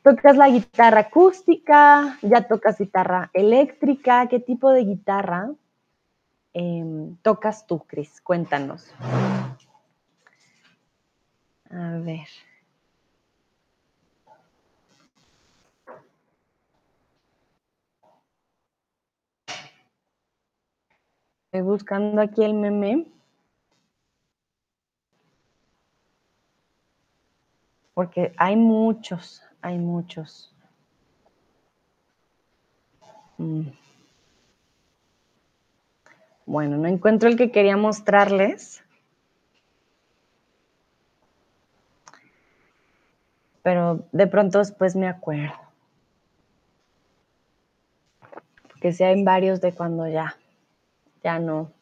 ¿Tocas 0.02 0.36
la 0.36 0.48
guitarra 0.48 1.00
acústica? 1.00 2.18
¿Ya 2.22 2.46
tocas 2.48 2.78
guitarra 2.78 3.30
eléctrica? 3.34 4.28
¿Qué 4.28 4.40
tipo 4.40 4.70
de 4.70 4.84
guitarra 4.84 5.50
em, 6.54 7.16
tocas 7.22 7.66
tú, 7.66 7.80
Cris? 7.86 8.20
Cuéntanos. 8.20 8.92
A 11.70 11.98
ver. 11.98 12.28
Estoy 21.52 21.68
buscando 21.68 22.22
aquí 22.22 22.42
el 22.42 22.54
meme. 22.54 23.06
Porque 27.92 28.32
hay 28.38 28.56
muchos, 28.56 29.42
hay 29.60 29.76
muchos. 29.76 30.50
Mm. 33.36 33.68
Bueno, 36.46 36.78
no 36.78 36.88
encuentro 36.88 37.28
el 37.28 37.36
que 37.36 37.50
quería 37.50 37.76
mostrarles. 37.76 38.82
Pero 43.62 44.06
de 44.10 44.26
pronto 44.26 44.58
después 44.58 44.96
me 44.96 45.06
acuerdo. 45.06 45.52
Porque 48.68 48.94
si 48.94 49.04
hay 49.04 49.22
varios 49.22 49.60
de 49.60 49.74
cuando 49.74 50.08
ya, 50.08 50.34
ya 51.22 51.38
no. 51.38 51.72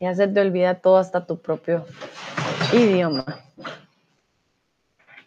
Ya 0.00 0.14
se 0.14 0.28
te 0.28 0.40
olvida 0.40 0.80
todo 0.80 0.98
hasta 0.98 1.26
tu 1.26 1.40
propio 1.40 1.84
idioma. 2.72 3.24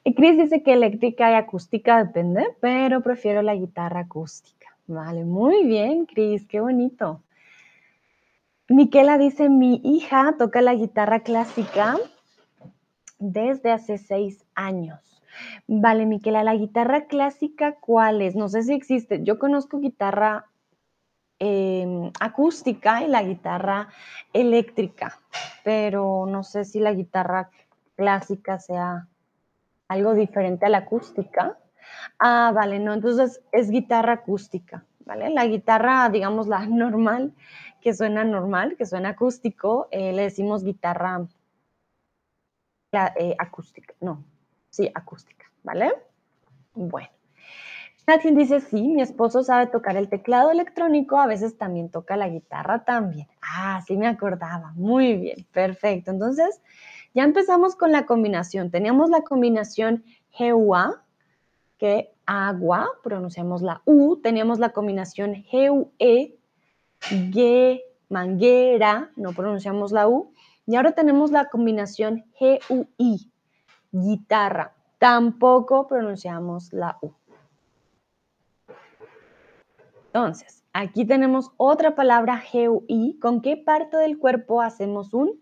Y 0.04 0.14
Chris 0.14 0.38
dice 0.38 0.64
que 0.64 0.74
eléctrica 0.74 1.32
y 1.32 1.36
acústica 1.36 2.04
depende, 2.04 2.56
pero 2.62 3.02
prefiero 3.02 3.42
la 3.42 3.56
guitarra 3.56 4.02
acústica. 4.02 4.68
Vale, 4.88 5.26
muy 5.26 5.66
bien, 5.66 6.06
Cris, 6.06 6.46
qué 6.48 6.62
bonito. 6.62 7.22
Miquela 8.70 9.18
dice, 9.18 9.50
mi 9.50 9.82
hija 9.84 10.36
toca 10.38 10.62
la 10.62 10.76
guitarra 10.76 11.22
clásica 11.22 11.98
desde 13.20 13.72
hace 13.72 13.98
seis 13.98 14.46
años. 14.56 15.00
Vale, 15.68 16.06
Miquela, 16.06 16.44
la 16.44 16.56
guitarra 16.56 17.06
clásica, 17.06 17.76
¿cuál 17.80 18.22
es? 18.22 18.36
No 18.36 18.50
sé 18.50 18.64
si 18.64 18.74
existe. 18.74 19.24
Yo 19.24 19.40
conozco 19.40 19.80
guitarra 19.80 20.46
em, 21.40 22.12
acústica 22.20 23.04
y 23.04 23.08
la 23.08 23.24
guitarra 23.24 23.90
eléctrica, 24.34 25.20
pero 25.64 26.26
no 26.28 26.44
sé 26.44 26.66
si 26.66 26.80
la 26.80 26.94
guitarra 26.94 27.50
clásica 27.96 28.60
sea 28.60 29.08
algo 29.88 30.14
diferente 30.14 30.66
a 30.66 30.70
la 30.70 30.80
acústica. 30.80 31.58
Ah, 32.20 32.52
vale, 32.54 32.80
no, 32.80 32.94
entonces 32.94 33.42
es 33.52 33.70
guitarra 33.70 34.14
acústica, 34.14 34.86
¿vale? 35.06 35.30
La 35.30 35.46
guitarra, 35.46 36.10
digamos, 36.10 36.48
la 36.48 36.66
normal, 36.68 37.34
que 37.82 37.94
suena 37.94 38.24
normal, 38.24 38.76
que 38.78 38.86
suena 38.86 39.10
acústico, 39.10 39.88
eh, 39.92 40.14
le 40.14 40.24
decimos 40.24 40.64
guitarra 40.64 41.26
eh, 42.92 43.36
acústica, 43.38 43.94
no, 44.02 44.24
sí, 44.70 44.90
acústica, 44.94 45.46
¿vale? 45.64 45.94
Bueno. 46.74 47.17
Nadie 48.08 48.32
dice, 48.32 48.62
sí, 48.62 48.88
mi 48.88 49.02
esposo 49.02 49.44
sabe 49.44 49.68
tocar 49.68 49.98
el 49.98 50.08
teclado 50.08 50.50
electrónico, 50.50 51.20
a 51.20 51.28
veces 51.28 51.58
también 51.58 51.90
toca 51.90 52.16
la 52.16 52.30
guitarra 52.30 52.86
también. 52.86 53.28
Ah, 53.42 53.82
sí 53.86 53.98
me 53.98 54.08
acordaba. 54.08 54.72
Muy 54.76 55.18
bien, 55.18 55.46
perfecto. 55.52 56.12
Entonces, 56.12 56.62
ya 57.14 57.26
empezamos 57.26 57.76
con 57.76 57.92
la 57.92 58.06
combinación. 58.06 58.72
Teníamos 58.72 59.10
la 59.10 59.24
combinación 59.24 60.06
GUA, 60.40 61.04
que 61.78 62.14
agua, 62.26 62.90
pronunciamos 63.04 63.62
la 63.62 63.82
U. 63.84 64.22
Teníamos 64.22 64.60
la 64.60 64.70
combinación 64.70 65.44
GUE, 65.52 66.40
G, 67.02 67.82
manguera, 68.08 69.12
no 69.18 69.34
pronunciamos 69.34 69.92
la 69.92 70.08
U. 70.08 70.32
Y 70.66 70.78
ahora 70.78 70.94
tenemos 70.94 71.32
la 71.32 71.50
combinación 71.50 72.24
GUI, 72.40 73.34
guitarra. 73.92 74.76
Tampoco 74.98 75.88
pronunciamos 75.88 76.72
la 76.72 76.98
U. 77.02 77.12
Entonces, 80.18 80.64
aquí 80.74 81.06
tenemos 81.06 81.52
otra 81.58 81.96
palabra 81.96 82.42
GUI. 82.52 83.20
¿Con 83.20 83.42
qué 83.42 83.56
parte 83.56 83.98
del 83.98 84.18
cuerpo 84.18 84.62
hacemos 84.62 85.14
un 85.14 85.40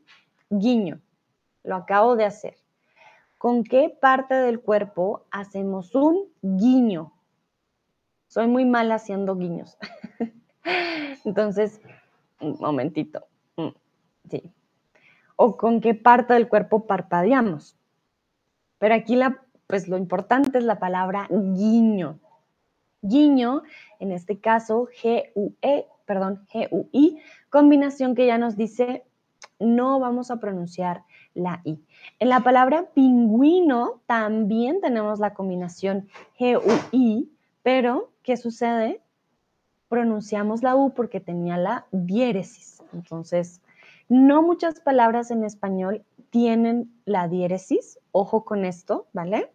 guiño? 0.50 1.00
Lo 1.64 1.76
acabo 1.76 2.16
de 2.16 2.26
hacer. 2.26 2.56
¿Con 3.38 3.64
qué 3.64 3.90
parte 4.02 4.34
del 4.36 4.60
cuerpo 4.60 5.26
hacemos 5.32 5.96
un 5.96 6.26
guiño? 6.42 7.14
Soy 8.28 8.48
muy 8.48 8.66
mal 8.66 8.92
haciendo 8.92 9.38
guiños. 9.38 9.78
Entonces, 11.26 11.80
un 12.42 12.58
momentito. 12.60 13.26
Mm, 13.56 13.70
sí 14.30 14.52
o 15.36 15.58
con 15.58 15.82
qué 15.82 15.94
parte 15.94 16.34
del 16.34 16.48
cuerpo 16.48 16.86
parpadeamos. 16.86 17.78
Pero 18.80 18.96
aquí 18.96 19.20
pues 19.68 19.88
lo 19.88 19.98
importante 19.98 20.58
es 20.58 20.64
la 20.64 20.80
palabra 20.80 21.28
guiño. 21.30 22.20
Guiño, 23.08 23.64
en 24.00 24.12
este 24.12 24.40
caso 24.40 24.88
G-U-E, 25.02 25.88
perdón, 26.06 26.46
G-U-I, 26.52 27.20
combinación 27.50 28.16
que 28.16 28.28
ya 28.28 28.38
nos 28.38 28.56
dice 28.56 29.06
no 29.60 30.00
vamos 30.00 30.32
a 30.32 30.40
pronunciar 30.40 31.04
la 31.34 31.62
I. 31.64 31.82
En 32.20 32.30
la 32.30 32.42
palabra 32.42 32.90
pingüino 32.94 34.02
también 34.06 34.82
tenemos 34.82 35.20
la 35.20 35.34
combinación 35.34 36.08
G-U-I, 36.40 37.32
pero 37.64 38.12
¿qué 38.24 38.38
sucede? 38.38 39.02
Pronunciamos 39.88 40.64
la 40.64 40.76
U 40.76 40.94
porque 40.94 41.20
tenía 41.20 41.58
la 41.58 41.86
diéresis. 41.92 42.84
Entonces, 42.94 43.62
no 44.10 44.42
muchas 44.42 44.80
palabras 44.80 45.32
en 45.32 45.44
español 45.44 46.04
tienen 46.30 46.94
la 47.06 47.28
diéresis, 47.28 48.00
ojo 48.12 48.46
con 48.46 48.66
esto, 48.66 49.08
¿vale? 49.14 49.52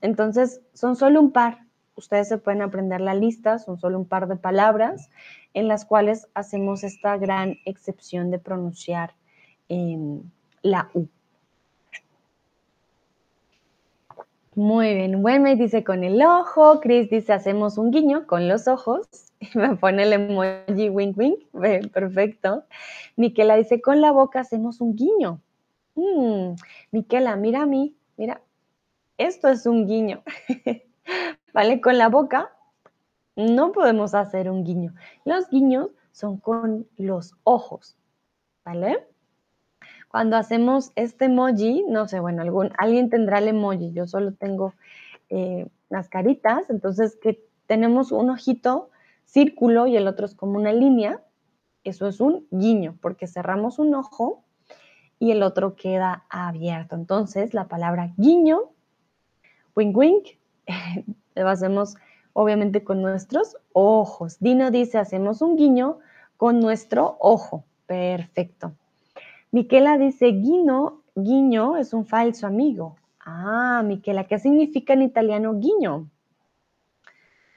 entonces, 0.00 0.60
son 0.74 0.94
solo 0.94 1.20
un 1.20 1.32
par. 1.32 1.66
Ustedes 1.98 2.28
se 2.28 2.38
pueden 2.38 2.62
aprender 2.62 3.00
la 3.00 3.12
lista, 3.12 3.58
son 3.58 3.76
solo 3.80 3.98
un 3.98 4.06
par 4.06 4.28
de 4.28 4.36
palabras 4.36 5.10
en 5.52 5.66
las 5.66 5.84
cuales 5.84 6.28
hacemos 6.32 6.84
esta 6.84 7.16
gran 7.16 7.56
excepción 7.64 8.30
de 8.30 8.38
pronunciar 8.38 9.14
em, 9.68 10.22
la 10.62 10.88
U. 10.94 11.08
Muy 14.54 14.94
bien, 14.94 15.22
me 15.22 15.56
dice 15.56 15.82
con 15.82 16.04
el 16.04 16.22
ojo, 16.22 16.78
Chris 16.80 17.10
dice 17.10 17.32
hacemos 17.32 17.78
un 17.78 17.90
guiño 17.90 18.28
con 18.28 18.46
los 18.46 18.68
ojos, 18.68 19.08
me 19.54 19.74
pone 19.74 20.04
el 20.04 20.12
emoji 20.12 20.88
wink 20.90 21.18
wink, 21.18 21.92
perfecto. 21.92 22.62
Miquela 23.16 23.56
dice 23.56 23.80
con 23.80 24.00
la 24.00 24.12
boca 24.12 24.40
hacemos 24.40 24.80
un 24.80 24.94
guiño. 24.94 25.40
Mm, 25.96 26.54
Miquela, 26.92 27.34
mira 27.34 27.62
a 27.62 27.66
mí, 27.66 27.96
mira, 28.16 28.40
esto 29.16 29.48
es 29.48 29.66
un 29.66 29.84
guiño, 29.86 30.22
¿vale? 31.52 31.80
Con 31.80 31.98
la 31.98 32.08
boca 32.08 32.50
no 33.36 33.72
podemos 33.72 34.14
hacer 34.14 34.50
un 34.50 34.64
guiño. 34.64 34.94
Los 35.24 35.48
guiños 35.48 35.90
son 36.12 36.38
con 36.38 36.86
los 36.96 37.34
ojos, 37.44 37.96
¿vale? 38.64 39.06
Cuando 40.08 40.36
hacemos 40.36 40.90
este 40.96 41.26
emoji, 41.26 41.84
no 41.88 42.08
sé, 42.08 42.18
bueno, 42.18 42.42
algún, 42.42 42.72
alguien 42.78 43.10
tendrá 43.10 43.38
el 43.38 43.48
emoji, 43.48 43.92
yo 43.92 44.06
solo 44.06 44.32
tengo 44.32 44.74
eh, 45.28 45.68
las 45.90 46.08
caritas, 46.08 46.70
entonces 46.70 47.16
que 47.16 47.44
tenemos 47.66 48.10
un 48.10 48.30
ojito 48.30 48.90
círculo 49.26 49.86
y 49.86 49.96
el 49.96 50.08
otro 50.08 50.26
es 50.26 50.34
como 50.34 50.58
una 50.58 50.72
línea, 50.72 51.22
eso 51.84 52.08
es 52.08 52.20
un 52.20 52.46
guiño, 52.50 52.96
porque 53.00 53.26
cerramos 53.26 53.78
un 53.78 53.94
ojo 53.94 54.42
y 55.18 55.30
el 55.30 55.42
otro 55.42 55.76
queda 55.76 56.24
abierto. 56.28 56.96
Entonces, 56.96 57.54
la 57.54 57.68
palabra 57.68 58.12
guiño, 58.16 58.70
wink 59.76 59.96
wink, 59.96 60.28
lo 61.42 61.48
hacemos 61.48 61.96
obviamente 62.32 62.84
con 62.84 63.02
nuestros 63.02 63.56
ojos. 63.72 64.38
Dino 64.40 64.70
dice, 64.70 64.98
hacemos 64.98 65.42
un 65.42 65.56
guiño 65.56 65.98
con 66.36 66.60
nuestro 66.60 67.16
ojo. 67.20 67.64
Perfecto. 67.86 68.72
Miquela 69.50 69.98
dice, 69.98 70.26
guiño, 70.26 71.02
guiño 71.14 71.76
es 71.76 71.92
un 71.94 72.06
falso 72.06 72.46
amigo. 72.46 72.96
Ah, 73.20 73.82
Miquela, 73.84 74.24
¿qué 74.24 74.38
significa 74.38 74.92
en 74.92 75.02
italiano 75.02 75.58
guiño? 75.58 76.08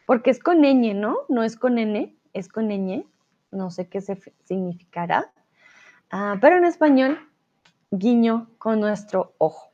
Porque 0.06 0.32
es 0.32 0.40
con 0.40 0.62
ñ, 0.62 0.96
¿no? 0.96 1.18
No 1.30 1.44
es 1.44 1.56
con 1.56 1.78
n, 1.78 2.16
es 2.34 2.48
con 2.48 2.70
ñ. 2.70 3.06
No 3.52 3.70
sé 3.70 3.88
qué 3.88 4.02
se 4.02 4.18
significará. 4.46 5.32
Ah, 6.10 6.38
pero 6.42 6.58
en 6.58 6.66
español, 6.66 7.20
guiño 7.92 8.50
con 8.58 8.80
nuestro 8.80 9.34
ojo. 9.38 9.72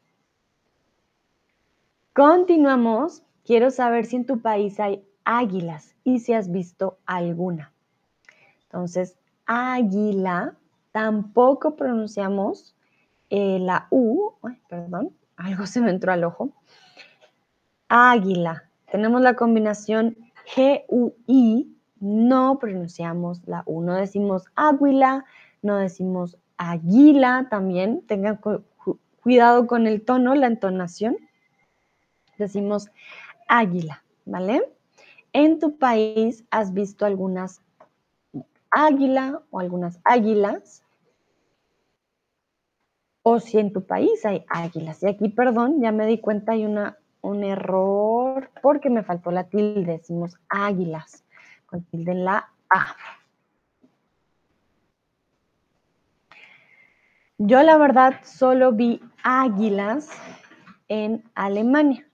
Continuamos. 2.13 3.23
Quiero 3.47 3.71
saber 3.71 4.05
si 4.05 4.17
en 4.17 4.25
tu 4.25 4.41
país 4.41 4.77
hay 4.77 5.07
águilas 5.23 5.95
y 6.03 6.19
si 6.19 6.33
has 6.33 6.51
visto 6.51 6.97
alguna. 7.05 7.71
Entonces, 8.63 9.17
águila, 9.45 10.55
tampoco 10.91 11.77
pronunciamos 11.77 12.75
eh, 13.29 13.57
la 13.61 13.87
U, 13.89 14.33
perdón, 14.67 15.13
algo 15.37 15.65
se 15.65 15.79
me 15.79 15.91
entró 15.91 16.11
al 16.11 16.25
ojo. 16.25 16.51
Águila. 17.87 18.65
Tenemos 18.91 19.21
la 19.21 19.37
combinación 19.37 20.17
G-U-I, 20.53 21.73
no 22.01 22.59
pronunciamos 22.59 23.47
la 23.47 23.63
U, 23.65 23.81
no 23.81 23.95
decimos 23.95 24.43
águila, 24.55 25.23
no 25.61 25.77
decimos 25.77 26.37
águila 26.57 27.47
también, 27.49 28.01
tengan 28.07 28.41
cuidado 29.21 29.67
con 29.67 29.87
el 29.87 30.03
tono, 30.03 30.35
la 30.35 30.47
entonación. 30.47 31.15
Decimos 32.37 32.89
águila, 33.47 34.03
¿vale? 34.25 34.63
En 35.33 35.59
tu 35.59 35.77
país 35.77 36.45
has 36.51 36.73
visto 36.73 37.05
algunas 37.05 37.61
águila 38.71 39.41
o 39.49 39.59
algunas 39.59 39.99
águilas. 40.03 40.83
O 43.23 43.39
si 43.39 43.59
en 43.59 43.73
tu 43.73 43.85
país 43.85 44.25
hay 44.25 44.45
águilas. 44.47 45.03
Y 45.03 45.07
aquí, 45.07 45.29
perdón, 45.29 45.81
ya 45.81 45.91
me 45.91 46.05
di 46.05 46.19
cuenta, 46.19 46.53
hay 46.53 46.65
una, 46.65 46.97
un 47.21 47.43
error 47.43 48.49
porque 48.61 48.89
me 48.89 49.03
faltó 49.03 49.31
la 49.31 49.45
tilde. 49.45 49.93
Decimos 49.93 50.37
águilas 50.47 51.25
con 51.65 51.83
tilde 51.83 52.13
en 52.13 52.25
la 52.25 52.49
A. 52.69 52.95
Yo 57.39 57.61
la 57.61 57.77
verdad 57.77 58.15
solo 58.23 58.71
vi 58.71 59.01
águilas 59.23 60.09
en 60.87 61.23
Alemania. 61.35 62.07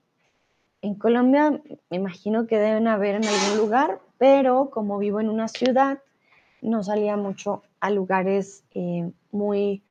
En 0.84 0.96
Colombia 0.96 1.62
me 1.88 1.96
imagino 1.96 2.46
que 2.46 2.58
deben 2.58 2.88
haber 2.88 3.14
en 3.14 3.24
algún 3.24 3.56
lugar, 3.56 4.00
pero 4.18 4.68
como 4.68 4.98
vivo 4.98 5.18
en 5.18 5.30
una 5.30 5.48
ciudad, 5.48 6.00
no 6.60 6.84
salía 6.84 7.16
mucho 7.16 7.62
a 7.80 7.88
lugares 7.88 8.64
eh, 8.74 9.10
muy 9.32 9.82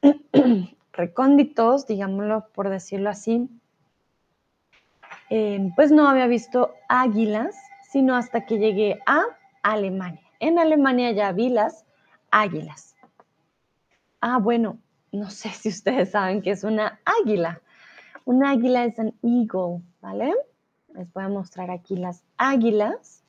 recónditos, 0.92 1.88
digámoslo 1.88 2.46
por 2.54 2.68
decirlo 2.68 3.10
así. 3.10 3.50
Eh, 5.28 5.72
pues 5.74 5.90
no 5.90 6.08
había 6.08 6.28
visto 6.28 6.72
águilas, 6.88 7.56
sino 7.90 8.14
hasta 8.14 8.46
que 8.46 8.58
llegué 8.58 9.00
a 9.06 9.24
Alemania. 9.64 10.22
En 10.38 10.60
Alemania 10.60 11.10
ya 11.10 11.32
vi 11.32 11.48
las 11.48 11.84
águilas. 12.30 12.94
Ah, 14.20 14.38
bueno, 14.38 14.78
no 15.10 15.30
sé 15.30 15.48
si 15.48 15.70
ustedes 15.70 16.12
saben 16.12 16.42
que 16.42 16.52
es 16.52 16.62
una 16.62 17.00
águila. 17.04 17.60
Un 18.24 18.44
águila 18.44 18.84
es 18.84 18.98
un 18.98 19.14
eagle, 19.22 19.82
¿vale? 20.00 20.32
Les 20.94 21.12
voy 21.12 21.24
a 21.24 21.28
mostrar 21.28 21.70
aquí 21.70 21.96
las 21.96 22.22
águilas. 22.36 23.24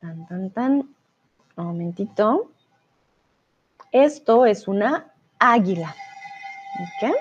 Tan, 0.00 0.26
tan, 0.26 0.50
tan. 0.50 0.72
Un 1.56 1.64
momentito. 1.64 2.50
Esto 3.90 4.46
es 4.46 4.68
una 4.68 5.12
águila. 5.38 5.94
¿Ok? 6.80 7.12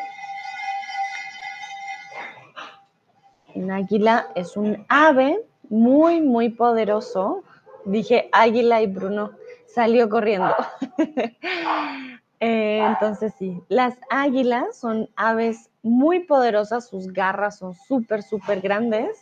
Un 3.55 3.71
águila 3.71 4.27
es 4.35 4.57
un 4.57 4.85
ave 4.89 5.39
muy, 5.69 6.21
muy 6.21 6.49
poderoso. 6.49 7.43
Dije 7.85 8.29
águila 8.31 8.81
y 8.81 8.87
Bruno 8.87 9.31
salió 9.65 10.09
corriendo. 10.09 10.53
Eh, 12.39 12.85
entonces 12.85 13.33
sí, 13.37 13.63
las 13.69 13.97
águilas 14.09 14.77
son 14.77 15.09
aves 15.15 15.69
muy 15.83 16.25
poderosas, 16.25 16.87
sus 16.87 17.07
garras 17.13 17.59
son 17.59 17.73
súper, 17.73 18.23
súper 18.23 18.61
grandes. 18.61 19.17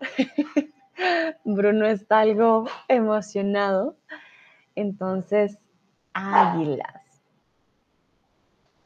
Bruno 1.44 1.86
está 1.86 2.20
algo 2.20 2.66
emocionado. 2.88 3.96
Entonces, 4.76 5.58
águilas. 6.12 7.22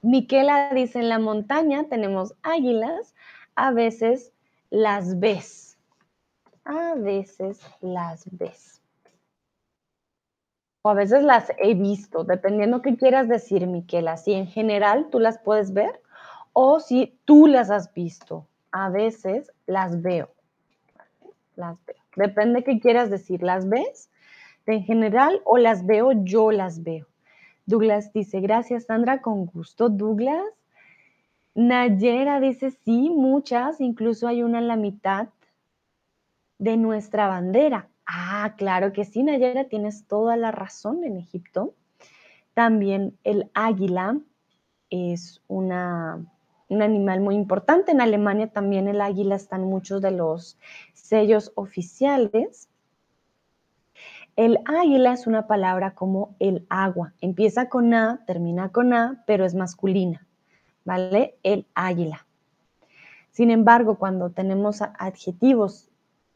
Miquela 0.02 0.72
dice, 0.72 0.98
en 1.00 1.08
la 1.08 1.18
montaña 1.18 1.84
tenemos 1.88 2.34
águilas, 2.42 3.14
a 3.54 3.70
veces 3.70 4.32
las 4.70 5.18
ves. 5.18 5.78
A 6.64 6.94
veces 6.94 7.60
las 7.80 8.24
ves 8.30 8.83
o 10.86 10.90
a 10.90 10.94
veces 10.94 11.22
las 11.22 11.50
he 11.56 11.72
visto, 11.72 12.24
dependiendo 12.24 12.82
qué 12.82 12.94
quieras 12.98 13.26
decir, 13.26 13.66
Miquela. 13.66 14.18
Si 14.18 14.34
en 14.34 14.46
general 14.46 15.08
tú 15.10 15.18
las 15.18 15.38
puedes 15.38 15.72
ver 15.72 16.02
o 16.52 16.78
si 16.78 17.18
tú 17.24 17.46
las 17.46 17.70
has 17.70 17.94
visto. 17.94 18.46
A 18.70 18.90
veces 18.90 19.50
las 19.66 20.02
veo. 20.02 20.28
Las 21.56 21.78
veo. 21.86 21.96
Depende 22.16 22.64
qué 22.64 22.80
quieras 22.80 23.08
decir. 23.08 23.42
¿Las 23.42 23.66
ves 23.66 24.10
en 24.66 24.84
general 24.84 25.40
o 25.46 25.56
las 25.56 25.86
veo? 25.86 26.12
Yo 26.22 26.50
las 26.50 26.82
veo. 26.82 27.06
Douglas 27.64 28.12
dice, 28.12 28.40
gracias 28.40 28.84
Sandra, 28.84 29.22
con 29.22 29.46
gusto. 29.46 29.88
Douglas. 29.88 30.44
Nayera 31.54 32.40
dice, 32.40 32.72
sí, 32.84 33.08
muchas, 33.08 33.80
incluso 33.80 34.28
hay 34.28 34.42
una 34.42 34.58
en 34.58 34.68
la 34.68 34.76
mitad 34.76 35.28
de 36.58 36.76
nuestra 36.76 37.26
bandera. 37.26 37.88
Ah, 38.06 38.54
claro 38.58 38.92
que 38.92 39.04
sí, 39.04 39.22
Nayera, 39.22 39.64
tienes 39.64 40.06
toda 40.06 40.36
la 40.36 40.50
razón 40.50 41.04
en 41.04 41.16
Egipto. 41.16 41.74
También 42.52 43.18
el 43.24 43.50
águila 43.54 44.18
es 44.90 45.42
un 45.48 45.72
animal 45.72 47.20
muy 47.20 47.34
importante. 47.34 47.92
En 47.92 48.00
Alemania 48.00 48.48
también 48.48 48.88
el 48.88 49.00
águila 49.00 49.34
está 49.36 49.56
en 49.56 49.64
muchos 49.64 50.02
de 50.02 50.10
los 50.10 50.58
sellos 50.92 51.52
oficiales. 51.54 52.68
El 54.36 54.58
águila 54.66 55.12
es 55.12 55.26
una 55.26 55.46
palabra 55.46 55.94
como 55.94 56.36
el 56.38 56.66
agua. 56.68 57.14
Empieza 57.20 57.68
con 57.68 57.94
A, 57.94 58.24
termina 58.26 58.70
con 58.70 58.92
A, 58.92 59.24
pero 59.26 59.44
es 59.44 59.54
masculina. 59.54 60.26
¿Vale? 60.84 61.38
El 61.42 61.66
águila. 61.74 62.26
Sin 63.30 63.50
embargo, 63.50 63.96
cuando 63.96 64.30
tenemos 64.30 64.82
adjetivos 64.82 65.90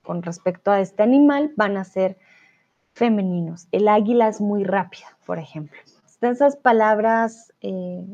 con 0.09 0.23
respecto 0.23 0.71
a 0.71 0.81
este 0.81 1.03
animal 1.03 1.53
van 1.55 1.77
a 1.77 1.85
ser 1.85 2.17
femeninos. 2.95 3.69
El 3.73 3.89
águila 3.89 4.29
es 4.29 4.41
muy 4.41 4.65
rápida, 4.65 5.19
por 5.27 5.39
ejemplo. 5.39 5.79
Esas 6.23 6.57
palabras 6.57 7.53
eh, 7.61 8.07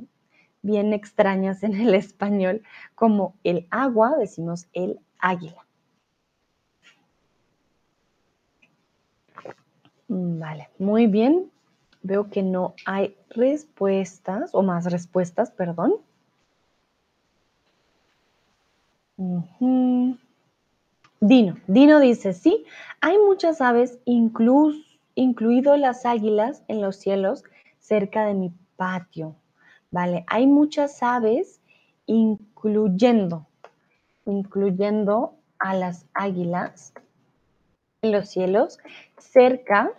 bien 0.63 0.93
extrañas 0.93 1.63
en 1.63 1.75
el 1.77 1.95
español, 2.05 2.63
como 2.97 3.37
el 3.45 3.69
agua, 3.71 4.17
decimos 4.19 4.67
el 4.73 4.99
águila. 5.21 5.65
Mm, 10.09 10.41
vale, 10.41 10.71
muy 10.81 11.07
bien. 11.07 11.49
Veo 12.03 12.29
que 12.29 12.43
no 12.43 12.75
hay 12.87 13.17
respuestas, 13.31 14.51
o 14.53 14.65
más 14.65 14.91
respuestas, 14.91 15.53
perdón. 15.53 15.95
Dino. 21.27 21.55
Dino 21.67 22.01
dice, 22.01 22.35
sí, 22.35 22.67
hay 23.01 23.17
muchas 23.17 23.63
aves, 23.63 23.99
incluido 24.05 25.77
las 25.79 26.05
águilas 26.05 26.63
en 26.69 26.83
los 26.83 26.97
cielos 26.97 27.45
cerca 27.79 28.27
de 28.27 28.35
mi 28.35 28.53
patio. 28.77 29.35
Vale, 29.91 30.27
hay 30.27 30.47
muchas 30.47 31.03
aves, 31.03 31.63
incluyendo, 32.05 33.47
incluyendo 34.27 35.37
a 35.59 35.73
las 35.73 36.05
águilas 36.13 36.93
en 38.03 38.13
los 38.13 38.29
cielos 38.29 38.79
cerca, 39.17 39.93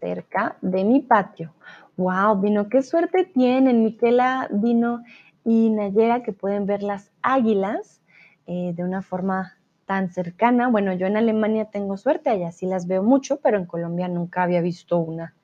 cerca 0.00 0.56
de 0.62 0.82
mi 0.82 1.00
patio. 1.00 1.52
Wow, 1.98 2.40
Dino, 2.40 2.70
qué 2.70 2.82
suerte 2.82 3.26
tienen 3.26 3.84
Miquela, 3.84 4.48
Dino 4.50 5.04
y 5.44 5.68
Nayera 5.68 6.22
que 6.22 6.32
pueden 6.32 6.64
ver 6.64 6.82
las 6.82 7.10
águilas 7.20 8.00
eh, 8.46 8.72
de 8.74 8.82
una 8.82 9.02
forma 9.02 9.58
tan 9.94 10.10
cercana. 10.10 10.66
Bueno, 10.66 10.92
yo 10.92 11.06
en 11.06 11.16
Alemania 11.16 11.66
tengo 11.66 11.96
suerte, 11.96 12.28
allá 12.28 12.50
sí 12.50 12.66
las 12.66 12.88
veo 12.88 13.04
mucho, 13.04 13.38
pero 13.38 13.58
en 13.58 13.64
Colombia 13.64 14.08
nunca 14.08 14.42
había 14.42 14.60
visto 14.60 14.98
una 14.98 15.36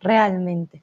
realmente. 0.00 0.82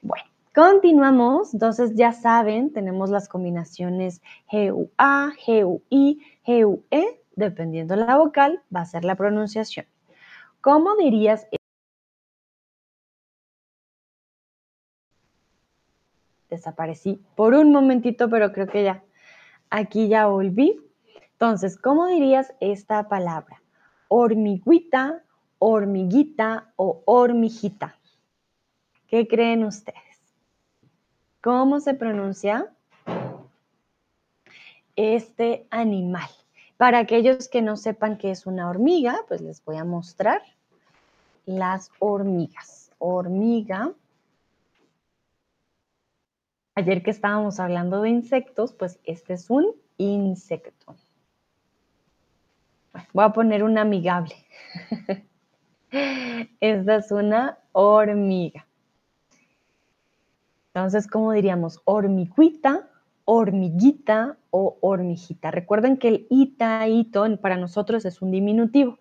Bueno, 0.00 0.26
continuamos. 0.54 1.52
Entonces 1.54 1.96
ya 1.96 2.12
saben, 2.12 2.72
tenemos 2.72 3.10
las 3.10 3.28
combinaciones 3.28 4.22
GUA, 4.48 5.32
GUI, 5.44 6.20
GUE. 6.46 7.20
Dependiendo 7.34 7.96
la 7.96 8.16
vocal, 8.16 8.62
va 8.72 8.82
a 8.82 8.86
ser 8.86 9.04
la 9.04 9.16
pronunciación. 9.16 9.86
¿Cómo 10.60 10.94
dirías? 10.94 11.48
Desaparecí 16.48 17.20
por 17.34 17.54
un 17.54 17.72
momentito, 17.72 18.30
pero 18.30 18.52
creo 18.52 18.68
que 18.68 18.84
ya. 18.84 19.02
Aquí 19.68 20.06
ya 20.06 20.26
volví. 20.26 20.89
Entonces, 21.42 21.78
¿cómo 21.78 22.06
dirías 22.06 22.52
esta 22.60 23.08
palabra? 23.08 23.62
Hormiguita, 24.08 25.24
hormiguita 25.58 26.70
o 26.76 27.02
hormiguita. 27.06 27.96
¿Qué 29.06 29.26
creen 29.26 29.64
ustedes? 29.64 30.20
¿Cómo 31.40 31.80
se 31.80 31.94
pronuncia 31.94 32.70
este 34.96 35.66
animal? 35.70 36.28
Para 36.76 36.98
aquellos 36.98 37.48
que 37.48 37.62
no 37.62 37.78
sepan 37.78 38.18
qué 38.18 38.32
es 38.32 38.44
una 38.44 38.68
hormiga, 38.68 39.20
pues 39.26 39.40
les 39.40 39.64
voy 39.64 39.76
a 39.76 39.84
mostrar. 39.86 40.42
las 41.46 41.90
hormigas. 42.00 42.92
Hormiga. 42.98 43.94
Ayer 46.74 47.02
que 47.02 47.10
estábamos 47.10 47.58
hablando 47.60 48.02
de 48.02 48.10
insectos, 48.10 48.74
pues 48.74 49.00
este 49.04 49.32
es 49.32 49.48
un 49.48 49.74
insecto. 49.96 50.96
Voy 53.12 53.24
a 53.24 53.32
poner 53.32 53.62
un 53.62 53.78
amigable. 53.78 54.34
Esta 56.60 56.96
es 56.96 57.10
una 57.10 57.58
hormiga. 57.72 58.66
Entonces, 60.72 61.08
¿cómo 61.08 61.32
diríamos? 61.32 61.80
Hormiguita, 61.84 62.88
hormiguita 63.24 64.36
o 64.50 64.78
hormiguita. 64.80 65.50
Recuerden 65.50 65.96
que 65.96 66.08
el 66.08 66.26
ita, 66.30 66.86
ito 66.86 67.24
para 67.40 67.56
nosotros 67.56 68.04
es 68.04 68.22
un 68.22 68.30
diminutivo. 68.30 68.98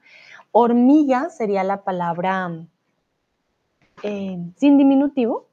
Hormiga 0.52 1.30
sería 1.30 1.64
la 1.64 1.84
palabra 1.84 2.66
eh, 4.02 4.38
sin 4.56 4.78
diminutivo 4.78 5.48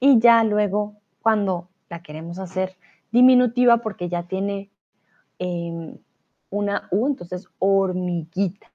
y 0.00 0.18
ya 0.18 0.42
luego 0.42 0.96
cuando 1.22 1.68
la 1.88 2.02
queremos 2.02 2.38
hacer 2.38 2.76
diminutiva 3.12 3.78
porque 3.78 4.08
ya 4.08 4.24
tiene 4.24 4.70
em, 5.38 5.98
una 6.52 6.88
U, 6.90 7.06
entonces 7.06 7.46
hormiguita. 7.58 8.68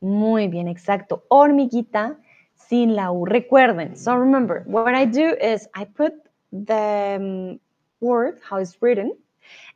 Muy 0.00 0.48
bien, 0.48 0.68
exacto. 0.68 1.24
Hormiguita 1.28 2.16
sin 2.54 2.94
la 2.94 3.12
U. 3.12 3.24
Recuerden, 3.24 3.96
so 3.96 4.16
remember, 4.16 4.62
what 4.66 4.94
I 4.94 5.04
do 5.04 5.36
is 5.40 5.68
I 5.74 5.84
put 5.84 6.14
the 6.52 7.16
um, 7.18 7.60
word, 8.00 8.38
how 8.42 8.58
it's 8.58 8.80
written, 8.80 9.16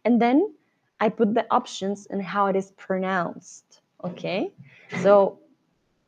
and 0.04 0.20
then 0.20 0.54
I 1.00 1.08
put 1.08 1.34
the 1.34 1.46
options 1.50 2.06
and 2.06 2.22
how 2.22 2.46
it 2.46 2.56
is 2.56 2.70
pronounced. 2.72 3.80
Okay? 4.02 4.52
So 5.02 5.38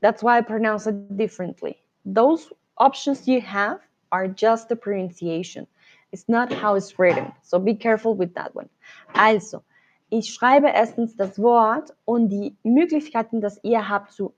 that's 0.00 0.22
why 0.22 0.38
I 0.38 0.42
pronounce 0.42 0.86
it 0.86 1.16
differently. 1.16 1.76
Those 2.04 2.52
options 2.78 3.26
you 3.26 3.40
have 3.40 3.80
are 4.12 4.28
just 4.28 4.68
the 4.68 4.76
pronunciation. 4.76 5.66
It's 6.12 6.28
not 6.28 6.52
how 6.52 6.76
it's 6.76 6.98
written. 6.98 7.32
So 7.42 7.58
be 7.58 7.74
careful 7.74 8.14
with 8.14 8.34
that 8.34 8.54
one. 8.54 8.68
Also, 9.14 9.62
ich 10.08 10.32
schreibe 10.32 10.68
erstens 10.68 11.16
das 11.16 11.40
Wort 11.40 11.94
und 12.04 12.28
die 12.28 12.56
Möglichkeiten, 12.62 13.40
dass 13.40 13.62
ihr 13.64 13.88
habt 13.88 14.12
zu, 14.12 14.34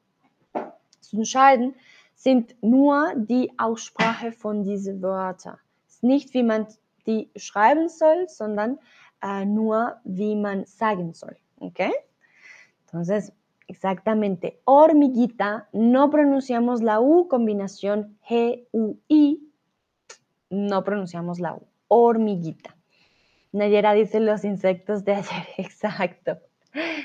zu 1.01 1.16
entscheiden, 1.16 1.75
sind 2.14 2.57
nur 2.62 3.12
die 3.16 3.53
Aussprache 3.59 4.33
von 4.33 4.64
diesen 4.64 5.03
Wörtern. 5.03 5.59
Es 5.87 5.95
ist 5.95 6.03
nicht, 6.05 6.35
wie 6.35 6.43
man 6.43 6.66
die 7.07 7.31
schreiben 7.37 7.89
soll, 7.89 8.29
sondern 8.29 8.79
uh, 9.25 9.45
nur, 9.45 9.97
wie 10.05 10.37
man 10.37 10.64
sagen 10.66 11.14
soll. 11.14 11.37
¿Ok? 11.61 11.81
Entonces, 12.87 13.33
exactamente, 13.66 14.61
hormiguita, 14.64 15.69
no 15.73 16.11
pronunciamos 16.11 16.83
la 16.83 17.01
U, 17.01 17.29
combinación 17.29 18.19
G-U-I, 18.27 19.53
no 20.51 20.85
pronunciamos 20.85 21.39
la 21.39 21.55
U, 21.55 21.66
hormiguita. 21.89 22.78
Nayera 23.53 23.95
dice 23.95 24.21
los 24.21 24.45
insectos 24.45 25.05
de 25.05 25.15
ayer, 25.15 25.47
exacto. 25.57 26.39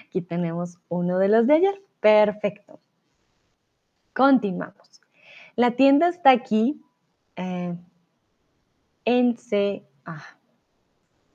Aquí 0.05 0.21
tenemos 0.21 0.77
uno 0.89 1.19
de 1.19 1.29
los 1.29 1.47
de 1.47 1.53
ayer, 1.53 1.81
perfecto. 1.99 2.79
Continuamos. 4.13 5.01
La 5.55 5.71
tienda 5.71 6.09
está 6.09 6.31
aquí 6.31 6.81
eh, 7.35 7.75
ah, 10.05 10.37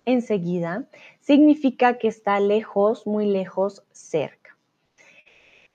enseguida. 0.05 0.89
Significa 1.21 1.99
que 1.99 2.09
está 2.09 2.39
lejos, 2.41 3.07
muy 3.07 3.27
lejos, 3.27 3.85
cerca. 3.93 4.57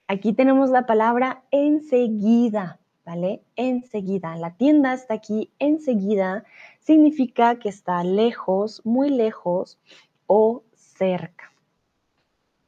Aquí 0.07 0.33
tenemos 0.33 0.69
la 0.69 0.85
palabra 0.85 1.43
enseguida, 1.51 2.79
¿vale? 3.05 3.41
Enseguida. 3.55 4.35
La 4.35 4.55
tienda 4.55 4.93
está 4.93 5.15
aquí 5.15 5.51
enseguida. 5.59 6.43
Significa 6.83 7.59
que 7.59 7.69
está 7.69 8.03
lejos, 8.03 8.85
muy 8.85 9.09
lejos 9.09 9.79
o 10.27 10.63
cerca. 10.75 11.53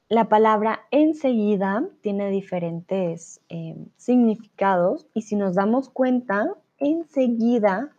La 0.07 0.30
palabra 0.30 0.86
enseguida 0.91 1.84
tiene 2.01 2.30
diferentes 2.30 3.41
eh, 3.49 3.76
significados 3.97 5.05
y 5.13 5.24
si 5.24 5.36
nos 5.36 5.55
damos 5.55 5.89
cuenta, 5.89 6.47
enseguida 6.78 7.91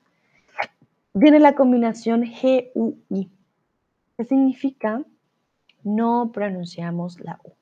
viene 1.12 1.38
la 1.38 1.54
combinación 1.54 2.22
G-U-I, 2.22 3.30
que 4.16 4.24
significa 4.24 5.04
no 5.84 6.30
pronunciamos 6.32 7.20
la 7.20 7.40
U. 7.44 7.52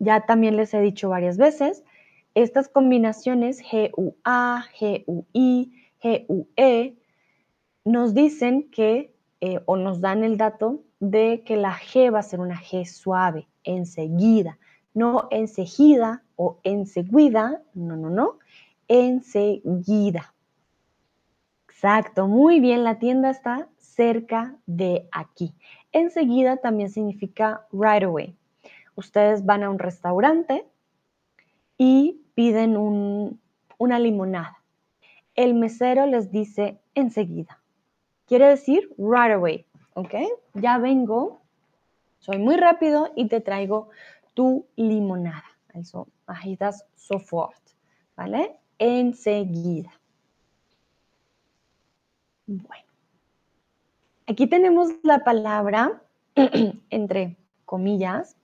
Ya 0.00 0.26
también 0.26 0.56
les 0.56 0.74
he 0.74 0.80
dicho 0.80 1.10
varias 1.10 1.36
veces, 1.36 1.84
estas 2.34 2.68
combinaciones 2.68 3.62
G-U-A, 3.62 4.64
G-U-I, 4.80 5.72
G-U-E 6.02 6.96
nos 7.84 8.14
dicen 8.14 8.70
que, 8.70 9.14
eh, 9.40 9.60
o 9.66 9.76
nos 9.76 10.00
dan 10.00 10.24
el 10.24 10.36
dato 10.36 10.82
de 11.00 11.42
que 11.44 11.56
la 11.56 11.74
G 11.74 12.12
va 12.12 12.20
a 12.20 12.22
ser 12.22 12.40
una 12.40 12.58
G 12.60 12.84
suave 12.86 13.46
enseguida, 13.62 14.58
no 14.94 15.28
enseguida 15.30 16.22
o 16.36 16.58
enseguida, 16.64 17.62
no, 17.74 17.96
no, 17.96 18.10
no, 18.10 18.38
enseguida. 18.88 20.34
Exacto, 21.68 22.26
muy 22.26 22.60
bien, 22.60 22.84
la 22.84 22.98
tienda 22.98 23.30
está 23.30 23.68
cerca 23.76 24.56
de 24.66 25.08
aquí. 25.12 25.54
Enseguida 25.92 26.56
también 26.56 26.88
significa 26.88 27.66
right 27.72 28.02
away. 28.02 28.36
Ustedes 28.96 29.44
van 29.44 29.62
a 29.62 29.70
un 29.70 29.78
restaurante 29.78 30.66
y 31.76 32.22
piden 32.34 32.76
una 33.78 33.98
limonada. 33.98 34.58
El 35.34 35.54
mesero 35.54 36.06
les 36.06 36.30
dice 36.30 36.80
enseguida. 36.94 37.63
Quiere 38.26 38.48
decir 38.48 38.88
right 38.98 39.32
away, 39.32 39.66
¿ok? 39.94 40.14
Ya 40.54 40.78
vengo 40.78 41.44
soy 42.24 42.38
muy 42.38 42.56
rápido 42.56 43.12
y 43.14 43.28
te 43.28 43.42
traigo 43.42 43.90
tu 44.32 44.66
limonada. 44.76 45.44
Also, 45.74 46.08
mache 46.26 46.56
sofort, 46.94 47.60
¿vale? 48.16 48.56
Enseguida. 48.78 49.90
Bueno. 52.46 52.84
Aquí 54.26 54.46
tenemos 54.46 54.88
la 55.02 55.22
palabra, 55.22 56.02
entre 56.88 57.36
comillas. 57.66 58.38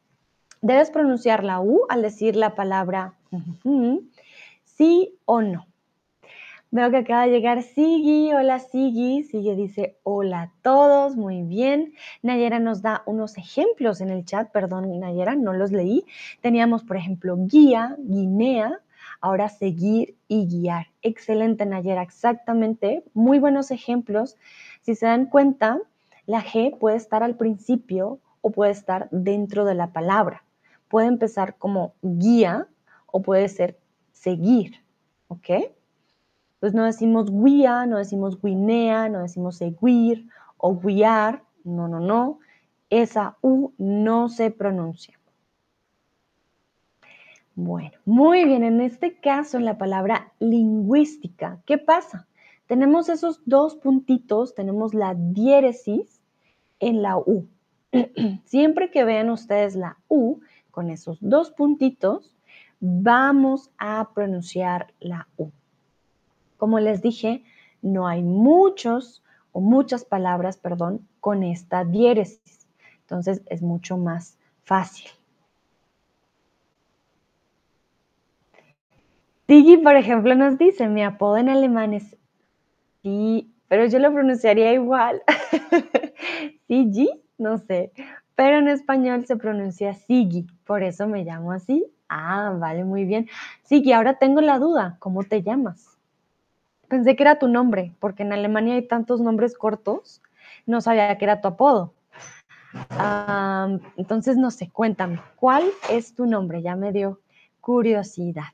Debes 0.60 0.90
pronunciar 0.90 1.42
la 1.42 1.60
U 1.60 1.86
al 1.88 2.02
decir 2.02 2.36
la 2.36 2.54
palabra 2.54 3.14
sí 4.64 5.18
o 5.24 5.40
no. 5.40 5.69
Veo 6.72 6.88
que 6.92 6.98
acaba 6.98 7.24
de 7.24 7.32
llegar 7.32 7.64
Sigi. 7.64 8.32
Hola 8.32 8.60
Sigi. 8.60 9.24
Sigi 9.24 9.56
dice 9.56 9.98
hola 10.04 10.42
a 10.42 10.52
todos. 10.62 11.16
Muy 11.16 11.42
bien. 11.42 11.94
Nayera 12.22 12.60
nos 12.60 12.80
da 12.80 13.02
unos 13.06 13.36
ejemplos 13.38 14.00
en 14.00 14.10
el 14.10 14.24
chat. 14.24 14.52
Perdón, 14.52 15.00
Nayera, 15.00 15.34
no 15.34 15.52
los 15.52 15.72
leí. 15.72 16.04
Teníamos, 16.40 16.84
por 16.84 16.96
ejemplo, 16.96 17.36
guía, 17.36 17.96
guinea. 17.98 18.80
Ahora 19.20 19.48
seguir 19.48 20.16
y 20.28 20.46
guiar. 20.46 20.86
Excelente, 21.02 21.66
Nayera. 21.66 22.02
Exactamente. 22.02 23.02
Muy 23.14 23.40
buenos 23.40 23.72
ejemplos. 23.72 24.36
Si 24.82 24.94
se 24.94 25.06
dan 25.06 25.26
cuenta, 25.26 25.80
la 26.24 26.40
G 26.40 26.78
puede 26.78 26.96
estar 26.96 27.24
al 27.24 27.34
principio 27.36 28.20
o 28.42 28.52
puede 28.52 28.70
estar 28.70 29.08
dentro 29.10 29.64
de 29.64 29.74
la 29.74 29.92
palabra. 29.92 30.44
Puede 30.86 31.08
empezar 31.08 31.56
como 31.58 31.94
guía 32.00 32.68
o 33.06 33.22
puede 33.22 33.48
ser 33.48 33.76
seguir. 34.12 34.84
¿Ok? 35.26 35.50
Pues 36.60 36.74
no 36.74 36.84
decimos 36.84 37.30
guía, 37.30 37.86
no 37.86 37.96
decimos 37.96 38.40
guinea, 38.40 39.08
no 39.08 39.20
decimos 39.20 39.56
seguir 39.56 40.28
o 40.58 40.76
guiar. 40.76 41.42
No, 41.64 41.88
no, 41.88 42.00
no. 42.00 42.38
Esa 42.90 43.36
U 43.40 43.72
no 43.78 44.28
se 44.28 44.50
pronuncia. 44.50 45.18
Bueno, 47.54 47.98
muy 48.04 48.44
bien. 48.44 48.62
En 48.62 48.80
este 48.80 49.18
caso, 49.18 49.58
en 49.58 49.64
la 49.64 49.78
palabra 49.78 50.32
lingüística, 50.38 51.60
¿qué 51.66 51.78
pasa? 51.78 52.26
Tenemos 52.66 53.08
esos 53.08 53.40
dos 53.46 53.74
puntitos, 53.74 54.54
tenemos 54.54 54.94
la 54.94 55.14
diéresis 55.14 56.20
en 56.78 57.02
la 57.02 57.16
U. 57.16 57.48
Siempre 58.44 58.90
que 58.90 59.04
vean 59.04 59.30
ustedes 59.30 59.74
la 59.76 59.98
U 60.08 60.40
con 60.70 60.90
esos 60.90 61.18
dos 61.20 61.50
puntitos, 61.50 62.36
vamos 62.80 63.70
a 63.78 64.10
pronunciar 64.14 64.92
la 65.00 65.26
U. 65.36 65.50
Como 66.60 66.78
les 66.78 67.00
dije, 67.00 67.42
no 67.80 68.06
hay 68.06 68.22
muchos 68.22 69.24
o 69.52 69.62
muchas 69.62 70.04
palabras, 70.04 70.58
perdón, 70.58 71.08
con 71.18 71.42
esta 71.42 71.86
diéresis. 71.86 72.68
Entonces 73.00 73.40
es 73.46 73.62
mucho 73.62 73.96
más 73.96 74.36
fácil. 74.62 75.08
Digi, 79.48 79.78
por 79.78 79.96
ejemplo, 79.96 80.34
nos 80.34 80.58
dice, 80.58 80.86
mi 80.86 81.02
apodo 81.02 81.38
en 81.38 81.48
alemán 81.48 81.94
es 81.94 82.14
sí, 83.02 83.50
pero 83.66 83.86
yo 83.86 83.98
lo 83.98 84.12
pronunciaría 84.12 84.74
igual. 84.74 85.22
Sigi, 86.68 87.08
no 87.38 87.56
sé, 87.56 87.92
pero 88.34 88.58
en 88.58 88.68
español 88.68 89.24
se 89.24 89.36
pronuncia 89.36 89.94
Sigi, 89.94 90.46
por 90.66 90.82
eso 90.82 91.08
me 91.08 91.24
llamo 91.24 91.52
así, 91.52 91.90
Ah, 92.10 92.56
vale, 92.58 92.84
muy 92.84 93.04
bien. 93.04 93.28
Y 93.70 93.92
ahora 93.92 94.18
tengo 94.18 94.40
la 94.40 94.58
duda, 94.58 94.96
¿cómo 94.98 95.22
te 95.22 95.42
llamas? 95.42 95.99
Pensé 96.90 97.14
que 97.14 97.22
era 97.22 97.38
tu 97.38 97.46
nombre, 97.46 97.94
porque 98.00 98.24
en 98.24 98.32
Alemania 98.32 98.74
hay 98.74 98.86
tantos 98.88 99.20
nombres 99.20 99.56
cortos, 99.56 100.20
no 100.66 100.80
sabía 100.80 101.16
que 101.16 101.24
era 101.24 101.40
tu 101.40 101.46
apodo. 101.46 101.94
entonces, 103.96 104.36
no 104.36 104.50
sé, 104.50 104.70
cuéntame, 104.70 105.20
¿cuál 105.36 105.62
es 105.88 106.16
tu 106.16 106.26
nombre? 106.26 106.62
Ya 106.62 106.74
me 106.74 106.90
dio 106.90 107.20
curiosidad. 107.60 108.52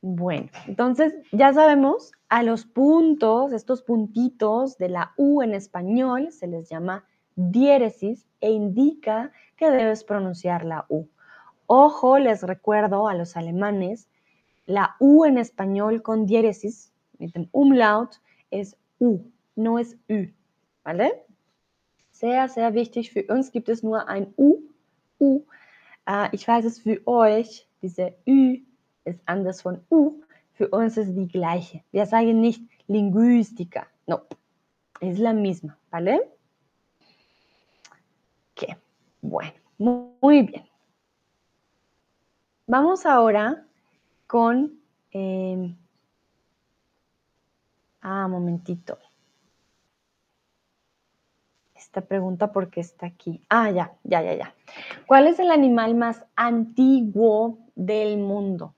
Bueno, 0.00 0.48
entonces 0.66 1.14
ya 1.30 1.52
sabemos, 1.52 2.10
a 2.28 2.42
los 2.42 2.64
puntos, 2.64 3.52
estos 3.52 3.82
puntitos 3.82 4.76
de 4.76 4.88
la 4.88 5.12
U 5.16 5.42
en 5.42 5.54
español 5.54 6.32
se 6.32 6.48
les 6.48 6.68
llama 6.68 7.04
diéresis 7.36 8.26
e 8.40 8.50
indica 8.50 9.30
que 9.56 9.70
debes 9.70 10.02
pronunciar 10.02 10.64
la 10.64 10.86
U. 10.88 11.06
Ojo, 11.66 12.18
les 12.18 12.42
recuerdo 12.42 13.06
a 13.06 13.14
los 13.14 13.36
alemanes, 13.36 14.08
la 14.66 14.96
U 14.98 15.24
en 15.24 15.38
español 15.38 16.02
con 16.02 16.26
diéresis, 16.26 16.91
mit 17.22 17.34
dem 17.36 17.48
Umlaut, 17.52 18.20
es 18.50 18.76
U, 18.98 19.20
no 19.54 19.78
es 19.78 19.96
Ü. 20.08 20.28
¿Vale? 20.82 21.24
Sehr, 22.10 22.48
sehr 22.48 22.74
wichtig. 22.74 23.12
Für 23.12 23.24
uns 23.28 23.52
gibt 23.52 23.68
es 23.68 23.82
nur 23.82 24.08
ein 24.08 24.34
U. 24.36 24.58
U. 25.20 25.44
Uh, 26.08 26.26
ich 26.32 26.46
weiß 26.46 26.64
es 26.64 26.80
für 26.80 27.00
euch, 27.06 27.68
diese 27.80 28.14
Ü 28.26 28.58
ist 29.04 29.20
anders 29.26 29.62
von 29.62 29.80
U. 29.88 30.20
Für 30.52 30.68
uns 30.68 30.96
ist 30.96 31.14
die 31.14 31.28
gleiche. 31.28 31.82
Wir 31.92 32.06
sagen 32.06 32.40
nicht 32.40 32.62
lingüística. 32.88 33.86
No, 34.06 34.22
es 35.00 35.18
la 35.18 35.32
misma. 35.32 35.78
¿Vale? 35.90 36.28
Ok, 38.50 38.76
bueno, 39.20 39.52
muy 39.78 40.42
bien. 40.42 40.64
Vamos 42.66 43.06
ahora 43.06 43.64
con... 44.26 44.72
Eh, 45.12 45.74
ah, 48.02 48.28
momentito. 48.28 48.98
Esta 51.74 52.02
pregunta 52.02 52.52
porque 52.52 52.80
está 52.80 53.06
aquí. 53.06 53.42
Ah, 53.48 53.70
ya, 53.70 53.92
ya, 54.04 54.22
ya, 54.22 54.34
ya. 54.34 54.54
¿Cuál 55.06 55.26
es 55.26 55.38
el 55.38 55.50
animal 55.50 55.94
más 55.94 56.24
antiguo 56.36 57.58
del 57.74 58.18
mundo? 58.18 58.74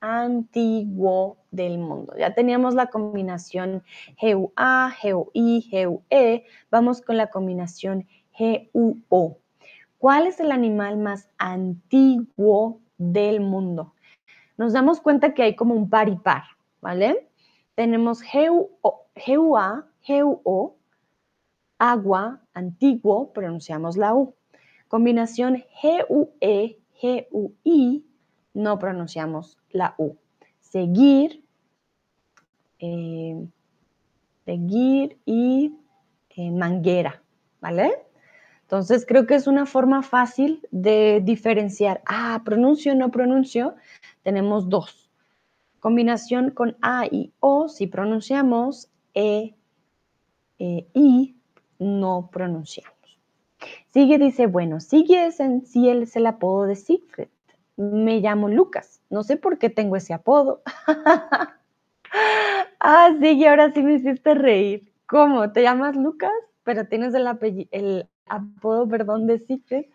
Antiguo 0.00 1.38
del 1.50 1.78
mundo. 1.78 2.14
Ya 2.18 2.34
teníamos 2.34 2.74
la 2.74 2.86
combinación 2.86 3.82
GUA, 4.20 4.94
GUI, 5.02 5.68
GUE. 5.70 6.44
Vamos 6.70 7.02
con 7.02 7.16
la 7.16 7.28
combinación 7.28 8.06
GUO. 8.38 9.38
¿Cuál 9.98 10.26
es 10.26 10.40
el 10.40 10.52
animal 10.52 10.96
más 10.96 11.28
antiguo 11.38 12.80
del 12.98 13.40
mundo. 13.40 13.94
Nos 14.56 14.72
damos 14.72 15.00
cuenta 15.00 15.32
que 15.32 15.44
hay 15.44 15.56
como 15.56 15.74
un 15.74 15.88
par 15.88 16.08
y 16.08 16.16
par, 16.16 16.42
¿vale? 16.80 17.27
Tenemos 17.78 18.24
GUA, 18.24 19.86
GUO, 20.08 20.76
agua, 21.78 22.42
antiguo, 22.52 23.32
pronunciamos 23.32 23.96
la 23.96 24.14
U. 24.14 24.34
Combinación 24.88 25.62
GUE, 25.80 26.80
GUI, 27.30 28.04
no 28.52 28.78
pronunciamos 28.80 29.58
la 29.70 29.94
U. 29.96 30.16
Seguir, 30.58 31.44
eh, 32.80 33.46
seguir 34.44 35.20
y 35.24 35.72
eh, 36.30 36.50
manguera, 36.50 37.22
¿vale? 37.60 37.92
Entonces, 38.62 39.06
creo 39.06 39.24
que 39.24 39.36
es 39.36 39.46
una 39.46 39.66
forma 39.66 40.02
fácil 40.02 40.66
de 40.72 41.20
diferenciar. 41.22 42.02
Ah, 42.06 42.42
pronuncio, 42.44 42.96
no 42.96 43.12
pronuncio. 43.12 43.76
Tenemos 44.24 44.68
dos. 44.68 45.07
Combinación 45.80 46.50
con 46.50 46.76
A 46.82 47.06
y 47.06 47.32
O, 47.40 47.68
si 47.68 47.86
pronunciamos, 47.86 48.90
E, 49.14 49.54
e 50.58 50.88
I, 50.94 51.36
no 51.78 52.30
pronunciamos. 52.32 52.98
Sigue 53.88 54.18
dice, 54.18 54.46
bueno, 54.46 54.80
Sigue 54.80 55.26
es 55.26 55.40
en 55.40 55.64
sí 55.66 55.88
es 55.88 56.16
el 56.16 56.26
apodo 56.26 56.64
de 56.64 56.76
Siegfried. 56.76 57.28
Me 57.76 58.20
llamo 58.20 58.48
Lucas. 58.48 59.00
No 59.10 59.22
sé 59.22 59.36
por 59.36 59.58
qué 59.58 59.70
tengo 59.70 59.96
ese 59.96 60.14
apodo. 60.14 60.62
ah, 62.80 63.10
Sigue, 63.20 63.48
ahora 63.48 63.72
sí 63.72 63.82
me 63.82 63.94
hiciste 63.94 64.34
reír. 64.34 64.92
¿Cómo? 65.06 65.52
¿Te 65.52 65.62
llamas 65.62 65.96
Lucas? 65.96 66.32
Pero 66.64 66.86
tienes 66.86 67.14
el, 67.14 67.26
apodo, 68.26 68.88
perdón, 68.88 69.26
de 69.26 69.38
Secret. 69.38 69.90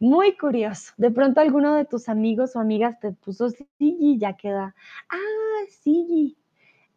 Muy 0.00 0.36
curioso. 0.36 0.92
De 0.96 1.10
pronto 1.10 1.40
alguno 1.40 1.74
de 1.74 1.84
tus 1.84 2.08
amigos 2.08 2.56
o 2.56 2.60
amigas 2.60 2.98
te 3.00 3.12
puso 3.12 3.50
Sigi 3.50 4.18
ya 4.18 4.34
queda, 4.34 4.74
ah, 5.08 5.64
Sigi. 5.68 6.36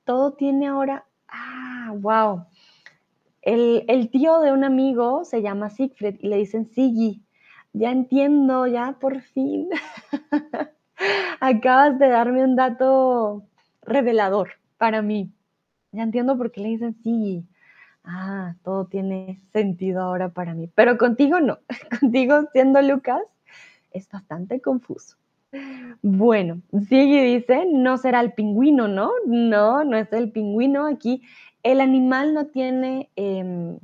Todo 0.03 0.34
tiene 0.34 0.67
ahora, 0.67 1.05
ah, 1.27 1.93
wow. 1.99 2.45
El, 3.41 4.09
tío 4.11 4.39
de 4.39 4.51
un 4.51 4.63
amigo 4.63 5.25
se 5.25 5.41
llama 5.41 5.69
Siegfried 5.69 6.17
y 6.19 6.27
le 6.27 6.38
dicen 6.38 6.67
Sigi. 6.67 7.23
Ya 7.73 7.91
entiendo, 7.91 8.67
ya 8.67 8.97
por 8.99 9.21
fin. 9.21 9.69
Acabas 11.39 11.97
de 11.97 12.09
darme 12.09 12.43
un 12.43 12.55
dato 12.55 13.43
revelador 13.82 14.51
para 14.77 15.01
mí. 15.01 15.32
Ya 15.91 16.03
entiendo 16.03 16.38
por 16.38 16.51
qué 16.51 16.61
le 16.61 16.69
dicen 16.69 16.93
Sigi 17.01 17.45
ah, 18.03 18.55
todo 18.63 18.85
tiene 18.85 19.41
sentido 19.51 20.01
ahora 20.01 20.29
para 20.29 20.53
mí. 20.53 20.69
Pero 20.73 20.97
contigo 20.97 21.39
no, 21.39 21.59
contigo 21.99 22.47
siendo 22.53 22.81
Lucas 22.81 23.21
es 23.91 24.09
bastante 24.09 24.61
confuso. 24.61 25.17
Bueno, 26.01 26.61
sigue 26.87 27.23
dice, 27.23 27.65
no 27.71 27.97
será 27.97 28.21
el 28.21 28.33
pingüino, 28.33 28.87
¿no? 28.87 29.11
No, 29.25 29.83
no 29.83 29.97
es 29.97 30.11
el 30.13 30.31
pingüino. 30.31 30.85
Aquí 30.87 31.23
el 31.63 31.81
animal 31.81 32.33
no 32.33 32.47
tiene, 32.47 33.09
em, 33.17 33.77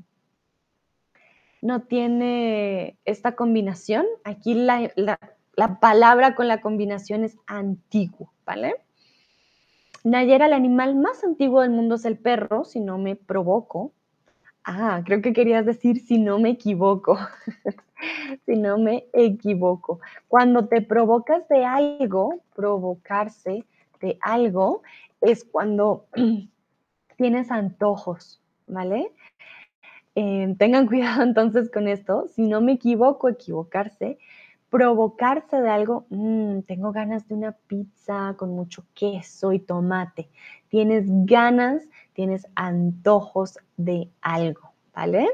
no 1.62 1.82
tiene 1.82 2.98
esta 3.04 3.36
combinación. 3.36 4.06
Aquí 4.24 4.54
la, 4.54 4.92
la 5.58 5.80
palabra 5.80 6.36
con 6.36 6.48
la 6.48 6.62
combinación 6.62 7.26
es 7.26 7.38
antiguo, 7.48 8.32
¿vale? 8.46 8.76
Nayera, 10.04 10.46
el 10.46 10.54
animal 10.54 10.96
más 10.96 11.24
antiguo 11.24 11.62
del 11.62 11.72
mundo 11.72 11.96
es 11.96 12.06
el 12.06 12.18
perro, 12.18 12.64
si 12.64 12.80
no 12.80 12.98
me 12.98 13.18
provoco. 13.18 13.92
Ah, 14.70 15.02
creo 15.06 15.22
que 15.22 15.32
querías 15.32 15.66
decir 15.66 15.98
si 16.02 16.18
no 16.18 16.40
me 16.40 16.50
equivoco. 16.50 17.18
si 18.46 18.58
no 18.58 18.78
me 18.78 19.06
equivoco. 19.14 20.02
Cuando 20.28 20.68
te 20.68 20.82
provocas 20.82 21.48
de 21.48 21.64
algo, 21.64 22.42
provocarse 22.54 23.64
de 24.02 24.18
algo, 24.20 24.82
es 25.22 25.46
cuando 25.46 26.08
tienes 27.18 27.50
antojos, 27.50 28.42
¿vale? 28.68 29.14
Eh, 30.16 30.54
tengan 30.60 30.86
cuidado 30.88 31.24
entonces 31.24 31.72
con 31.72 31.88
esto. 31.88 32.28
Si 32.28 32.42
no 32.42 32.60
me 32.60 32.74
equivoco, 32.74 33.30
equivocarse, 33.30 34.20
provocarse 34.70 35.62
de 35.62 35.70
algo, 35.70 36.06
mm, 36.10 36.62
tengo 36.62 36.92
ganas 36.92 37.28
de 37.28 37.36
una 37.36 37.52
pizza 37.52 38.36
con 38.38 38.52
mucho 38.52 38.86
queso 38.94 39.54
y 39.54 39.60
tomate. 39.60 40.30
Tienes 40.70 41.06
ganas 41.26 41.84
tienes 42.18 42.48
antojos 42.56 43.60
de 43.78 44.10
algo, 44.22 44.72
¿vale? 44.92 45.30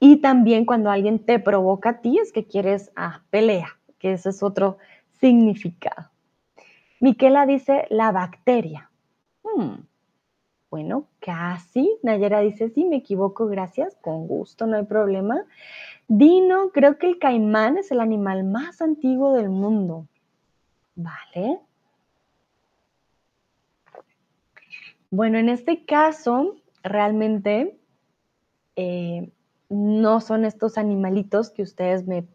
Y 0.00 0.16
también 0.16 0.64
cuando 0.64 0.90
alguien 0.90 1.20
te 1.20 1.38
provoca 1.38 1.90
a 1.90 2.00
ti 2.00 2.18
es 2.18 2.32
que 2.32 2.44
quieres 2.44 2.90
ah, 2.96 3.22
pelea, 3.30 3.68
que 4.00 4.14
ese 4.14 4.30
es 4.30 4.42
otro 4.42 4.78
significado. 5.20 6.10
Miquela 6.98 7.46
dice 7.46 7.86
la 7.88 8.10
bacteria. 8.10 8.90
Hmm, 9.44 9.74
bueno, 10.70 11.08
casi. 11.20 11.98
Nayera 12.02 12.40
dice, 12.40 12.70
sí, 12.70 12.84
me 12.84 12.96
equivoco, 12.96 13.46
gracias, 13.46 13.96
con 14.00 14.26
gusto, 14.28 14.66
no 14.66 14.76
hay 14.76 14.84
problema. 14.84 15.44
Dino, 16.06 16.70
creo 16.70 16.98
que 16.98 17.06
el 17.06 17.18
caimán 17.18 17.78
es 17.78 17.90
el 17.90 18.00
animal 18.00 18.44
más 18.44 18.80
antiguo 18.80 19.34
del 19.34 19.48
mundo. 19.50 20.06
Vale. 20.94 21.60
Bueno, 25.10 25.38
en 25.38 25.48
este 25.48 25.84
caso, 25.84 26.56
realmente 26.84 27.80
eh, 28.76 29.30
no 29.68 30.20
son 30.20 30.44
estos 30.44 30.78
animalitos 30.78 31.50
que 31.50 31.62
ustedes 31.62 32.06
me, 32.06 32.26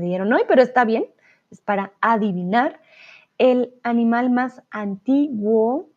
dieron 0.00 0.32
hoy, 0.32 0.42
pero 0.48 0.62
está 0.62 0.84
bien, 0.84 1.06
es 1.50 1.60
para 1.60 1.92
adivinar. 2.00 2.80
El 3.38 3.72
animal 3.84 4.30
más 4.30 4.62
antiguo, 4.70 5.90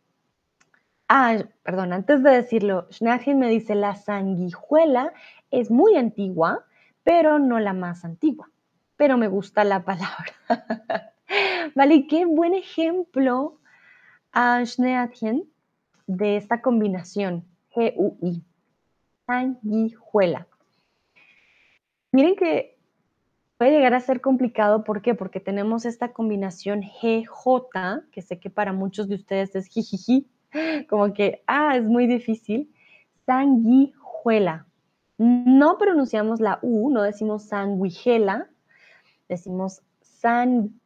ah, 1.14 1.44
perdón, 1.64 1.92
antes 1.92 2.24
de 2.24 2.30
decirlo, 2.30 2.88
Schnarchen 2.90 3.38
me 3.38 3.50
dice, 3.50 3.76
la 3.76 3.96
sanguijuela 3.96 5.12
es 5.52 5.70
muy 5.70 5.98
antigua, 5.98 6.66
pero 7.04 7.38
no 7.38 7.60
la 7.60 7.74
más 7.74 8.06
antigua, 8.06 8.50
pero 8.96 9.18
me 9.18 9.28
gusta 9.28 9.66
la 9.66 9.84
palabra. 9.84 10.32
vale, 11.76 12.08
qué 12.08 12.24
buen 12.26 12.54
ejemplo, 12.54 13.60
a 14.32 14.66
Schneatchen, 14.66 15.44
de 16.08 16.38
esta 16.38 16.62
combinación 16.62 17.44
G-U-I, 17.76 18.42
sanguijuela. 19.28 20.48
Miren 22.14 22.38
que 22.38 22.78
puede 23.58 23.72
llegar 23.72 23.94
a 23.94 24.00
ser 24.00 24.22
complicado. 24.22 24.86
¿Por 24.86 25.02
qué? 25.02 25.14
Porque 25.14 25.42
tenemos 25.42 25.84
esta 25.84 26.14
combinación 26.14 26.82
GJ, 26.82 28.10
que 28.12 28.22
sé 28.22 28.40
que 28.40 28.50
para 28.50 28.72
muchos 28.72 29.10
de 29.10 29.16
ustedes 29.16 29.56
es 29.56 29.68
jijiji, 29.68 30.30
como 30.90 31.14
que, 31.14 31.44
ah, 31.48 31.78
es 31.78 31.84
muy 31.84 32.08
difícil. 32.08 32.72
Sanguijuela. 33.26 34.66
No 35.18 35.78
pronunciamos 35.78 36.40
la 36.40 36.60
U, 36.62 36.90
no 36.90 37.04
decimos 37.04 37.44
sanguijela, 37.44 38.50
decimos 39.30 39.84
san, 40.02 40.80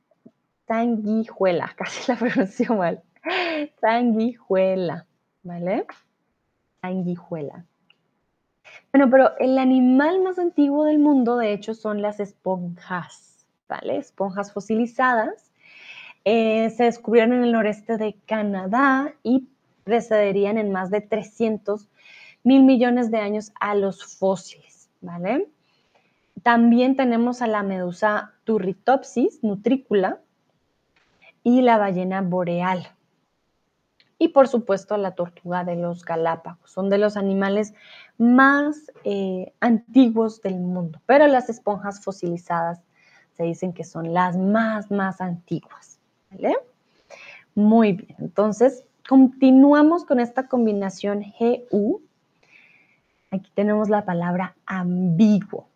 sanguijuela, 0.68 1.74
casi 1.78 2.12
la 2.12 2.18
pronuncio 2.18 2.76
mal. 2.76 3.02
Sanguijuela, 3.80 5.06
¿vale? 5.44 5.86
Sanguijuela. 6.82 7.66
Bueno, 8.92 9.10
pero 9.10 9.38
el 9.40 9.58
animal 9.58 10.22
más 10.22 10.38
antiguo 10.38 10.86
del 10.86 11.00
mundo, 11.00 11.38
de 11.38 11.54
hecho, 11.54 11.74
son 11.74 12.02
las 12.02 12.20
esponjas, 12.20 13.46
¿vale? 13.68 13.98
Esponjas 13.98 14.52
fosilizadas. 14.52 15.52
Eh, 16.26 16.70
se 16.72 16.86
descubrieron 16.86 17.34
en 17.34 17.44
el 17.44 17.52
noreste 17.52 17.98
de 17.98 18.16
Canadá 18.26 19.14
y 19.24 19.48
precederían 19.86 20.58
en 20.58 20.72
más 20.72 20.90
de 20.90 21.00
300 21.00 21.88
mil 22.44 22.64
millones 22.64 23.12
de 23.12 23.20
años 23.20 23.54
a 23.60 23.76
los 23.76 24.04
fósiles, 24.04 24.90
¿vale? 25.00 25.48
También 26.44 26.96
tenemos 26.96 27.42
a 27.42 27.48
la 27.48 27.64
medusa 27.64 28.34
Turritopsis 28.44 29.44
nutricula 29.44 30.20
y 31.44 31.62
la 31.62 31.78
ballena 31.78 32.22
boreal 32.22 32.90
y 34.18 34.30
por 34.30 34.48
supuesto 34.48 34.98
la 34.98 35.12
tortuga 35.12 35.64
de 35.64 35.76
los 35.76 36.04
Galápagos. 36.04 36.72
Son 36.72 36.90
de 36.90 36.98
los 36.98 37.18
animales 37.18 37.74
más 38.18 38.92
eh, 39.04 39.54
antiguos 39.60 40.42
del 40.42 40.56
mundo, 40.56 41.02
pero 41.06 41.28
las 41.28 41.50
esponjas 41.50 42.04
fosilizadas 42.04 42.82
se 43.34 43.44
dicen 43.44 43.74
que 43.74 43.84
son 43.84 44.14
las 44.14 44.38
más, 44.38 44.90
más 44.90 45.22
antiguas. 45.22 46.00
¿vale? 46.32 46.56
Muy 47.54 47.94
bien, 47.94 48.16
entonces 48.20 48.86
continuamos 49.08 50.06
con 50.06 50.20
esta 50.20 50.48
combinación 50.48 51.24
GU. 51.40 52.02
Aquí 53.32 53.52
tenemos 53.54 53.90
la 53.90 54.06
palabra 54.06 54.56
ambiguo. 54.66 55.68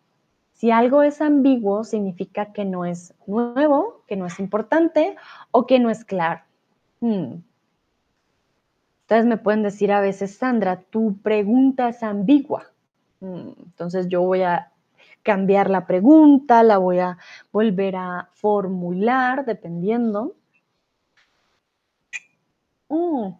Si 0.54 0.70
algo 0.70 1.02
es 1.02 1.20
ambiguo, 1.20 1.84
significa 1.84 2.52
que 2.52 2.64
no 2.64 2.84
es 2.84 3.14
nuevo, 3.26 4.02
que 4.06 4.16
no 4.16 4.26
es 4.26 4.38
importante 4.40 5.16
o 5.50 5.66
que 5.66 5.78
no 5.78 5.90
es 5.90 6.04
claro. 6.04 6.42
Hmm. 7.00 7.36
Ustedes 9.02 9.26
me 9.26 9.38
pueden 9.38 9.62
decir 9.62 9.90
a 9.90 10.00
veces, 10.00 10.36
Sandra, 10.36 10.82
tu 10.82 11.16
pregunta 11.18 11.88
es 11.88 12.02
ambigua. 12.02 12.70
Mm, 13.20 13.50
entonces 13.64 14.08
yo 14.08 14.22
voy 14.22 14.42
a 14.42 14.70
cambiar 15.22 15.68
la 15.68 15.86
pregunta, 15.86 16.62
la 16.62 16.78
voy 16.78 16.98
a 16.98 17.18
volver 17.52 17.96
a 17.96 18.28
formular 18.34 19.44
dependiendo. 19.44 20.34
Mm. 22.90 23.38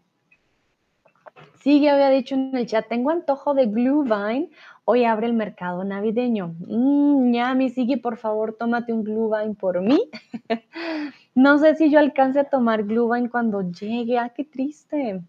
Sí, 1.61 1.81
ya 1.81 1.95
había 1.95 2.09
dicho 2.09 2.35
en 2.35 2.57
el 2.57 2.67
chat, 2.67 2.89
tengo 2.89 3.11
antojo 3.11 3.53
de 3.53 3.67
Glühwein, 3.67 4.51
hoy 4.85 5.05
abre 5.05 5.27
el 5.27 5.35
mercado 5.35 5.85
navideño. 5.85 6.55
Mm, 6.67 7.33
ya, 7.35 7.55
mi 7.55 7.69
Sigui, 7.69 7.97
por 7.97 8.17
favor, 8.17 8.57
tómate 8.59 8.93
un 8.93 9.05
Glühwein 9.05 9.55
por 9.57 9.81
mí. 9.83 10.11
no 11.35 11.59
sé 11.59 11.75
si 11.75 11.91
yo 11.91 11.99
alcance 11.99 12.39
a 12.41 12.45
tomar 12.45 12.85
Glühwein 12.85 13.29
cuando 13.29 13.63
llegue, 13.63 14.19
ah, 14.19 14.31
qué 14.31 14.45
triste. 14.45 15.21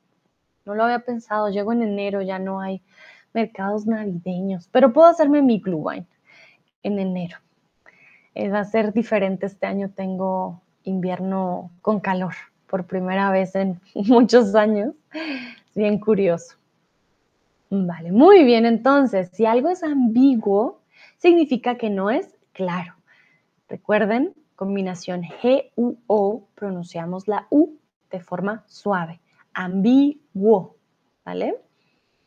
No 0.66 0.76
lo 0.76 0.84
había 0.84 1.00
pensado, 1.00 1.50
llego 1.50 1.74
en 1.74 1.82
enero, 1.82 2.22
ya 2.22 2.40
no 2.40 2.62
hay 2.62 2.82
mercados 3.34 3.88
navideños, 3.88 4.70
pero 4.72 4.94
puedo 4.94 5.08
hacerme 5.08 5.42
mi 5.42 5.60
Glühwein 5.60 6.08
en 6.84 7.00
enero. 7.00 7.38
Eh, 8.36 8.50
va 8.50 8.60
a 8.60 8.66
ser 8.66 8.94
diferente 8.94 9.48
este 9.48 9.66
año, 9.66 9.90
tengo 9.90 10.62
invierno 10.84 11.72
con 11.82 12.00
calor 12.00 12.36
por 12.72 12.86
primera 12.86 13.30
vez 13.30 13.54
en 13.54 13.80
muchos 13.94 14.56
años. 14.56 14.96
Bien 15.76 16.00
curioso. 16.00 16.56
Vale, 17.70 18.12
muy 18.12 18.44
bien, 18.44 18.66
entonces, 18.66 19.30
si 19.34 19.46
algo 19.46 19.70
es 19.70 19.84
ambiguo, 19.84 20.82
significa 21.18 21.76
que 21.76 21.90
no 21.90 22.10
es 22.10 22.36
claro. 22.52 22.96
Recuerden, 23.70 24.34
combinación 24.56 25.22
G-U-O, 25.24 26.48
pronunciamos 26.56 27.28
la 27.28 27.48
U 27.50 27.78
de 28.10 28.20
forma 28.20 28.64
suave 28.68 29.22
ambiguo, 29.54 30.76
¿vale? 31.26 31.56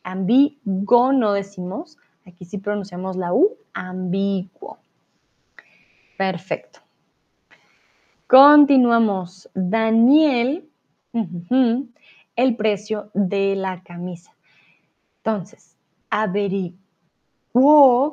Ambiguo 0.03 1.11
no 1.11 1.33
decimos, 1.33 1.97
aquí 2.25 2.45
sí 2.45 2.57
pronunciamos 2.57 3.15
la 3.15 3.33
U, 3.33 3.57
ambiguo. 3.73 4.77
Perfecto. 6.17 6.84
Continuamos. 8.27 9.49
Daniel, 9.53 10.67
el 12.35 12.55
precio 12.55 13.11
de 13.13 13.55
la 13.55 13.83
camisa. 13.83 14.33
Entonces, 15.17 15.77
averiguó 16.09 16.75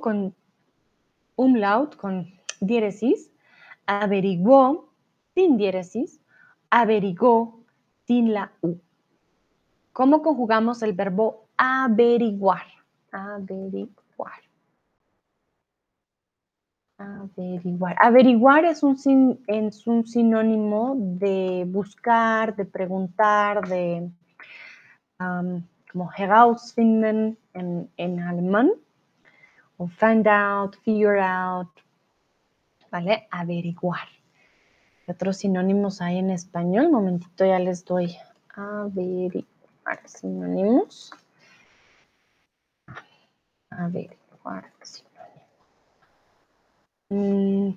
con 0.01 0.35
umlaut, 1.37 1.97
con 1.97 2.31
diéresis, 2.61 3.31
averiguó 3.87 4.93
sin 5.35 5.57
diéresis, 5.57 6.21
averiguó 6.69 7.65
sin 8.07 8.35
la 8.35 8.53
U. 8.61 8.77
¿Cómo 9.93 10.23
conjugamos 10.23 10.83
el 10.83 10.93
verbo 10.93 11.47
averiguar? 11.57 12.67
Averiguar. 13.11 14.43
Averiguar. 17.03 17.97
Averiguar 17.99 18.65
es 18.65 18.83
un, 18.83 18.97
un 19.87 20.07
sinónimo 20.07 20.95
de 20.97 21.65
buscar, 21.67 22.55
de 22.55 22.65
preguntar, 22.65 23.67
de 23.67 24.09
como 25.19 26.11
herausfinden 26.17 27.39
en, 27.55 27.91
en 27.97 28.21
alemán, 28.21 28.71
o 29.77 29.87
find 29.87 30.27
out, 30.27 30.77
figure 30.85 31.21
out, 31.21 31.69
¿vale? 32.91 33.27
Averiguar. 33.31 34.09
¿Qué 35.05 35.13
otros 35.13 35.39
sinónimos 35.39 36.01
hay 36.01 36.19
en 36.19 36.31
español? 36.31 36.87
Un 36.87 36.93
momentito 36.93 37.45
ya 37.45 37.59
les 37.59 37.85
doy. 37.85 38.17
Averiguar 38.55 40.01
sinónimos. 40.07 41.13
A 43.71 43.91
mm, 47.13 47.75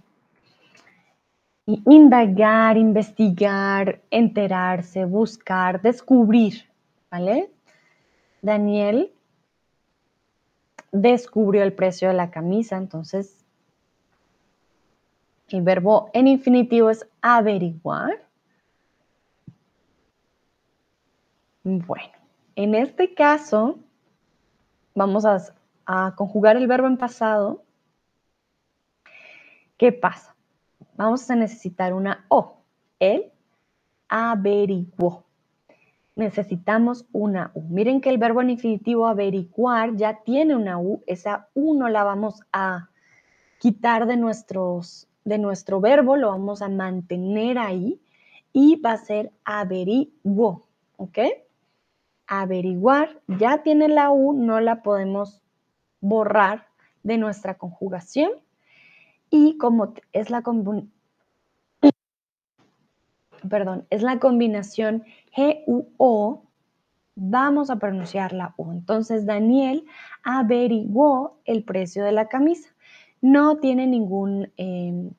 indagar, 1.65 2.77
investigar, 2.77 4.01
enterarse, 4.09 5.05
buscar, 5.05 5.81
descubrir, 5.81 6.65
¿vale? 7.09 7.49
Daniel 8.41 9.11
descubrió 10.91 11.63
el 11.63 11.73
precio 11.73 12.07
de 12.07 12.13
la 12.13 12.31
camisa, 12.31 12.77
entonces 12.77 13.43
el 15.49 15.61
verbo 15.61 16.09
en 16.13 16.27
infinitivo 16.27 16.89
es 16.89 17.07
averiguar. 17.21 18.21
Bueno, 21.63 22.13
en 22.55 22.75
este 22.75 23.13
caso 23.13 23.79
vamos 24.93 25.25
a, 25.25 26.13
conjugar 26.15 26.57
el 26.57 26.67
verbo 26.67 26.87
en 26.87 26.97
pasado. 26.97 27.63
¿Qué 29.77 29.91
pasa? 29.91 30.35
Vamos 30.95 31.29
a 31.29 31.35
necesitar 31.35 31.93
una 31.93 32.25
O. 32.29 32.57
Él 32.99 33.31
averiguó. 34.07 35.25
Necesitamos 36.15 37.05
una 37.11 37.51
U. 37.53 37.61
Miren 37.63 37.99
que 37.99 38.09
el 38.09 38.17
verbo 38.17 38.41
en 38.41 38.51
infinitivo 38.51 39.07
averiguar 39.07 39.95
ya 39.95 40.21
tiene 40.23 40.55
una 40.55 40.79
U. 40.79 41.03
Esa 41.07 41.49
U 41.53 41.73
no 41.73 41.89
la 41.89 42.03
vamos 42.03 42.41
a 42.53 42.89
quitar 43.59 44.05
de, 44.05 44.15
nuestros, 44.15 45.07
de 45.25 45.37
nuestro 45.37 45.81
verbo, 45.81 46.15
lo 46.15 46.29
vamos 46.29 46.61
a 46.61 46.69
mantener 46.69 47.57
ahí 47.57 47.99
y 48.53 48.77
va 48.77 48.93
a 48.93 48.97
ser 48.97 49.31
averiguó. 49.43 50.67
¿Ok? 50.97 51.19
averiguar 52.27 53.21
ya 53.27 53.63
tiene 53.63 53.87
la 53.87 54.11
U, 54.11 54.33
no 54.33 54.59
la 54.59 54.81
podemos 54.81 55.41
borrar 56.01 56.67
de 57.03 57.17
nuestra 57.17 57.55
conjugación. 57.55 58.31
Y 59.29 59.57
como 59.57 59.93
es 60.13 60.29
la, 60.29 60.43
perdón, 63.49 63.85
es 63.89 64.01
la 64.01 64.19
combinación 64.19 65.03
G-U-O, 65.35 66.43
vamos 67.15 67.69
a 67.69 67.77
pronunciar 67.77 68.33
la 68.33 68.53
U. 68.57 68.71
Entonces, 68.71 69.25
Daniel 69.25 69.85
averiguó 70.23 71.39
el 71.45 71.63
precio 71.63 72.03
de 72.03 72.11
la 72.11 72.27
camisa. 72.27 72.69
No 73.21 73.57
tiene 73.57 73.87
ningún, 73.87 74.51
em, 74.57 75.11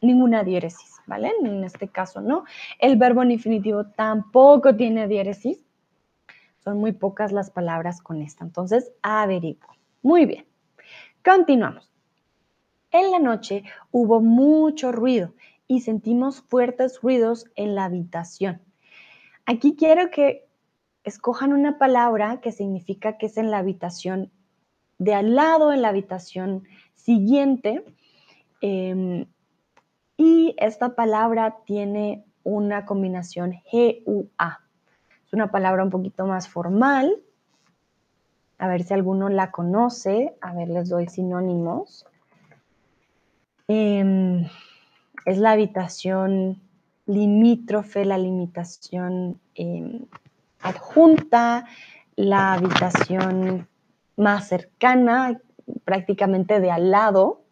ninguna 0.00 0.44
diéresis, 0.44 0.96
¿vale? 1.06 1.32
En 1.42 1.64
este 1.64 1.88
caso 1.88 2.20
no. 2.20 2.44
El 2.78 2.96
verbo 2.96 3.22
en 3.22 3.32
infinitivo 3.32 3.86
tampoco 3.86 4.76
tiene 4.76 5.08
diéresis. 5.08 5.64
Son 6.58 6.78
muy 6.78 6.92
pocas 6.92 7.32
las 7.32 7.50
palabras 7.50 8.02
con 8.02 8.20
esta. 8.20 8.44
Entonces, 8.44 8.92
averiguo. 9.02 9.68
Muy 10.02 10.26
bien. 10.26 10.44
Continuamos. 11.24 11.97
En 12.90 13.10
la 13.10 13.18
noche 13.18 13.64
hubo 13.90 14.20
mucho 14.20 14.92
ruido 14.92 15.34
y 15.66 15.80
sentimos 15.80 16.40
fuertes 16.40 17.00
ruidos 17.02 17.46
en 17.54 17.74
la 17.74 17.84
habitación. 17.84 18.62
Aquí 19.44 19.76
quiero 19.76 20.10
que 20.10 20.48
escojan 21.04 21.52
una 21.52 21.78
palabra 21.78 22.40
que 22.40 22.52
significa 22.52 23.18
que 23.18 23.26
es 23.26 23.36
en 23.36 23.50
la 23.50 23.58
habitación 23.58 24.30
de 24.98 25.14
al 25.14 25.34
lado, 25.34 25.72
en 25.72 25.82
la 25.82 25.88
habitación 25.88 26.64
siguiente. 26.94 27.84
Em, 28.60 29.26
y 30.16 30.54
esta 30.58 30.94
palabra 30.94 31.58
tiene 31.64 32.24
una 32.42 32.84
combinación 32.86 33.52
G-U-A. 33.70 34.60
Es 35.26 35.32
una 35.32 35.50
palabra 35.50 35.84
un 35.84 35.90
poquito 35.90 36.26
más 36.26 36.48
formal. 36.48 37.22
A 38.58 38.66
ver 38.66 38.82
si 38.82 38.94
alguno 38.94 39.28
la 39.28 39.50
conoce. 39.50 40.36
A 40.40 40.54
ver, 40.54 40.68
les 40.68 40.88
doy 40.88 41.06
sinónimos. 41.06 42.07
Em, 43.70 44.46
es 45.26 45.36
la 45.36 45.52
habitación 45.52 46.62
limítrofe, 47.04 48.06
la 48.06 48.16
limitación 48.16 49.38
em, 49.54 50.06
adjunta, 50.60 51.66
la 52.16 52.54
habitación 52.54 53.68
más 54.16 54.48
cercana, 54.48 55.40
prácticamente 55.84 56.60
de 56.60 56.70
al 56.70 56.90
lado. 56.90 57.44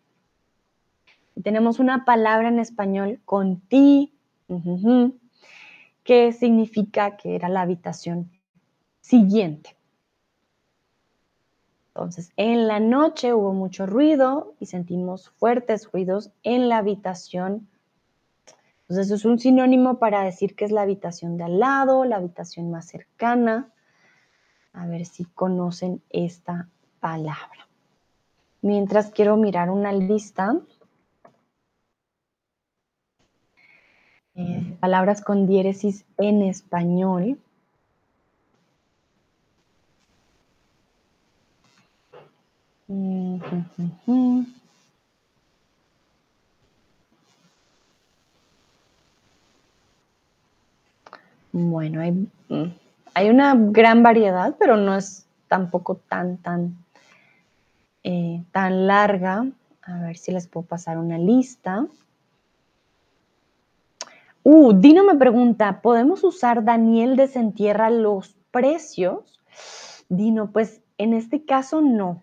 tenemos 1.42 1.80
una 1.80 2.06
palabra 2.06 2.48
en 2.48 2.58
español 2.58 3.20
con 3.26 3.60
ti, 3.60 4.14
que 6.02 6.32
significa 6.32 7.18
que 7.18 7.34
era 7.36 7.50
la 7.50 7.60
habitación 7.60 8.30
siguiente. 9.02 9.75
Entonces, 11.96 12.30
en 12.36 12.68
la 12.68 12.78
noche 12.78 13.32
hubo 13.32 13.54
mucho 13.54 13.86
ruido 13.86 14.54
y 14.60 14.66
sentimos 14.66 15.30
fuertes 15.30 15.90
ruidos 15.90 16.30
en 16.42 16.68
la 16.68 16.76
habitación. 16.76 17.68
Entonces, 18.82 19.06
eso 19.06 19.14
es 19.14 19.24
un 19.24 19.38
sinónimo 19.38 19.98
para 19.98 20.22
decir 20.22 20.54
que 20.54 20.66
es 20.66 20.72
la 20.72 20.82
habitación 20.82 21.38
de 21.38 21.44
al 21.44 21.58
lado, 21.58 22.04
la 22.04 22.16
habitación 22.16 22.70
más 22.70 22.86
cercana. 22.86 23.72
A 24.74 24.86
ver 24.86 25.06
si 25.06 25.24
conocen 25.24 26.02
esta 26.10 26.68
palabra. 27.00 27.66
Mientras 28.60 29.10
quiero 29.10 29.38
mirar 29.38 29.70
una 29.70 29.90
lista. 29.90 30.54
Eh, 34.34 34.76
palabras 34.80 35.22
con 35.22 35.46
diéresis 35.46 36.04
en 36.18 36.42
español. 36.42 37.38
Bueno, 51.52 52.00
hay, 52.00 52.12
mm, 52.48 52.64
hay, 53.14 53.30
una 53.30 53.54
gran 53.56 54.02
variedad, 54.02 54.54
pero 54.58 54.76
no 54.76 54.94
es 54.94 55.26
tampoco 55.48 55.96
tan, 56.08 56.36
tan, 56.36 56.76
eh, 58.04 58.44
tan 58.52 58.86
larga. 58.86 59.46
A 59.82 60.00
ver 60.00 60.16
si 60.16 60.32
les 60.32 60.46
puedo 60.46 60.66
pasar 60.66 60.98
una 60.98 61.18
lista. 61.18 61.86
Uh, 64.42 64.72
Dino 64.74 65.02
me 65.02 65.16
pregunta, 65.16 65.80
¿podemos 65.80 66.22
usar 66.22 66.62
Daniel 66.62 67.16
desentierra 67.16 67.90
los 67.90 68.36
precios? 68.52 69.40
Dino, 70.08 70.52
pues 70.52 70.82
en 70.98 71.14
este 71.14 71.44
caso 71.44 71.80
no. 71.80 72.22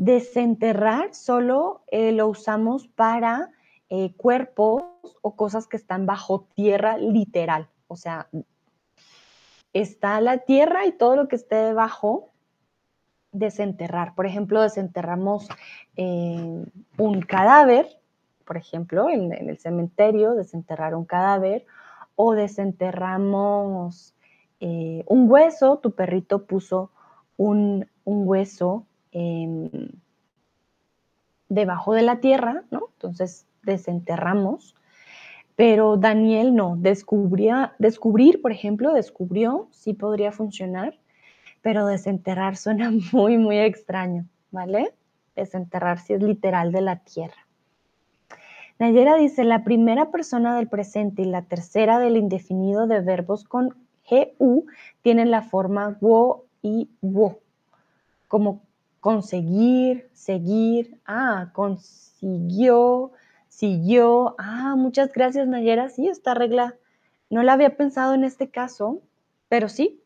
Desenterrar 0.00 1.12
solo 1.12 1.82
eh, 1.88 2.12
lo 2.12 2.26
usamos 2.28 2.88
para 2.88 3.50
eh, 3.90 4.14
cuerpos 4.16 4.82
o 5.20 5.36
cosas 5.36 5.66
que 5.66 5.76
están 5.76 6.06
bajo 6.06 6.48
tierra 6.54 6.96
literal. 6.96 7.68
O 7.86 7.96
sea, 7.96 8.26
está 9.74 10.22
la 10.22 10.38
tierra 10.38 10.86
y 10.86 10.92
todo 10.92 11.16
lo 11.16 11.28
que 11.28 11.36
esté 11.36 11.56
debajo, 11.56 12.30
desenterrar. 13.32 14.14
Por 14.14 14.24
ejemplo, 14.24 14.62
desenterramos 14.62 15.50
eh, 15.96 16.64
un 16.96 17.20
cadáver 17.20 17.86
por 18.46 18.56
ejemplo, 18.56 19.08
en, 19.10 19.32
el 19.32 19.58
cementerio, 19.58 20.34
desenterrar 20.34 20.96
un 20.96 21.04
cadáver 21.04 21.66
o 22.16 22.32
desenterramos 22.32 24.16
un 24.58 25.30
hueso, 25.30 25.78
tu 25.78 25.92
perrito 25.92 26.46
puso 26.46 26.90
un, 27.36 27.86
hueso 28.04 28.86
debajo 31.48 31.92
de 31.94 32.02
la 32.02 32.20
tierra, 32.20 32.62
¿no? 32.70 32.88
Entonces 32.94 33.46
desenterramos. 33.62 34.74
Pero 35.56 35.98
Daniel 35.98 36.54
no, 36.54 36.76
descubría, 36.78 37.74
descubrir, 37.78 38.40
por 38.40 38.50
ejemplo, 38.50 38.94
descubrió, 38.94 39.68
sí 39.72 39.92
podría 39.92 40.32
funcionar, 40.32 40.98
pero 41.60 41.86
desenterrar 41.86 42.56
suena 42.56 42.90
muy, 43.12 43.36
muy 43.36 43.58
extraño, 43.58 44.24
¿vale? 44.50 44.94
Desenterrar 45.36 45.98
si 45.98 46.14
es 46.14 46.22
literal 46.22 46.72
de 46.72 46.80
la 46.80 46.96
tierra. 46.96 47.46
Nayera 48.78 49.16
dice, 49.16 49.44
la 49.44 49.62
primera 49.62 50.10
persona 50.10 50.56
del 50.56 50.66
presente 50.66 51.20
y 51.20 51.26
la 51.26 51.42
tercera 51.42 51.98
del 51.98 52.16
indefinido 52.16 52.86
de 52.86 53.00
verbos 53.00 53.44
con 53.44 53.76
GU 54.08 54.64
tienen 55.02 55.30
la 55.30 55.42
forma 55.42 55.98
wo 56.00 56.46
y 56.62 56.88
wo, 57.02 57.40
como 58.26 58.62
conseguir, 59.00 60.08
seguir, 60.12 60.98
ah, 61.06 61.50
consiguió, 61.52 63.12
siguió, 63.48 64.34
ah, 64.38 64.74
muchas 64.76 65.12
gracias 65.12 65.48
Nayera, 65.48 65.88
sí, 65.88 66.08
esta 66.08 66.34
regla 66.34 66.76
no 67.30 67.42
la 67.42 67.54
había 67.54 67.76
pensado 67.76 68.14
en 68.14 68.24
este 68.24 68.50
caso, 68.50 69.00
pero 69.48 69.68
sí, 69.68 70.00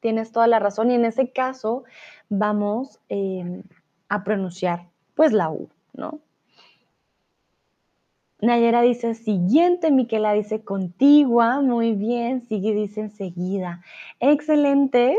tienes 0.00 0.32
toda 0.32 0.46
la 0.46 0.58
razón. 0.58 0.90
Y 0.90 0.94
en 0.94 1.04
ese 1.04 1.30
caso 1.30 1.84
vamos 2.28 2.98
eh, 3.08 3.62
a 4.08 4.24
pronunciar 4.24 4.88
pues 5.14 5.32
la 5.32 5.50
U, 5.50 5.68
¿no? 5.92 6.20
Nayera 8.40 8.80
dice 8.80 9.14
siguiente, 9.14 9.90
Miquela 9.90 10.32
dice 10.32 10.62
contigua, 10.62 11.60
muy 11.60 11.92
bien, 11.92 12.42
sigue 12.46 12.74
dice 12.74 13.02
enseguida. 13.02 13.82
Excelente, 14.18 15.18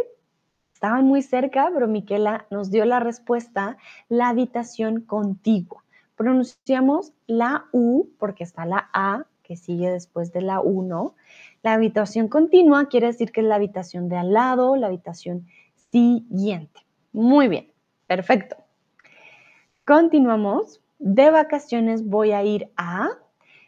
estaban 0.81 1.05
muy 1.05 1.21
cerca, 1.21 1.69
pero 1.71 1.87
Miquela 1.87 2.47
nos 2.49 2.71
dio 2.71 2.85
la 2.85 2.99
respuesta, 2.99 3.77
la 4.09 4.29
habitación 4.29 5.01
contigua. 5.01 5.83
Pronunciamos 6.15 7.13
la 7.27 7.65
U 7.71 8.09
porque 8.17 8.43
está 8.43 8.65
la 8.65 8.89
A 8.91 9.27
que 9.43 9.57
sigue 9.57 9.91
después 9.91 10.33
de 10.33 10.41
la 10.41 10.59
U, 10.59 10.81
¿no? 10.81 11.13
La 11.61 11.73
habitación 11.73 12.29
continua 12.29 12.87
quiere 12.87 13.05
decir 13.05 13.31
que 13.31 13.41
es 13.41 13.45
la 13.45 13.57
habitación 13.57 14.09
de 14.09 14.17
al 14.17 14.33
lado, 14.33 14.75
la 14.75 14.87
habitación 14.87 15.45
siguiente. 15.91 16.81
Muy 17.13 17.47
bien, 17.47 17.71
perfecto. 18.07 18.55
Continuamos 19.85 20.81
de 20.97 21.29
vacaciones 21.29 22.07
voy 22.07 22.31
a 22.31 22.43
ir 22.43 22.71
a... 22.75 23.09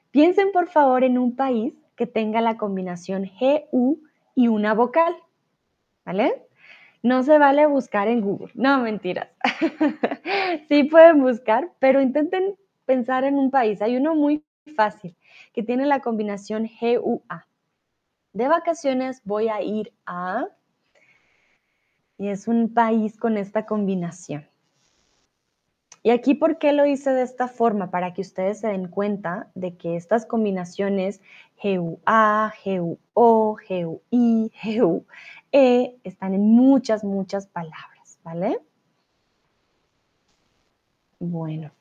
Piensen 0.10 0.52
por 0.52 0.68
favor 0.68 1.04
en 1.04 1.20
un 1.20 1.36
país 1.36 1.76
que 1.96 2.08
tenga 2.08 2.42
la 2.42 2.58
combinación 2.58 3.30
GU 3.40 4.00
y 4.34 4.48
una 4.48 4.74
vocal, 4.74 5.14
¿vale? 6.06 6.48
No 7.04 7.22
se 7.22 7.38
vale 7.38 7.68
buscar 7.68 8.08
en 8.08 8.22
Google, 8.22 8.52
no 8.54 8.80
mentiras. 8.80 9.28
sí 10.70 10.86
pueden 10.86 11.22
buscar, 11.22 11.70
pero 11.80 12.02
intenten 12.02 12.56
pensar 12.86 13.26
en 13.26 13.36
un 13.36 13.52
país. 13.52 13.82
Hay 13.82 13.98
uno 13.98 14.16
muy 14.16 14.46
fácil 14.78 15.14
que 15.54 15.64
tiene 15.64 15.86
la 15.86 16.00
combinación 16.00 16.70
GUA. 16.80 17.46
De 18.32 18.48
vacaciones 18.48 19.22
voy 19.26 19.50
a 19.50 19.62
ir 19.62 19.94
a... 20.06 20.48
Y 22.18 22.30
es 22.30 22.48
un 22.48 22.74
país 22.74 23.18
con 23.18 23.38
esta 23.38 23.66
combinación. 23.66 24.48
Y 26.04 26.12
aquí, 26.12 26.36
¿por 26.36 26.58
qué 26.58 26.72
lo 26.72 26.86
hice 26.86 27.12
de 27.12 27.24
esta 27.24 27.50
forma? 27.50 27.92
Para 27.92 28.14
que 28.14 28.22
ustedes 28.22 28.60
se 28.60 28.68
den 28.68 28.88
cuenta 28.88 29.50
de 29.56 29.76
que 29.76 29.98
estas 29.98 30.26
combinaciones 30.26 31.22
GUA, 31.64 32.54
GUO, 32.66 33.58
GUI, 33.70 34.52
GUE 34.64 35.96
están 36.04 36.34
en 36.34 36.42
muchas, 36.42 37.04
muchas 37.06 37.48
palabras, 37.48 38.20
¿vale? 38.24 38.60
Bueno, 41.20 41.72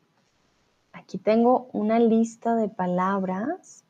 aquí 0.92 1.18
tengo 1.18 1.68
una 1.72 1.98
lista 1.98 2.54
de 2.54 2.68
palabras. 2.68 3.82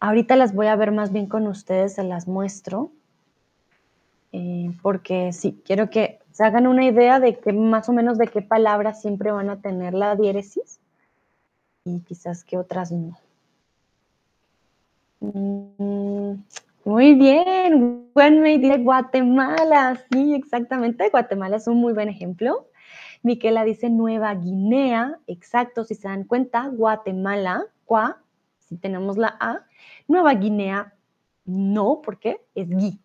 Ahorita 0.00 0.34
las 0.36 0.54
voy 0.54 0.68
a 0.68 0.76
ver 0.76 0.92
más 0.92 1.12
bien 1.12 1.26
con 1.26 1.46
ustedes, 1.46 1.94
se 1.94 2.04
las 2.04 2.26
muestro. 2.26 2.90
Eh, 4.32 4.72
porque 4.82 5.32
sí, 5.32 5.62
quiero 5.64 5.90
que 5.90 6.20
se 6.32 6.42
hagan 6.42 6.66
una 6.66 6.84
idea 6.84 7.20
de 7.20 7.38
que 7.38 7.52
más 7.52 7.88
o 7.88 7.92
menos 7.92 8.18
de 8.18 8.28
qué 8.28 8.40
palabras 8.40 9.00
siempre 9.00 9.30
van 9.30 9.50
a 9.50 9.60
tener 9.60 9.94
la 9.94 10.16
diéresis 10.16 10.80
y 11.84 12.00
quizás 12.00 12.42
que 12.42 12.56
otras 12.56 12.90
no. 12.90 13.16
Mm, 15.32 16.34
muy 16.84 17.14
bien, 17.14 18.10
me 18.14 18.58
dice 18.58 18.78
Guatemala, 18.78 19.98
sí, 20.12 20.34
exactamente, 20.34 21.08
Guatemala 21.08 21.56
es 21.56 21.66
un 21.66 21.78
muy 21.78 21.94
buen 21.94 22.10
ejemplo. 22.10 22.68
Miquela 23.22 23.64
dice 23.64 23.88
Nueva 23.88 24.34
Guinea, 24.34 25.18
exacto, 25.26 25.84
si 25.84 25.94
se 25.94 26.08
dan 26.08 26.24
cuenta, 26.24 26.68
Guatemala, 26.68 27.64
Gua, 27.86 28.18
si 28.58 28.76
tenemos 28.76 29.16
la 29.16 29.34
A. 29.40 29.64
Nueva 30.08 30.34
Guinea, 30.34 30.92
no, 31.46 32.02
¿por 32.02 32.18
qué? 32.18 32.42
Es 32.54 32.68
Gui. 32.68 33.00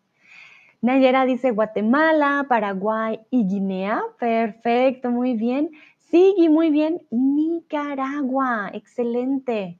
Nayera 0.81 1.25
dice 1.25 1.51
Guatemala, 1.51 2.45
Paraguay 2.49 3.19
y 3.29 3.45
Guinea. 3.45 4.01
Perfecto, 4.17 5.11
muy 5.11 5.35
bien. 5.35 5.71
Sigue 5.97 6.49
muy 6.49 6.69
bien. 6.69 7.01
Nicaragua, 7.11 8.71
excelente. 8.73 9.77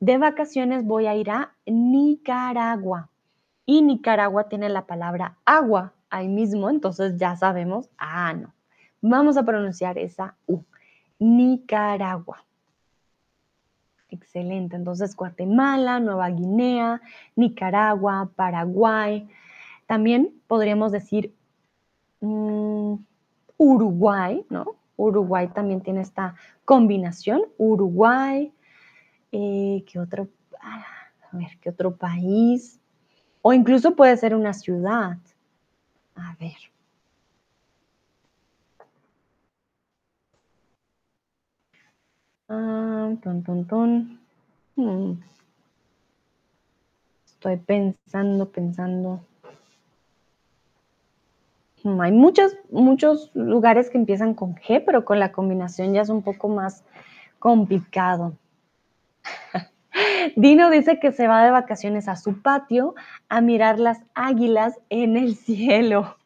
De 0.00 0.18
vacaciones 0.18 0.84
voy 0.84 1.06
a 1.06 1.14
ir 1.14 1.30
a 1.30 1.54
Nicaragua. 1.66 3.08
Y 3.66 3.82
Nicaragua 3.82 4.48
tiene 4.48 4.68
la 4.68 4.86
palabra 4.86 5.38
agua 5.44 5.94
ahí 6.10 6.28
mismo, 6.28 6.70
entonces 6.70 7.16
ya 7.16 7.34
sabemos, 7.36 7.88
ah, 7.98 8.32
no. 8.34 8.52
Vamos 9.00 9.36
a 9.36 9.42
pronunciar 9.42 9.98
esa 9.98 10.36
U. 10.46 10.60
Nicaragua. 11.18 12.44
Excelente. 14.10 14.76
Entonces, 14.76 15.16
Guatemala, 15.16 16.00
Nueva 16.00 16.30
Guinea, 16.30 17.00
Nicaragua, 17.36 18.30
Paraguay. 18.36 19.28
También 19.86 20.32
podríamos 20.46 20.92
decir 20.92 21.34
mm, 22.20 22.94
Uruguay, 23.56 24.44
¿no? 24.50 24.76
Uruguay 24.96 25.48
también 25.48 25.80
tiene 25.80 26.00
esta 26.00 26.36
combinación. 26.64 27.42
Uruguay. 27.58 28.52
Eh, 29.36 29.84
¿Qué 29.90 29.98
otro? 29.98 30.28
A 30.60 31.36
ver, 31.36 31.58
¿qué 31.60 31.70
otro 31.70 31.96
país? 31.96 32.78
O 33.42 33.52
incluso 33.52 33.96
puede 33.96 34.16
ser 34.16 34.32
una 34.32 34.52
ciudad. 34.52 35.18
A 36.14 36.36
ver. 36.38 36.54
Ah, 42.48 43.10
hmm. 44.76 45.12
Estoy 47.26 47.56
pensando, 47.56 48.48
pensando. 48.52 49.20
Hmm, 51.82 52.00
hay 52.00 52.12
muchos, 52.12 52.56
muchos 52.70 53.32
lugares 53.34 53.90
que 53.90 53.98
empiezan 53.98 54.34
con 54.34 54.54
G, 54.54 54.80
pero 54.86 55.04
con 55.04 55.18
la 55.18 55.32
combinación 55.32 55.92
ya 55.92 56.02
es 56.02 56.08
un 56.08 56.22
poco 56.22 56.48
más 56.48 56.84
complicado. 57.40 58.34
Dino 60.36 60.70
dice 60.70 60.98
que 60.98 61.12
se 61.12 61.28
va 61.28 61.44
de 61.44 61.50
vacaciones 61.50 62.08
a 62.08 62.16
su 62.16 62.42
patio 62.42 62.94
a 63.28 63.40
mirar 63.40 63.78
las 63.78 64.02
águilas 64.14 64.78
en 64.88 65.16
el 65.16 65.36
cielo. 65.36 66.16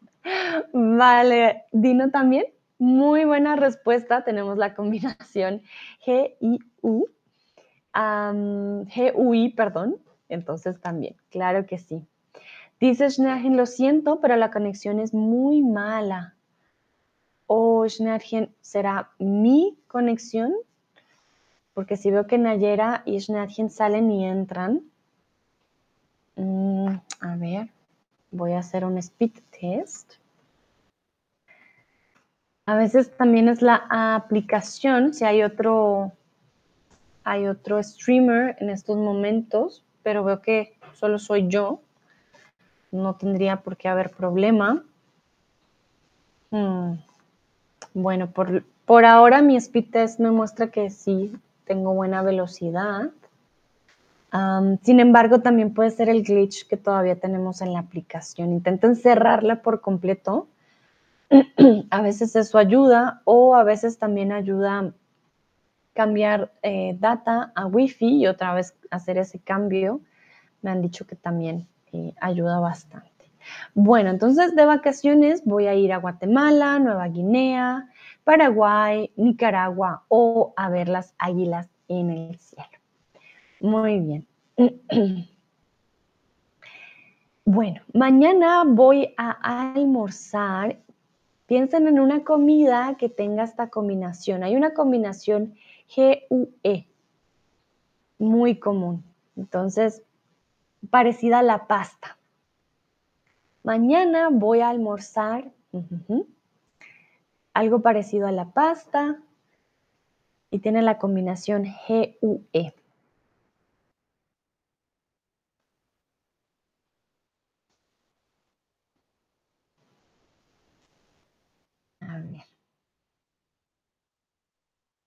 Vale, 0.73 1.65
Dino 1.73 2.11
también 2.11 2.47
muy 2.79 3.25
buena 3.25 3.57
respuesta. 3.57 4.25
Tenemos 4.25 4.57
la 4.57 4.75
combinación 4.75 5.63
G-I-U. 6.07 7.07
G-U-I, 7.95 9.49
perdón. 9.55 9.97
Entonces 10.29 10.81
también, 10.81 11.17
claro 11.31 11.67
que 11.67 11.79
sí. 11.79 12.07
Dice 12.81 13.11
Schnergen, 13.11 13.57
lo 13.57 13.67
siento, 13.67 14.21
pero 14.21 14.37
la 14.37 14.51
conexión 14.51 15.01
es 15.01 15.13
muy 15.13 15.63
mala. 15.63 16.37
O 17.47 17.89
Schnergen, 17.89 18.55
¿será 18.61 19.11
mi 19.19 19.79
conexión? 19.89 20.53
Porque 21.79 21.97
si 21.97 22.11
veo 22.11 22.27
que 22.27 22.39
Nayera 22.39 23.05
y 23.07 23.21
Schnergen 23.21 23.71
salen 23.71 24.11
y 24.11 24.27
entran. 24.27 24.83
Mm, 26.35 26.89
a 27.21 27.37
ver, 27.37 27.69
voy 28.33 28.55
a 28.55 28.59
hacer 28.59 28.85
un 28.85 28.99
speed 28.99 29.31
test. 29.61 30.15
A 32.67 32.75
veces 32.75 33.17
también 33.17 33.49
es 33.49 33.63
la 33.63 33.87
aplicación, 33.91 35.15
si 35.15 35.25
hay 35.25 35.45
otro, 35.45 36.11
hay 37.23 37.47
otro 37.47 37.81
streamer 37.81 38.57
en 38.59 38.71
estos 38.71 38.97
momentos, 38.97 39.85
pero 40.03 40.25
veo 40.25 40.43
que 40.43 40.77
solo 40.95 41.21
soy 41.21 41.47
yo. 41.47 41.81
No 42.91 43.15
tendría 43.15 43.61
por 43.61 43.77
qué 43.77 43.87
haber 43.87 44.11
problema. 44.11 44.83
Hmm. 46.51 46.95
Bueno, 47.95 48.33
por, 48.33 48.65
por 48.85 49.05
ahora 49.05 49.43
mi 49.43 49.55
speed 49.55 49.93
test 49.93 50.19
me 50.19 50.33
muestra 50.33 50.73
que 50.73 50.91
sí 50.91 51.39
tengo 51.69 51.95
buena 51.95 52.23
velocidad. 52.23 53.11
sin 54.83 55.01
embargo, 55.01 55.41
también 55.41 55.73
puede 55.73 55.91
ser 55.91 56.09
el 56.09 56.25
glitch 56.25 56.67
que 56.67 56.77
todavía 56.77 57.21
tenemos 57.21 57.63
en 57.63 57.73
la 57.73 57.79
aplicación. 57.79 58.51
Intenten 58.51 58.97
cerrarla 58.97 59.63
por 59.63 59.81
completo 59.81 60.49
a 61.91 62.01
veces 62.01 62.35
eso 62.37 62.59
ayuda 62.59 63.21
o 63.25 63.55
a 63.55 63.63
veces 63.63 63.99
también 63.99 64.33
ayuda 64.33 64.93
cambiar 65.93 66.53
eh, 66.63 66.97
data 66.99 67.53
a 67.55 67.67
Wi-Fi 67.67 68.23
y 68.23 68.27
otra 68.27 68.55
vez 68.55 68.75
hacer 68.91 69.19
ese 69.19 69.39
cambio. 69.41 70.01
Me 70.63 70.71
han 70.71 70.81
dicho 70.81 71.07
que 71.07 71.17
también 71.17 71.69
eh, 71.93 72.15
ayuda 72.21 72.61
bastante. 72.61 73.11
Bueno, 73.75 74.11
entonces 74.11 74.55
de 74.55 74.65
vacaciones 74.65 75.45
voy 75.45 75.67
a 75.67 75.75
ir 75.75 75.93
a 75.93 75.99
Guatemala, 75.99 76.79
Nueva 76.79 77.09
Guinea, 77.09 77.89
Paraguay, 78.29 79.11
Nicaragua 79.17 80.05
o 80.09 80.53
a 80.55 80.69
ver 80.69 80.91
las 80.91 81.15
águilas 81.17 81.71
en 81.89 82.11
el 82.11 82.39
cielo. 82.39 82.69
Muy 83.61 84.01
bien. 84.01 84.27
Bueno, 87.51 87.81
mañana 87.95 88.63
voy 88.67 89.15
a 89.17 89.71
almorzar 89.73 90.77
Piensen 91.47 91.87
en 91.87 91.99
una 91.99 92.25
comida 92.25 92.97
que 92.99 93.09
tenga 93.09 93.43
esta 93.43 93.71
combinación. 93.71 94.43
Hay 94.43 94.55
una 94.55 94.75
combinación 94.75 95.55
G-U-E, 95.89 96.87
muy 98.19 98.59
común. 98.59 99.03
Entonces, 99.35 100.03
parecida 100.91 101.39
a 101.39 101.43
la 101.43 101.67
pasta. 101.67 102.19
Mañana 103.63 104.29
voy 104.31 104.61
a 104.61 104.69
almorzar 104.69 105.51
algo 107.59 107.81
parecido 107.83 108.29
a 108.29 108.31
la 108.31 108.45
pasta 108.53 109.19
y 110.49 110.61
tiene 110.61 110.81
la 110.81 110.97
combinación 110.97 111.65
G-U-E. 111.65 112.73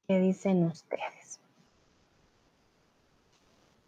¿Qué 0.05 0.19
dicen 0.19 0.65
ustedes? 0.65 1.39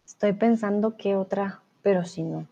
Estoy 0.06 0.32
pensando 0.32 0.96
qué 0.96 1.16
otra, 1.16 1.60
pero 1.82 2.06
si 2.06 2.22
no. 2.22 2.46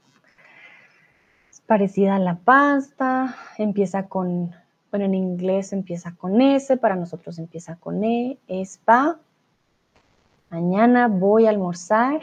Es 1.51 1.63
parecida 1.63 2.17
a 2.17 2.19
la 2.19 2.37
pasta, 2.37 3.35
empieza 3.57 4.11
con, 4.11 4.55
bueno, 4.93 5.07
en 5.07 5.15
inglés 5.15 5.73
empieza 5.73 6.15
con 6.15 6.43
S, 6.43 6.77
para 6.77 6.97
nosotros 6.97 7.39
empieza 7.39 7.77
con 7.77 8.05
E, 8.05 8.39
spa. 8.47 9.19
Mañana 10.51 11.09
voy 11.09 11.47
a 11.47 11.49
almorzar. 11.49 12.21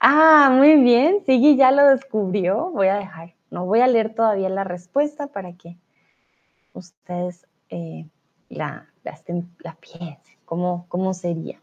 Ah, 0.00 0.50
muy 0.56 0.76
bien, 0.76 1.22
Sigui 1.26 1.56
ya 1.56 1.70
lo 1.70 1.86
descubrió. 1.88 2.70
Voy 2.70 2.88
a 2.88 2.96
dejar, 2.96 3.34
no 3.50 3.66
voy 3.66 3.80
a 3.80 3.86
leer 3.88 4.14
todavía 4.14 4.48
la 4.48 4.64
respuesta 4.64 5.26
para 5.26 5.52
que 5.52 5.76
ustedes 6.72 7.46
eh, 7.68 8.08
la, 8.48 8.86
la, 9.04 9.76
piensen, 9.80 10.38
¿cómo, 10.46 10.86
cómo 10.88 11.12
sería. 11.12 11.60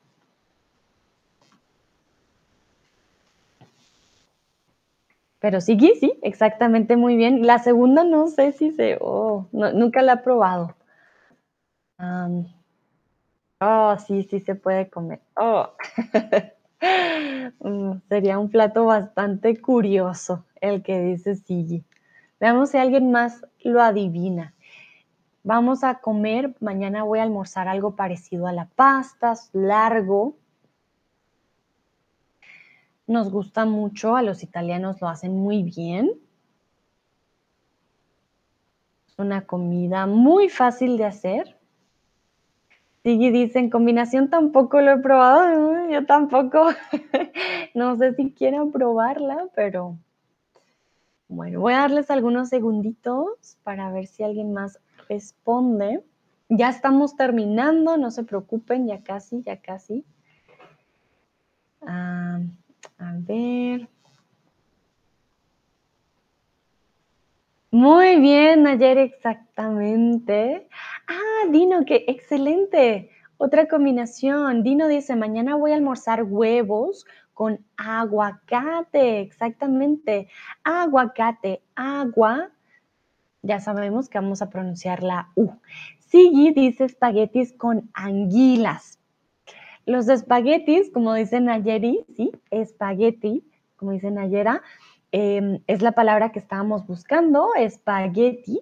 Pero 5.39 5.61
sí, 5.61 5.77
sí, 5.99 6.19
exactamente 6.23 6.97
muy 6.97 7.15
bien. 7.15 7.45
La 7.45 7.59
segunda 7.59 8.03
no 8.03 8.27
sé 8.27 8.51
si 8.53 8.71
se, 8.71 8.97
oh, 9.01 9.47
nunca 9.51 10.01
la 10.01 10.13
he 10.13 10.17
probado. 10.17 10.75
oh, 13.59 13.97
sí, 14.05 14.23
sí 14.23 14.39
se 14.39 14.55
puede 14.55 14.89
comer. 14.89 15.21
Oh. 15.35 15.69
Mm, 17.59 18.01
sería 18.07 18.37
un 18.37 18.49
plato 18.49 18.85
bastante 18.85 19.59
curioso 19.59 20.45
el 20.61 20.83
que 20.83 21.01
dice 21.01 21.35
Sigi. 21.35 21.83
Veamos 22.39 22.69
si 22.69 22.77
alguien 22.77 23.11
más 23.11 23.45
lo 23.63 23.81
adivina. 23.81 24.53
Vamos 25.43 25.83
a 25.83 25.95
comer, 25.95 26.55
mañana 26.59 27.03
voy 27.03 27.19
a 27.19 27.23
almorzar 27.23 27.67
algo 27.67 27.95
parecido 27.95 28.47
a 28.47 28.53
la 28.53 28.65
pasta, 28.65 29.33
largo. 29.53 30.35
Nos 33.07 33.31
gusta 33.31 33.65
mucho, 33.65 34.17
a 34.17 34.21
los 34.21 34.43
italianos 34.43 34.99
lo 34.99 35.07
hacen 35.07 35.33
muy 35.33 35.63
bien. 35.63 36.11
Es 39.07 39.17
una 39.17 39.45
comida 39.45 40.05
muy 40.05 40.49
fácil 40.49 40.97
de 40.97 41.05
hacer. 41.05 41.57
Sigui 43.03 43.31
dice, 43.31 43.59
en 43.59 43.69
combinación 43.69 44.29
tampoco 44.29 44.81
lo 44.81 44.91
he 44.91 44.97
probado, 44.97 45.89
yo 45.89 46.05
tampoco. 46.05 46.67
no 47.73 47.95
sé 47.95 48.13
si 48.15 48.31
quiero 48.31 48.69
probarla, 48.71 49.47
pero 49.55 49.97
bueno, 51.29 51.61
voy 51.61 51.73
a 51.73 51.79
darles 51.79 52.11
algunos 52.11 52.49
segunditos 52.49 53.57
para 53.63 53.89
ver 53.91 54.07
si 54.07 54.23
alguien 54.23 54.51
más 54.51 54.81
responde. 55.07 56.03
Ya 56.49 56.69
estamos 56.69 57.15
terminando, 57.15 57.95
no 57.95 58.11
se 58.11 58.23
preocupen, 58.23 58.87
ya 58.87 59.01
casi, 59.01 59.41
ya 59.43 59.61
casi. 59.61 60.03
Ah, 61.81 62.39
a 62.99 63.13
ver. 63.15 63.87
Muy 67.71 68.19
bien, 68.19 68.65
ayer 68.65 68.97
exactamente. 68.97 70.67
Ah, 71.07 71.49
Dino, 71.51 71.85
qué 71.85 72.05
excelente. 72.07 73.11
Otra 73.37 73.67
combinación. 73.67 74.63
Dino 74.63 74.87
dice, 74.87 75.15
mañana 75.15 75.55
voy 75.55 75.71
a 75.73 75.75
almorzar 75.75 76.23
huevos 76.23 77.05
con 77.33 77.63
aguacate. 77.75 79.19
Exactamente. 79.19 80.27
Aguacate, 80.63 81.61
agua. 81.75 82.49
Ya 83.43 83.59
sabemos 83.59 84.09
que 84.09 84.17
vamos 84.17 84.41
a 84.41 84.49
pronunciar 84.49 85.03
la 85.03 85.29
U. 85.35 85.51
Sigui 85.99 86.53
dice 86.53 86.85
espaguetis 86.85 87.53
con 87.53 87.89
anguilas. 87.93 88.96
Los 89.87 90.09
espaguetis, 90.09 90.91
como 90.91 91.13
dicen 91.13 91.45
Nayeri, 91.45 92.05
¿sí? 92.13 92.33
Espagueti, 92.51 93.49
como 93.77 93.93
dicen 93.93 94.15
Nayera, 94.15 94.61
em, 95.13 95.61
es 95.65 95.81
la 95.81 95.93
palabra 95.93 96.33
que 96.33 96.39
estábamos 96.39 96.85
buscando, 96.85 97.55
espaguetis. 97.55 98.59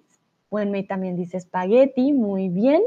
Bueno, 0.50 0.78
también 0.88 1.16
dice 1.16 1.36
espagueti, 1.36 2.12
muy 2.12 2.48
bien. 2.48 2.80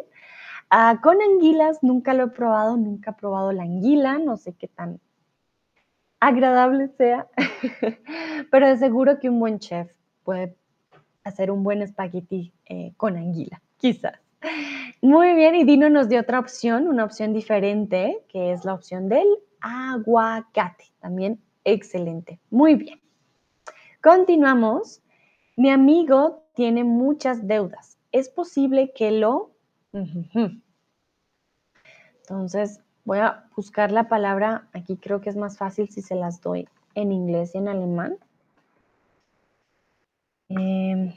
Ah, 0.70 1.02
con 1.04 1.22
anguilas 1.22 1.80
nunca 1.84 2.14
lo 2.14 2.24
he 2.24 2.28
probado, 2.30 2.78
nunca 2.78 3.12
he 3.12 3.14
probado 3.16 3.52
la 3.52 3.64
anguila, 3.64 4.20
no 4.20 4.38
sé 4.38 4.54
qué 4.54 4.70
tan 4.70 5.02
agradable 6.22 6.88
sea, 6.98 7.28
pero 8.52 8.70
de 8.70 8.78
seguro 8.78 9.20
que 9.20 9.30
un 9.30 9.40
buen 9.42 9.60
chef 9.60 9.92
puede 10.24 10.56
hacer 11.26 11.52
un 11.52 11.64
buen 11.64 11.82
espagueti 11.82 12.54
eh, 12.68 12.94
con 12.96 13.18
anguila, 13.18 13.62
quizás. 13.76 14.18
Muy 15.02 15.34
bien, 15.34 15.56
y 15.56 15.64
Dino 15.64 15.90
nos 15.90 16.10
dio 16.10 16.20
otra 16.22 16.40
opción, 16.40 16.88
una 16.88 17.06
opción 17.06 17.34
diferente, 17.34 18.24
que 18.28 18.52
es 18.52 18.66
la 18.66 18.74
opción 18.74 19.08
del 19.08 19.28
aguacate. 19.62 20.86
También 21.00 21.40
excelente. 21.64 22.40
Muy 22.50 22.76
bien. 22.76 23.00
Continuamos. 24.02 25.02
Mi 25.56 25.70
amigo 25.70 26.44
tiene 26.54 26.84
muchas 26.84 27.48
deudas. 27.48 27.98
¿Es 28.12 28.30
posible 28.30 28.92
que 28.94 29.12
lo 29.12 29.52
entonces, 32.30 32.82
voy 33.06 33.20
a 33.20 33.46
buscar 33.56 33.92
la 33.92 34.08
palabra, 34.08 34.68
aquí 34.74 34.98
creo 34.98 35.20
que 35.20 35.30
es 35.30 35.36
más 35.36 35.58
fácil 35.58 35.90
si 35.90 36.02
se 36.02 36.16
las 36.16 36.42
doy 36.42 36.68
en 36.94 37.12
inglés 37.12 37.56
y 37.56 37.58
en 37.58 37.68
alemán. 37.68 38.18
Em, 40.50 41.14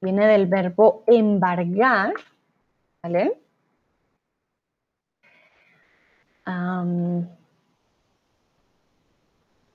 Viene 0.00 0.26
del 0.26 0.46
verbo 0.46 1.04
embargar, 1.06 2.12
¿vale? 3.02 3.40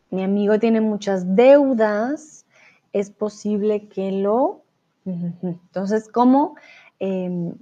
mi 0.10 0.24
amigo 0.24 0.58
tiene 0.58 0.80
muchas 0.80 1.36
deudas, 1.36 2.46
es 2.94 3.10
posible 3.10 3.88
que 3.90 4.12
lo 4.12 4.62
entonces, 5.06 6.08
¿cómo 6.08 6.56
em, 7.00 7.54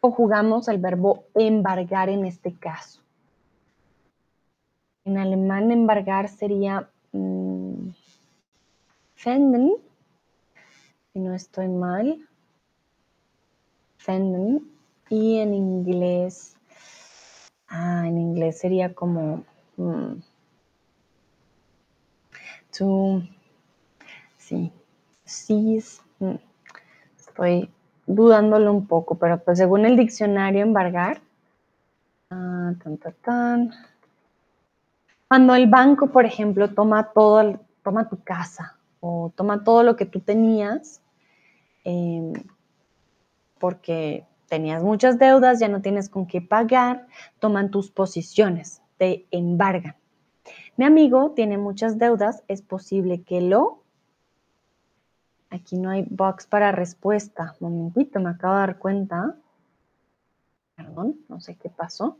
conjugamos 0.00 0.68
el 0.68 0.78
verbo 0.78 1.24
embargar 1.34 2.08
en 2.08 2.24
este 2.24 2.54
caso? 2.54 3.00
En 5.04 5.18
alemán 5.18 5.70
embargar 5.70 6.28
sería 6.28 6.88
mm, 7.12 7.88
fenden, 9.14 9.72
si 11.12 11.18
no 11.18 11.34
estoy 11.34 11.68
mal. 11.68 12.18
Fenden. 13.98 14.70
Y 15.08 15.38
en 15.38 15.54
inglés, 15.54 16.56
ah, 17.66 18.04
en 18.06 18.16
inglés 18.18 18.60
sería 18.60 18.94
como 18.94 19.44
mm, 19.76 20.12
to, 22.78 23.22
sí, 24.36 24.72
sí, 25.24 25.82
mm, 26.20 26.34
estoy 27.18 27.68
dudándolo 28.06 28.72
un 28.72 28.86
poco, 28.86 29.16
pero 29.16 29.42
pues 29.42 29.58
según 29.58 29.84
el 29.84 29.96
diccionario 29.96 30.62
embargar, 30.62 31.20
ah, 32.30 32.72
tan, 32.84 32.96
tan, 32.98 33.14
tan. 33.14 33.70
cuando 35.26 35.56
el 35.56 35.66
banco, 35.66 36.06
por 36.12 36.24
ejemplo, 36.24 36.72
toma 36.72 37.10
todo, 37.12 37.58
toma 37.82 38.08
tu 38.08 38.22
casa 38.22 38.79
o 39.00 39.32
toma 39.34 39.64
todo 39.64 39.82
lo 39.82 39.96
que 39.96 40.06
tú 40.06 40.20
tenías, 40.20 41.02
em, 41.84 42.32
porque 43.58 44.26
tenías 44.48 44.82
muchas 44.82 45.18
deudas, 45.18 45.60
ya 45.60 45.68
no 45.68 45.82
tienes 45.82 46.08
con 46.08 46.26
qué 46.26 46.40
pagar, 46.40 47.06
toman 47.38 47.70
tus 47.70 47.90
posiciones, 47.90 48.82
te 48.98 49.26
embargan. 49.30 49.96
Mi 50.76 50.84
amigo 50.84 51.32
tiene 51.32 51.58
muchas 51.58 51.98
deudas, 51.98 52.42
es 52.48 52.62
posible 52.62 53.22
que 53.22 53.40
lo 53.40 53.80
Aquí 55.50 55.76
no 55.76 55.90
hay 55.90 56.06
box 56.08 56.46
para 56.46 56.70
respuesta. 56.70 57.56
Momentito, 57.58 58.20
me 58.20 58.30
acabo 58.30 58.54
de 58.54 58.60
dar 58.60 58.78
cuenta. 58.78 59.36
Perdón, 60.76 61.16
no 61.28 61.40
sé 61.40 61.56
qué 61.56 61.68
pasó. 61.68 62.18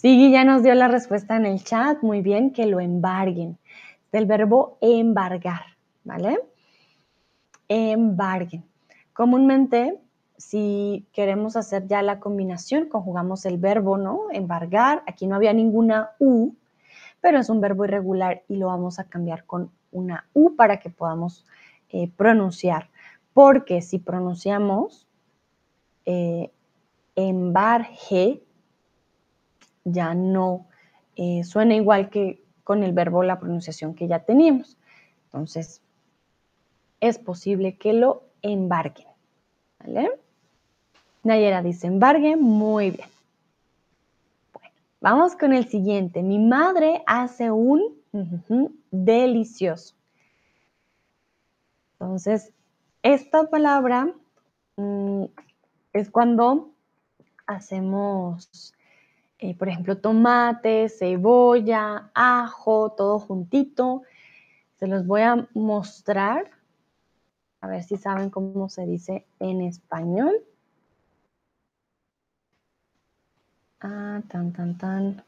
Sí, 0.00 0.30
ya 0.32 0.44
nos 0.44 0.62
dio 0.62 0.74
la 0.74 0.88
respuesta 0.88 1.36
en 1.36 1.44
el 1.44 1.62
chat. 1.62 2.02
Muy 2.02 2.22
bien, 2.22 2.54
que 2.54 2.64
lo 2.64 2.80
embarguen. 2.80 3.58
Del 4.10 4.24
verbo 4.24 4.78
embargar, 4.80 5.76
¿vale? 6.04 6.40
Embarguen. 7.68 8.64
Comúnmente, 9.12 10.00
si 10.38 11.06
queremos 11.12 11.54
hacer 11.54 11.86
ya 11.86 12.00
la 12.00 12.18
combinación, 12.18 12.88
conjugamos 12.88 13.44
el 13.44 13.58
verbo, 13.58 13.98
¿no? 13.98 14.22
Embargar. 14.32 15.02
Aquí 15.06 15.26
no 15.26 15.36
había 15.36 15.52
ninguna 15.52 16.12
U, 16.18 16.54
pero 17.20 17.38
es 17.38 17.50
un 17.50 17.60
verbo 17.60 17.84
irregular 17.84 18.42
y 18.48 18.56
lo 18.56 18.68
vamos 18.68 18.98
a 18.98 19.04
cambiar 19.04 19.44
con 19.44 19.70
una 19.92 20.24
U 20.32 20.56
para 20.56 20.80
que 20.80 20.88
podamos 20.88 21.44
eh, 21.90 22.10
pronunciar. 22.16 22.88
Porque 23.34 23.82
si 23.82 23.98
pronunciamos 23.98 25.06
eh, 26.06 26.50
embarge, 27.16 28.42
ya 29.84 30.14
no 30.14 30.66
eh, 31.16 31.44
suena 31.44 31.74
igual 31.74 32.10
que 32.10 32.42
con 32.64 32.82
el 32.82 32.92
verbo 32.92 33.22
la 33.22 33.40
pronunciación 33.40 33.94
que 33.94 34.08
ya 34.08 34.20
teníamos. 34.20 34.76
Entonces, 35.24 35.82
es 37.00 37.18
posible 37.18 37.76
que 37.76 37.92
lo 37.92 38.24
embarguen. 38.42 39.08
¿Vale? 39.80 40.10
Nayera 41.22 41.62
dice 41.62 41.86
embargue, 41.86 42.36
muy 42.36 42.90
bien. 42.90 43.08
Bueno, 44.52 44.70
vamos 45.00 45.36
con 45.36 45.52
el 45.52 45.68
siguiente. 45.68 46.22
Mi 46.22 46.38
madre 46.38 47.02
hace 47.06 47.50
un 47.50 48.00
delicioso. 48.90 49.94
Entonces, 51.92 52.52
esta 53.02 53.44
palabra 53.50 54.12
mm, 54.76 55.24
es 55.92 56.10
cuando 56.10 56.70
hacemos, 57.46 58.74
eh, 59.40 59.54
por 59.54 59.68
ejemplo, 59.68 59.96
tomate, 59.96 60.90
cebolla, 60.90 62.10
ajo, 62.14 62.92
todo 62.92 63.18
juntito. 63.18 64.02
Se 64.76 64.86
los 64.86 65.06
voy 65.06 65.22
a 65.22 65.48
mostrar. 65.54 66.50
A 67.62 67.66
ver 67.66 67.82
si 67.82 67.96
saben 67.96 68.28
cómo 68.28 68.68
se 68.68 68.84
dice 68.84 69.26
en 69.38 69.62
español. 69.62 70.34
Ah, 73.80 74.20
tan, 74.28 74.52
tan, 74.52 74.76
tan. 74.76 75.24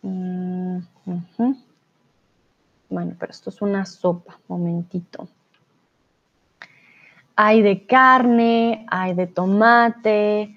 Mm, 0.00 0.78
bueno, 2.88 3.14
pero 3.18 3.30
esto 3.30 3.50
es 3.50 3.60
una 3.60 3.84
sopa, 3.84 4.38
momentito. 4.48 5.28
Hay 7.36 7.60
de 7.60 7.86
carne, 7.86 8.86
hay 8.88 9.14
de 9.14 9.26
tomate, 9.26 10.56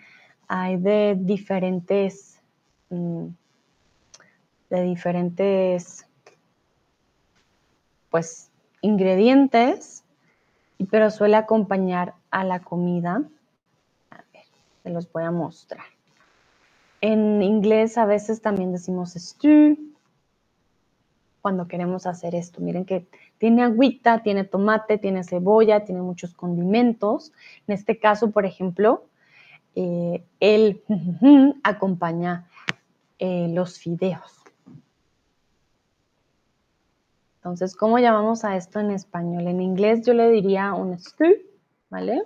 hay 0.53 0.75
de 0.75 1.15
diferentes, 1.17 2.41
mm, 2.89 3.27
de 4.69 4.81
diferentes, 4.81 6.05
pues, 8.09 8.51
ingredientes, 8.81 10.03
pero 10.89 11.09
suele 11.09 11.37
acompañar 11.37 12.15
a 12.31 12.43
la 12.43 12.59
comida. 12.59 13.23
A 14.09 14.23
ver, 14.33 14.43
se 14.83 14.89
los 14.89 15.09
voy 15.09 15.23
a 15.23 15.31
mostrar. 15.31 15.85
En 16.99 17.41
inglés 17.41 17.97
a 17.97 18.05
veces 18.05 18.41
también 18.41 18.73
decimos 18.73 19.13
stew 19.13 19.77
cuando 21.41 21.69
queremos 21.69 22.05
hacer 22.05 22.35
esto. 22.35 22.59
Miren 22.59 22.83
que 22.83 23.07
tiene 23.37 23.63
agüita, 23.63 24.21
tiene 24.21 24.43
tomate, 24.43 24.97
tiene 24.97 25.23
cebolla, 25.23 25.85
tiene 25.85 26.01
muchos 26.01 26.33
condimentos. 26.33 27.31
En 27.67 27.73
este 27.73 27.97
caso, 27.99 28.31
por 28.31 28.45
ejemplo, 28.45 29.05
eh, 29.75 30.23
él 30.39 30.83
acompaña 31.63 32.47
eh, 33.19 33.47
los 33.49 33.79
fideos. 33.79 34.41
Entonces, 37.37 37.75
¿cómo 37.75 37.97
llamamos 37.97 38.43
a 38.45 38.55
esto 38.55 38.79
en 38.79 38.91
español? 38.91 39.47
En 39.47 39.61
inglés 39.61 40.05
yo 40.05 40.13
le 40.13 40.29
diría 40.29 40.73
un 40.73 40.97
stew, 40.99 41.37
¿vale? 41.89 42.23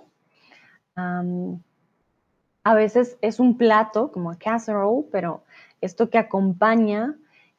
a 2.64 2.74
veces 2.74 3.18
es 3.20 3.38
un 3.38 3.58
plato, 3.58 4.10
como 4.10 4.30
a 4.30 4.36
casserole, 4.36 5.04
pero 5.12 5.44
esto 5.82 6.08
que 6.08 6.16
acompaña 6.16 7.14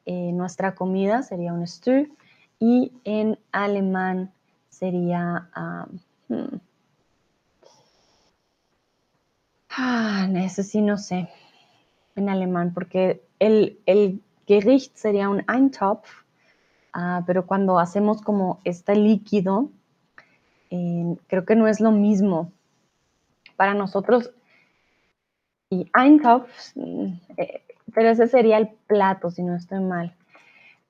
eh, 0.06 0.32
nuestra 0.32 0.74
comida 0.74 1.22
sería 1.22 1.52
un 1.52 1.66
stew. 1.66 2.08
Y 2.58 2.92
en 3.04 3.38
alemán 3.52 4.32
sería... 4.68 5.48
Hmm. 6.28 6.58
Ah, 9.80 10.26
eso 10.34 10.64
sí 10.64 10.80
no 10.82 10.98
sé 10.98 11.28
en 12.16 12.28
alemán, 12.28 12.74
porque 12.74 13.22
el, 13.38 13.78
el 13.86 14.20
Gericht 14.44 14.96
sería 14.96 15.28
un 15.28 15.44
Eintopf, 15.48 16.24
ah, 16.92 17.22
pero 17.24 17.46
cuando 17.46 17.78
hacemos 17.78 18.20
como 18.20 18.58
este 18.64 18.96
líquido, 18.96 19.70
creo 20.68 21.44
que 21.44 21.54
no 21.54 21.68
es 21.68 21.80
lo 21.80 21.92
mismo. 21.92 22.50
Para 23.54 23.74
nosotros, 23.74 24.32
y 25.70 25.88
Eintopf, 25.96 26.76
eh, 27.36 27.62
pero 27.94 28.08
ese 28.10 28.26
sería 28.26 28.58
el 28.58 28.70
plato, 28.88 29.30
si 29.30 29.44
no 29.44 29.54
estoy 29.54 29.78
mal, 29.78 30.12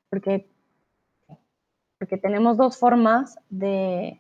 porque, 0.09 0.49
porque 1.99 2.17
tenemos 2.17 2.57
dos 2.57 2.79
formas 2.79 3.39
de, 3.51 4.19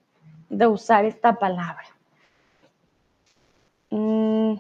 de 0.50 0.66
usar 0.66 1.06
esta 1.06 1.38
palabra. 1.38 1.97
Mm, 3.90 4.54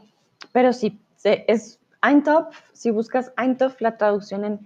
pero 0.52 0.72
sí, 0.72 1.00
es 1.24 1.80
Eintopf, 2.02 2.56
si 2.72 2.90
buscas 2.90 3.32
Eintopf, 3.36 3.80
la 3.80 3.96
traducción 3.96 4.44
en, 4.44 4.60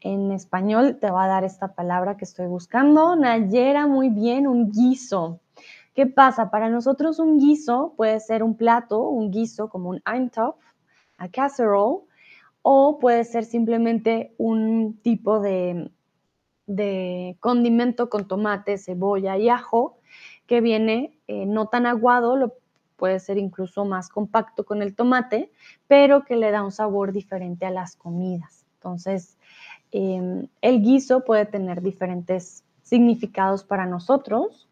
en 0.00 0.32
español 0.32 0.98
te 1.00 1.10
va 1.10 1.24
a 1.24 1.28
dar 1.28 1.44
esta 1.44 1.74
palabra 1.74 2.16
que 2.16 2.24
estoy 2.24 2.46
buscando. 2.46 3.16
Nayera, 3.16 3.86
muy 3.86 4.08
bien, 4.08 4.46
un 4.46 4.70
guiso. 4.70 5.40
¿Qué 5.94 6.06
pasa? 6.06 6.50
Para 6.50 6.68
nosotros 6.68 7.18
un 7.18 7.38
guiso 7.38 7.94
puede 7.96 8.20
ser 8.20 8.42
un 8.42 8.56
plato, 8.56 9.00
un 9.08 9.30
guiso 9.30 9.68
como 9.68 9.90
un 9.90 10.00
Eintopf, 10.06 10.64
a 11.18 11.28
casserole, 11.28 12.04
o 12.62 12.98
puede 12.98 13.24
ser 13.24 13.44
simplemente 13.44 14.34
un 14.38 14.98
tipo 15.02 15.40
de, 15.40 15.90
de 16.66 17.36
condimento 17.40 18.08
con 18.08 18.28
tomate, 18.28 18.78
cebolla 18.78 19.36
y 19.36 19.48
ajo 19.48 19.98
que 20.46 20.60
viene 20.60 21.18
eh, 21.26 21.46
no 21.46 21.66
tan 21.66 21.86
aguado, 21.86 22.36
lo 22.36 22.54
puede 23.00 23.18
ser 23.18 23.38
incluso 23.38 23.86
más 23.86 24.10
compacto 24.10 24.64
con 24.64 24.82
el 24.82 24.94
tomate, 24.94 25.50
pero 25.88 26.22
que 26.22 26.36
le 26.36 26.50
da 26.50 26.62
un 26.62 26.70
sabor 26.70 27.12
diferente 27.12 27.64
a 27.64 27.70
las 27.70 27.96
comidas. 27.96 28.66
Entonces, 28.74 29.38
em, 29.90 30.46
el 30.60 30.82
guiso 30.82 31.24
puede 31.24 31.46
tener 31.46 31.80
diferentes 31.80 32.62
significados 32.82 33.64
para 33.64 33.86
nosotros. 33.86 34.68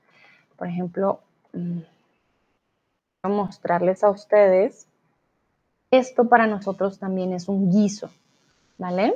Por 0.59 0.69
ejemplo, 0.69 1.21
mm, 1.55 1.79
voy 3.23 3.33
mostrarles 3.33 4.05
a 4.05 4.11
ustedes. 4.11 4.87
Esto 5.91 6.29
para 6.29 6.47
nosotros 6.47 6.99
también 6.99 7.33
es 7.33 7.49
un 7.49 7.71
guiso, 7.71 8.11
¿vale? 8.77 9.15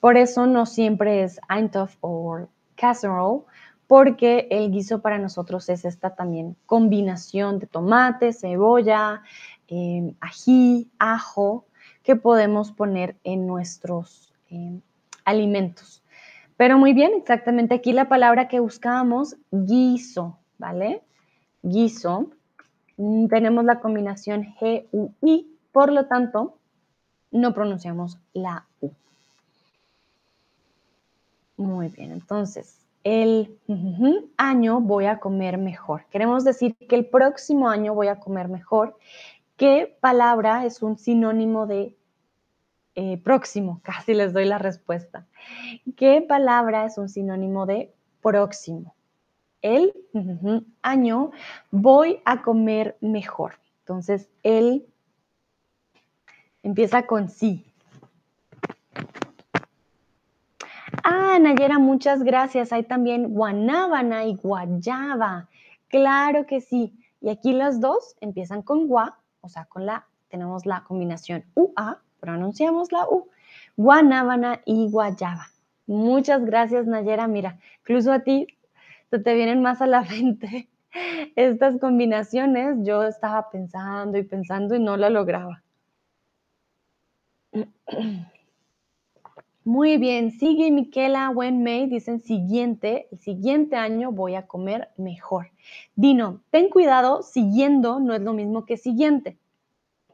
Por 0.00 0.16
eso 0.16 0.46
no 0.46 0.66
siempre 0.66 1.22
es 1.22 1.40
Eintopf 1.48 1.94
o 2.00 2.48
casserole, 2.74 3.42
porque 3.88 4.46
el 4.50 4.70
guiso 4.70 5.00
para 5.00 5.18
nosotros 5.18 5.68
es 5.70 5.84
esta 5.86 6.14
también 6.14 6.56
combinación 6.66 7.58
de 7.58 7.66
tomate, 7.66 8.34
cebolla, 8.34 9.22
em, 9.66 10.14
ají, 10.20 10.90
ajo, 10.98 11.64
que 12.04 12.14
podemos 12.14 12.70
poner 12.70 13.16
en 13.24 13.46
nuestros 13.46 14.32
em, 14.50 14.82
alimentos. 15.24 16.02
Pero 16.58 16.78
muy 16.78 16.92
bien, 16.92 17.12
exactamente 17.16 17.74
aquí 17.74 17.92
la 17.92 18.08
palabra 18.08 18.46
que 18.46 18.60
buscábamos, 18.60 19.36
guiso, 19.50 20.38
¿vale? 20.58 21.02
Guiso. 21.62 22.30
Mm, 22.98 23.28
tenemos 23.28 23.64
la 23.64 23.80
combinación 23.80 24.54
G-U-I, 24.60 25.46
por 25.72 25.92
lo 25.92 26.06
tanto, 26.06 26.58
no 27.30 27.54
pronunciamos 27.54 28.18
la 28.34 28.66
U. 28.80 28.90
Muy 31.56 31.88
bien, 31.88 32.12
entonces, 32.12 32.87
el 33.08 33.58
año 34.36 34.80
voy 34.80 35.06
a 35.06 35.18
comer 35.18 35.56
mejor. 35.56 36.04
Queremos 36.10 36.44
decir 36.44 36.76
que 36.76 36.94
el 36.94 37.06
próximo 37.06 37.70
año 37.70 37.94
voy 37.94 38.08
a 38.08 38.20
comer 38.20 38.48
mejor. 38.48 38.98
¿Qué 39.56 39.96
palabra 40.00 40.66
es 40.66 40.82
un 40.82 40.98
sinónimo 40.98 41.66
de 41.66 41.96
eh, 42.96 43.16
próximo? 43.18 43.80
Casi 43.84 44.12
les 44.12 44.34
doy 44.34 44.44
la 44.44 44.58
respuesta. 44.58 45.26
¿Qué 45.96 46.20
palabra 46.20 46.84
es 46.84 46.98
un 46.98 47.08
sinónimo 47.08 47.64
de 47.64 47.94
próximo? 48.20 48.94
El 49.62 49.94
año 50.82 51.30
voy 51.70 52.20
a 52.26 52.42
comer 52.42 52.98
mejor. 53.00 53.54
Entonces, 53.80 54.28
el 54.42 54.86
empieza 56.62 57.06
con 57.06 57.30
sí. 57.30 57.64
Ah, 61.02 61.18
Nayera, 61.38 61.78
muchas 61.78 62.22
gracias. 62.22 62.72
Hay 62.72 62.84
también 62.84 63.34
guanábana 63.34 64.24
y 64.24 64.34
guayaba. 64.34 65.48
Claro 65.88 66.46
que 66.46 66.60
sí. 66.60 66.94
Y 67.20 67.30
aquí 67.30 67.52
las 67.52 67.80
dos 67.80 68.16
empiezan 68.20 68.62
con 68.62 68.86
gua, 68.86 69.18
o 69.40 69.48
sea, 69.48 69.64
con 69.64 69.86
la, 69.86 70.06
tenemos 70.28 70.66
la 70.66 70.84
combinación 70.84 71.44
UA, 71.54 72.00
pronunciamos 72.20 72.92
la 72.92 73.08
U. 73.08 73.28
Guanábana 73.76 74.60
y 74.64 74.90
guayaba. 74.90 75.46
Muchas 75.86 76.44
gracias, 76.44 76.86
Nayera. 76.86 77.26
Mira, 77.26 77.58
incluso 77.80 78.12
a 78.12 78.20
ti 78.20 78.46
se 79.10 79.18
te 79.18 79.34
vienen 79.34 79.62
más 79.62 79.80
a 79.80 79.86
la 79.86 80.02
mente 80.10 80.68
estas 81.36 81.78
combinaciones. 81.78 82.76
Yo 82.82 83.04
estaba 83.04 83.50
pensando 83.50 84.18
y 84.18 84.22
pensando 84.22 84.74
y 84.74 84.80
no 84.80 84.96
la 84.96 85.10
lograba. 85.10 85.62
Muy 89.68 89.98
bien, 89.98 90.30
sigue 90.30 90.70
Miquela 90.70 91.28
Wenmei, 91.28 91.88
dicen 91.88 92.20
siguiente, 92.20 93.06
el 93.12 93.18
siguiente 93.18 93.76
año 93.76 94.10
voy 94.10 94.34
a 94.34 94.46
comer 94.46 94.88
mejor. 94.96 95.50
Dino, 95.94 96.40
ten 96.50 96.70
cuidado, 96.70 97.22
siguiendo 97.22 98.00
no 98.00 98.14
es 98.14 98.22
lo 98.22 98.32
mismo 98.32 98.64
que 98.64 98.78
siguiente, 98.78 99.36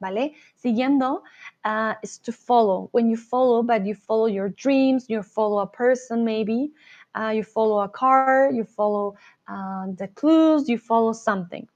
¿vale? 0.01 0.33
Siguiendo 0.57 1.23
uh, 1.65 1.95
is 2.03 2.21
to 2.21 2.33
follow. 2.33 2.89
When 2.91 3.09
you 3.09 3.17
follow, 3.17 3.63
but 3.63 3.85
you 3.87 3.95
follow 3.95 4.27
your 4.27 4.49
dreams, 4.49 5.09
you 5.09 5.23
follow 5.23 5.61
a 5.61 5.71
person 5.71 6.25
maybe, 6.25 6.73
uh, 7.15 7.31
you 7.33 7.45
follow 7.45 7.81
a 7.81 7.89
car, 7.89 8.51
you 8.53 8.65
follow 8.65 9.15
uh, 9.47 9.87
the 9.97 10.09
clues, 10.17 10.69
you 10.69 10.79
follow 10.79 11.13
something. 11.13 11.69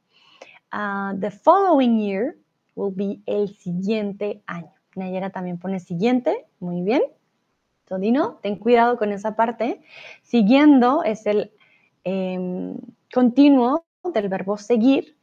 The 0.73 1.31
following 1.45 2.01
year 2.01 2.37
will 2.75 2.91
be 2.91 3.23
el 3.29 3.47
siguiente 3.47 4.43
año. 4.49 4.73
Nayera 4.97 5.31
también 5.31 5.61
pone 5.61 5.79
siguiente, 5.79 6.45
muy 6.59 6.83
bien. 6.83 7.03
Dino, 7.97 8.39
ten 8.43 8.57
cuidado 8.57 8.99
con 8.99 9.13
esa 9.13 9.37
parte. 9.37 9.81
Siguiendo 10.23 11.03
es 11.05 11.25
el 11.25 11.53
em, 12.05 12.77
continuo 13.15 13.85
del 14.13 14.29
verbo 14.29 14.59
seguir 14.59 15.17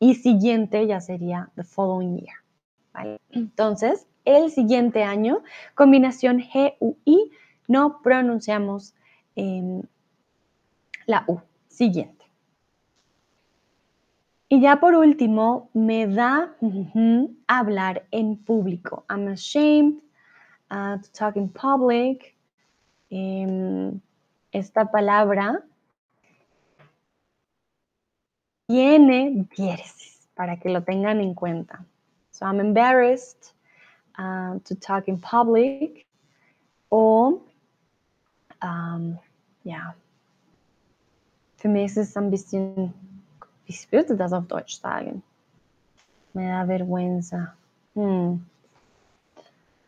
y 0.00 0.14
siguiente 0.14 0.86
ya 0.86 1.00
sería 1.00 1.50
the 1.56 1.64
following 1.64 2.18
year. 2.18 3.18
Entonces, 3.30 4.06
el 4.24 4.50
siguiente 4.50 5.04
año, 5.04 5.42
combinación 5.74 6.40
G-U-I, 6.40 7.30
no 7.68 8.00
pronunciamos 8.02 8.94
em, 9.36 9.82
la 11.06 11.24
U, 11.26 11.40
siguiente. 11.68 12.24
Y 14.48 14.60
ya 14.60 14.80
por 14.80 14.94
último, 14.94 15.68
me 15.74 16.06
da 16.06 16.56
hablar 17.46 18.06
en 18.10 18.36
público. 18.36 19.04
I'm 19.10 19.28
ashamed 19.28 20.00
to 20.70 21.12
talk 21.12 21.36
in 21.36 21.48
public. 21.48 22.34
Em, 23.10 24.00
esta 24.52 24.84
palabra 24.84 25.62
tiene 28.66 29.48
diéresis 29.56 30.28
para 30.34 30.58
que 30.58 30.68
lo 30.68 30.82
tengan 30.82 31.20
en 31.20 31.34
cuenta. 31.34 31.84
So 32.32 32.46
I'm 32.46 32.60
embarrassed 32.60 33.52
uh, 34.18 34.58
to 34.64 34.74
talk 34.74 35.08
in 35.08 35.18
public. 35.18 36.06
O, 36.90 37.42
um, 38.62 39.18
ja, 39.64 39.94
für 41.56 41.68
mich 41.68 41.90
ist 41.90 41.96
es 41.96 42.16
ein 42.16 42.30
bisschen, 42.30 42.94
wie 43.66 43.76
würde 43.90 44.16
das 44.16 44.32
auf 44.32 44.46
Deutsch 44.46 44.80
sagen? 44.80 45.22
Me 46.32 46.46
da 46.46 46.64
vergüenza. 46.64 47.54
Hmm. 47.94 48.46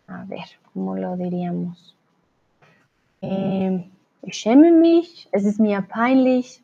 A 0.09 0.25
ver, 0.27 0.49
¿cómo 0.73 0.97
lo 0.97 1.17
diríamos? 1.17 1.97
Eh, 3.23 3.85
ich 4.23 4.35
schäme 4.35 4.73
mich, 4.73 5.29
es 5.33 5.45
ist 5.45 5.61
mir 5.61 5.83
peinlich, 5.83 6.63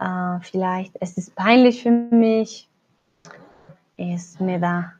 uh, 0.00 0.38
vielleicht 0.42 0.96
es 1.00 1.16
ist 1.16 1.34
peinlich 1.34 1.82
für 1.82 1.90
mich, 1.90 2.68
es 3.96 4.38
me 4.40 4.58
da, 4.58 4.94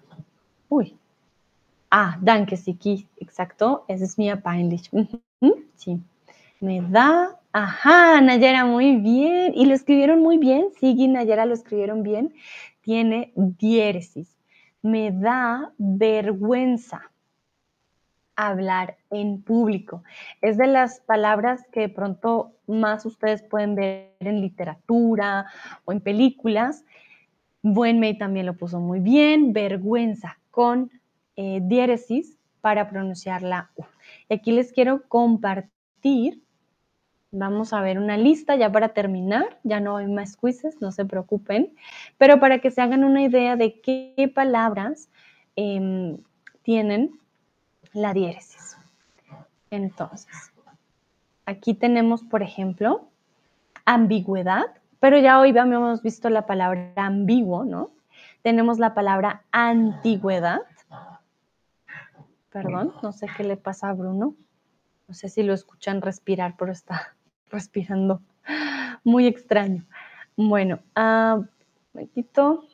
uy, 0.70 0.94
ah, 1.90 2.16
danke, 2.20 2.56
Siki, 2.56 3.06
exacto, 3.20 3.84
es 3.88 4.00
ist 4.00 4.16
mir 4.16 4.36
peinlich, 4.36 4.90
sí, 5.76 6.00
Me 6.64 6.80
da, 6.80 7.38
ajá, 7.52 8.22
Nayara, 8.22 8.64
muy 8.64 8.96
bien. 8.96 9.52
Y 9.54 9.66
lo 9.66 9.74
escribieron 9.74 10.20
muy 10.22 10.38
bien, 10.38 10.68
Sigui 10.80 11.04
y 11.04 11.08
Nayara 11.08 11.44
lo 11.44 11.52
escribieron 11.52 12.02
bien. 12.02 12.32
Tiene 12.80 13.32
diéresis. 13.36 14.34
Me 14.80 15.10
da 15.10 15.72
vergüenza 15.76 17.10
hablar 18.36 18.96
en 19.10 19.42
público. 19.42 20.02
Es 20.40 20.56
de 20.56 20.66
las 20.66 21.00
palabras 21.00 21.64
que 21.72 21.80
de 21.80 21.88
pronto 21.88 22.52
más 22.66 23.06
ustedes 23.06 23.42
pueden 23.42 23.74
ver 23.74 24.14
en 24.20 24.40
literatura 24.40 25.46
o 25.84 25.92
en 25.92 26.00
películas. 26.00 26.84
Buen 27.62 28.00
May 28.00 28.18
también 28.18 28.46
lo 28.46 28.56
puso 28.56 28.80
muy 28.80 29.00
bien. 29.00 29.52
Vergüenza 29.52 30.38
con 30.50 30.90
eh, 31.36 31.60
diéresis 31.62 32.38
para 32.60 32.88
pronunciar 32.88 33.42
la 33.42 33.70
U. 33.76 33.84
Y 34.28 34.34
aquí 34.34 34.52
les 34.52 34.72
quiero 34.72 35.06
compartir. 35.08 36.42
Vamos 37.30 37.72
a 37.72 37.80
ver 37.80 37.98
una 37.98 38.16
lista 38.16 38.54
ya 38.54 38.70
para 38.70 38.90
terminar. 38.90 39.58
Ya 39.64 39.80
no 39.80 39.96
hay 39.96 40.06
más 40.06 40.36
quizzes, 40.36 40.80
no 40.80 40.92
se 40.92 41.04
preocupen. 41.04 41.74
Pero 42.16 42.38
para 42.38 42.60
que 42.60 42.70
se 42.70 42.80
hagan 42.80 43.04
una 43.04 43.22
idea 43.22 43.56
de 43.56 43.80
qué 43.80 44.32
palabras 44.34 45.10
em, 45.56 46.18
tienen 46.62 47.18
la 47.94 48.12
diéresis. 48.12 48.76
Entonces, 49.70 50.52
aquí 51.46 51.74
tenemos, 51.74 52.22
por 52.22 52.42
ejemplo, 52.42 53.08
ambigüedad, 53.84 54.66
pero 55.00 55.18
ya 55.18 55.40
hoy 55.40 55.56
habíamos 55.56 56.02
visto 56.02 56.28
la 56.30 56.46
palabra 56.46 56.92
ambiguo, 56.96 57.64
¿no? 57.64 57.90
Tenemos 58.42 58.78
la 58.78 58.94
palabra 58.94 59.42
antigüedad. 59.52 60.60
Perdón, 62.50 62.94
no 63.02 63.12
sé 63.12 63.26
qué 63.36 63.44
le 63.44 63.56
pasa 63.56 63.88
a 63.88 63.94
Bruno. 63.94 64.34
No 65.08 65.14
sé 65.14 65.28
si 65.28 65.42
lo 65.42 65.52
escuchan 65.52 66.02
respirar, 66.02 66.54
pero 66.56 66.72
está 66.72 67.14
respirando 67.50 68.20
muy 69.02 69.26
extraño. 69.26 69.84
Bueno, 70.36 70.80
uh, 70.96 71.38
un 71.38 71.48
momentito. 71.92 72.64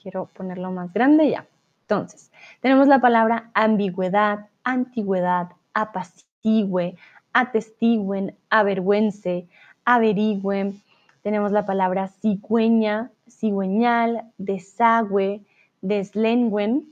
Quiero 0.00 0.26
ponerlo 0.26 0.70
más 0.70 0.92
grande 0.92 1.30
ya. 1.30 1.46
Entonces, 1.82 2.30
tenemos 2.60 2.86
la 2.86 3.00
palabra 3.00 3.50
ambigüedad, 3.52 4.49
antigüedad, 4.64 5.50
apacigüe, 5.74 6.96
atestigüen, 7.32 8.34
avergüence, 8.50 9.46
averigüen. 9.84 10.80
Tenemos 11.22 11.52
la 11.52 11.66
palabra 11.66 12.08
cigüeña, 12.08 13.10
cigüeñal, 13.28 14.32
desagüe, 14.38 15.40
deslengüen, 15.82 16.86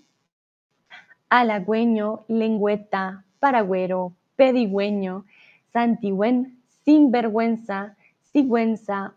halagüeño, 1.31 2.25
lengüeta, 2.29 3.25
paragüero, 3.41 4.13
pedigüeño, 4.37 5.25
santigüen, 5.73 6.59
sinvergüenza, 6.85 7.97
sigüenza, 8.33 9.15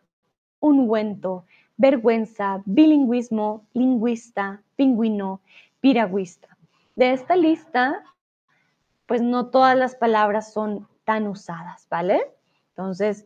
ungüento, 0.59 1.45
vergüenza, 1.77 2.61
bilingüismo, 2.65 3.63
lingüista, 3.73 4.61
pingüino, 4.75 5.39
piragüista. 5.81 6.47
De 6.95 7.13
esta 7.13 7.35
lista, 7.35 8.03
pues 9.11 9.21
no 9.21 9.47
todas 9.47 9.77
las 9.77 9.93
palabras 9.93 10.53
son 10.53 10.87
tan 11.03 11.27
usadas, 11.27 11.85
¿vale? 11.89 12.21
Entonces, 12.69 13.25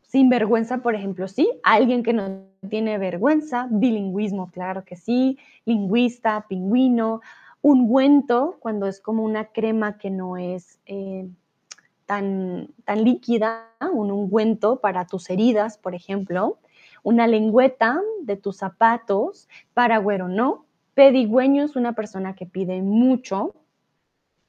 sin 0.00 0.28
vergüenza, 0.28 0.78
por 0.78 0.96
ejemplo, 0.96 1.28
sí, 1.28 1.48
alguien 1.62 2.02
que 2.02 2.12
no 2.12 2.40
tiene 2.68 2.98
vergüenza, 2.98 3.68
bilingüismo, 3.70 4.50
claro 4.50 4.82
que 4.84 4.96
sí, 4.96 5.38
lingüista, 5.64 6.46
pingüino, 6.48 7.20
ungüento, 7.60 8.56
cuando 8.58 8.88
es 8.88 8.98
como 8.98 9.22
una 9.22 9.44
crema 9.44 9.96
que 9.96 10.10
no 10.10 10.36
es 10.36 10.80
eh, 10.86 11.28
tan, 12.04 12.70
tan 12.84 13.04
líquida, 13.04 13.68
un 13.92 14.10
ungüento 14.10 14.80
para 14.80 15.06
tus 15.06 15.30
heridas, 15.30 15.78
por 15.78 15.94
ejemplo, 15.94 16.58
una 17.04 17.28
lengüeta 17.28 18.00
de 18.22 18.36
tus 18.36 18.56
zapatos, 18.56 19.48
para 19.72 19.98
güero 19.98 20.26
no, 20.26 20.64
Pedigüeño 20.94 21.62
es 21.62 21.76
una 21.76 21.92
persona 21.92 22.34
que 22.34 22.44
pide 22.44 22.82
mucho, 22.82 23.54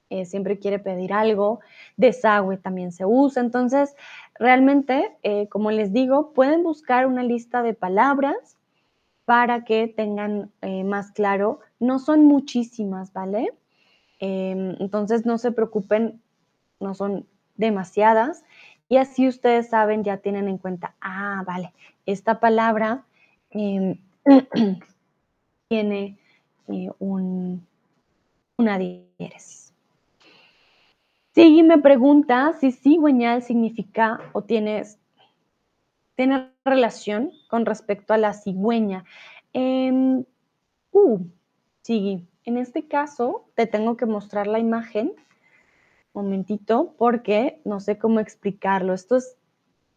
eh, 0.09 0.25
siempre 0.25 0.59
quiere 0.59 0.79
pedir 0.79 1.13
algo, 1.13 1.59
desagüe 1.97 2.57
también 2.57 2.91
se 2.91 3.05
usa, 3.05 3.41
entonces 3.41 3.95
realmente, 4.35 5.17
eh, 5.23 5.47
como 5.49 5.71
les 5.71 5.91
digo, 5.91 6.33
pueden 6.33 6.63
buscar 6.63 7.07
una 7.07 7.23
lista 7.23 7.63
de 7.63 7.73
palabras 7.73 8.57
para 9.25 9.63
que 9.63 9.87
tengan 9.87 10.51
eh, 10.61 10.83
más 10.83 11.11
claro, 11.11 11.59
no 11.79 11.99
son 11.99 12.25
muchísimas, 12.25 13.13
¿vale? 13.13 13.53
Em, 14.19 14.75
entonces 14.79 15.25
no 15.25 15.37
se 15.37 15.51
preocupen, 15.51 16.21
no 16.79 16.93
son 16.93 17.25
demasiadas 17.55 18.43
y 18.89 18.97
así 18.97 19.27
ustedes 19.27 19.69
saben, 19.69 20.03
ya 20.03 20.17
tienen 20.17 20.47
en 20.47 20.57
cuenta, 20.57 20.95
ah, 21.01 21.43
vale, 21.45 21.73
esta 22.05 22.39
palabra 22.39 23.05
em, 23.51 23.97
tiene 25.69 26.17
un, 26.99 27.65
una 28.57 28.77
diéresis. 28.77 29.62
Sigui 31.33 31.63
me 31.63 31.79
pregunta 31.79 32.53
si 32.59 32.71
cigüeñal 32.71 33.41
significa 33.41 34.19
o 34.33 34.43
tienes, 34.43 34.99
tiene 36.15 36.51
relación 36.63 37.31
con 37.49 37.65
respecto 37.65 38.13
a 38.13 38.17
la 38.17 38.33
cigüeña. 38.33 39.03
Eh, 39.53 40.23
uh, 40.91 41.19
Sigui, 41.83 42.25
en 42.45 42.57
este 42.57 42.87
caso 42.87 43.49
te 43.55 43.67
tengo 43.67 43.97
que 43.97 44.05
mostrar 44.05 44.47
la 44.47 44.59
imagen, 44.59 45.13
momentito, 46.13 46.95
porque 46.97 47.59
no 47.65 47.81
sé 47.81 47.97
cómo 47.97 48.19
explicarlo. 48.21 48.93
Esto 48.93 49.17
es 49.17 49.35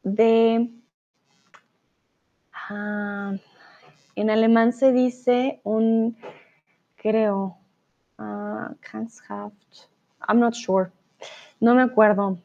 de... 0.02 0.72
Ah, 2.52 3.34
en 4.16 4.30
alemán 4.30 4.72
se 4.72 4.90
dice 4.90 5.60
un 5.62 6.16
creo. 6.96 7.56
Uh, 8.18 8.74
I'm 10.28 10.40
not 10.40 10.54
sure. 10.54 10.90
No 11.60 11.74
me 11.74 11.82
acuerdo. 11.82 12.38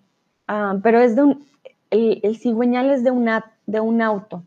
Ah, 0.47 0.77
pero 0.81 0.99
es 0.99 1.15
de 1.15 1.23
un. 1.23 1.47
El, 1.89 2.37
cigüeñal 2.37 2.91
es 2.91 3.03
de, 3.03 3.11
una, 3.11 3.53
de 3.65 3.79
un 3.79 4.01
auto. 4.01 4.43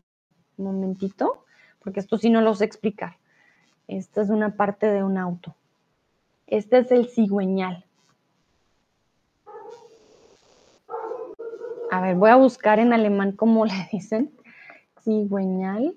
Un 0.57 0.65
momentito, 0.65 1.45
porque 1.83 1.99
esto 1.99 2.17
sí 2.17 2.29
no 2.29 2.41
lo 2.41 2.55
sé 2.55 2.65
explicar. 2.65 3.17
Esta 3.87 4.21
es 4.21 4.29
una 4.29 4.55
parte 4.55 4.87
de 4.87 5.03
un 5.03 5.17
auto. 5.17 5.55
Este 6.47 6.79
es 6.79 6.91
el 6.91 7.07
cigüeñal. 7.07 7.85
A 11.91 12.01
ver, 12.01 12.15
voy 12.15 12.31
a 12.31 12.35
buscar 12.35 12.79
en 12.79 12.93
alemán 12.93 13.31
cómo 13.31 13.65
le 13.65 13.87
dicen. 13.91 14.31
Cigüeñal. 15.03 15.95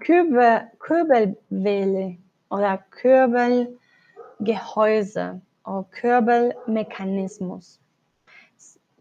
Kürbel, 0.00 0.68
Kürbelwelle 0.78 2.18
oder 2.50 2.78
Kürbelgehäuse 2.90 5.40
o 5.70 5.86
Kürbelmecanismus. 5.88 7.78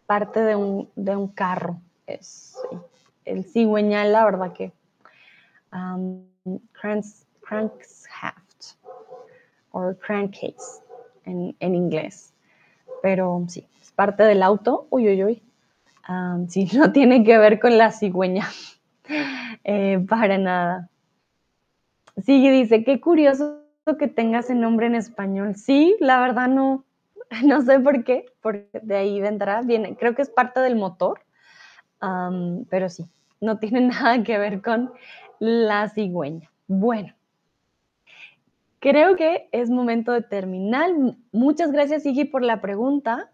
Parte 0.06 0.40
de 0.42 0.56
un, 0.56 0.88
de 0.96 1.16
un 1.16 1.28
carro. 1.28 1.82
Es 2.06 2.56
el 3.26 3.44
cigüeñal, 3.44 4.12
la 4.12 4.26
verdad 4.26 4.54
que. 4.54 4.72
Um, 5.74 6.26
cranks, 6.72 7.26
crankshaft 7.42 8.76
o 9.72 9.94
crankcase 9.96 10.84
en, 11.26 11.56
en, 11.60 11.76
inglés. 11.76 12.34
Pero 13.02 13.44
sí, 13.48 13.68
es 13.82 13.92
parte 13.92 14.24
del 14.24 14.44
auto. 14.44 14.88
Uy, 14.92 15.10
uy, 15.10 15.24
uy. 15.24 15.44
Um, 16.08 16.48
sí, 16.48 16.70
no 16.74 16.92
tiene 16.92 17.24
que 17.24 17.38
ver 17.40 17.60
con 17.60 17.78
la 17.78 17.92
cigüeña. 17.92 18.48
Eh, 19.64 20.06
para 20.08 20.38
nada. 20.38 20.88
Sigue, 22.24 22.52
dice, 22.52 22.84
qué 22.84 23.02
curioso 23.02 23.60
que 23.98 24.08
tengas 24.08 24.50
el 24.50 24.60
nombre 24.60 24.88
en 24.88 24.96
español. 24.96 25.56
Sí, 25.56 25.96
la 26.00 26.20
verdad 26.20 26.48
no, 26.48 26.86
no 27.46 27.62
sé 27.62 27.80
por 27.80 28.04
qué, 28.04 28.26
porque 28.42 28.70
de 28.82 28.96
ahí 28.96 29.22
vendrá, 29.22 29.62
viene, 29.62 29.96
creo 29.96 30.16
que 30.16 30.22
es 30.22 30.30
parte 30.30 30.60
del 30.60 30.76
motor, 30.76 31.22
pero 32.70 32.90
sí, 32.90 33.06
no 33.42 33.58
tiene 33.60 33.82
nada 33.82 34.24
que 34.24 34.38
ver 34.38 34.62
con 34.62 34.92
la 35.40 35.90
cigüeña. 35.90 36.50
Bueno, 36.68 37.14
creo 38.80 39.16
que 39.16 39.50
es 39.52 39.70
momento 39.70 40.12
de 40.12 40.22
terminar. 40.22 40.92
Muchas 41.32 41.72
gracias, 41.72 42.06
Iggy, 42.06 42.26
por 42.26 42.44
la 42.44 42.62
pregunta 42.62 43.32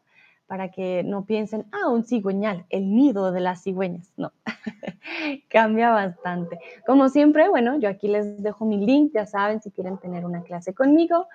para 0.47 0.69
que 0.69 1.03
no 1.03 1.25
piensen, 1.25 1.65
ah, 1.71 1.89
un 1.89 2.03
cigüeñal, 2.03 2.65
el 2.69 2.93
nido 2.93 3.31
de 3.31 3.39
las 3.39 3.63
cigüeñas. 3.63 4.11
No, 4.17 4.31
cambia 5.49 5.89
bastante. 5.91 6.59
Como 6.85 7.09
siempre, 7.09 7.49
bueno, 7.49 7.77
yo 7.79 7.89
aquí 7.89 8.07
les 8.07 8.41
dejo 8.41 8.65
mi 8.65 8.77
link, 8.77 9.11
ya 9.13 9.25
saben, 9.25 9.61
si 9.61 9.71
quieren 9.71 9.97
tener 9.97 10.25
una 10.25 10.43
clase 10.43 10.73
conmigo, 10.73 11.27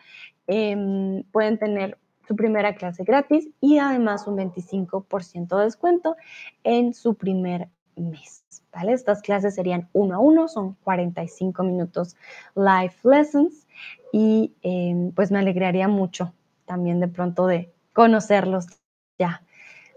em, 0.46 1.24
pueden 1.32 1.58
tener 1.58 1.98
su 2.26 2.36
primera 2.36 2.74
clase 2.76 3.02
gratis 3.02 3.48
y 3.60 3.78
además 3.78 4.26
un 4.28 4.36
25% 4.36 5.58
de 5.58 5.64
descuento 5.64 6.16
en 6.62 6.94
su 6.94 7.14
primer 7.14 7.68
mes. 7.96 8.44
¿Vale? 8.72 8.92
Estas 8.92 9.20
clases 9.20 9.56
serían 9.56 9.88
uno 9.92 10.14
a 10.14 10.18
uno, 10.20 10.46
son 10.46 10.74
45 10.84 11.64
minutos 11.64 12.16
live 12.54 12.94
lessons 13.02 13.66
y 14.12 14.54
em, 14.62 15.10
pues 15.10 15.32
me 15.32 15.40
alegraría 15.40 15.88
mucho 15.88 16.32
también 16.66 17.00
de 17.00 17.08
pronto 17.08 17.48
de 17.48 17.72
conocerlos 17.92 18.66
ya 19.20 19.42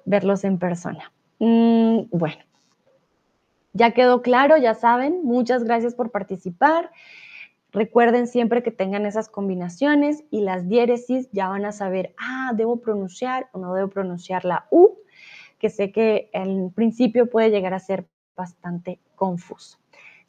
verlos 0.05 0.43
en 0.43 0.59
persona. 0.59 1.11
Mm, 1.39 2.09
bueno, 2.11 2.43
ya 3.71 3.91
quedó 3.91 4.21
claro, 4.21 4.57
ya 4.57 4.75
saben, 4.75 5.21
muchas 5.23 5.63
gracias 5.63 5.95
por 5.95 6.11
participar. 6.11 6.91
Recuerden 7.71 8.27
siempre 8.27 8.61
que 8.61 8.69
tengan 8.69 9.07
esas 9.07 9.29
combinaciones 9.29 10.23
y 10.29 10.41
las 10.41 10.67
diéresis 10.67 11.29
ya 11.31 11.47
van 11.47 11.65
a 11.65 11.71
saber, 11.71 12.13
ah, 12.19 12.51
debo 12.55 12.81
pronunciar 12.81 13.47
o 13.53 13.59
no 13.59 13.73
debo 13.73 13.89
pronunciar 13.89 14.45
la 14.45 14.67
U, 14.69 14.99
que 15.57 15.71
sé 15.71 15.91
que 15.91 16.29
en 16.33 16.71
principio 16.71 17.29
puede 17.29 17.49
llegar 17.49 17.73
a 17.73 17.79
ser 17.79 18.05
bastante 18.35 18.99
confuso. 19.15 19.79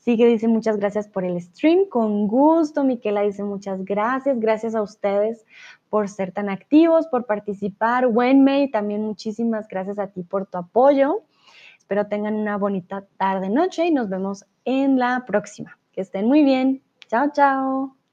Sigue 0.05 0.27
dice 0.27 0.49
muchas 0.49 0.77
gracias 0.77 1.09
por 1.09 1.25
el 1.25 1.41
stream, 1.41 1.89
con 1.89 2.29
gusto. 2.29 2.85
Miquela 2.85 3.23
dice 3.23 3.43
muchas 3.43 3.83
gracias, 3.87 4.39
gracias 4.39 4.75
a 4.75 4.83
ustedes 4.83 5.47
por 5.89 6.11
ser 6.11 6.31
tan 6.31 6.51
activos, 6.51 7.07
por 7.07 7.25
participar. 7.25 8.07
Wenmei, 8.09 8.71
también 8.71 9.03
muchísimas 9.03 9.67
gracias 9.67 9.99
a 9.99 10.09
ti 10.09 10.23
por 10.23 10.45
tu 10.45 10.59
apoyo. 10.59 11.23
Espero 11.79 12.07
tengan 12.07 12.35
una 12.35 12.59
bonita 12.59 13.07
tarde, 13.17 13.49
noche 13.49 13.87
y 13.87 13.93
nos 13.93 14.11
vemos 14.11 14.45
en 14.67 14.99
la 14.99 15.25
próxima. 15.27 15.79
Que 15.93 16.03
estén 16.03 16.27
muy 16.27 16.45
bien. 16.45 16.83
Chao, 17.09 17.31
chao. 17.33 18.04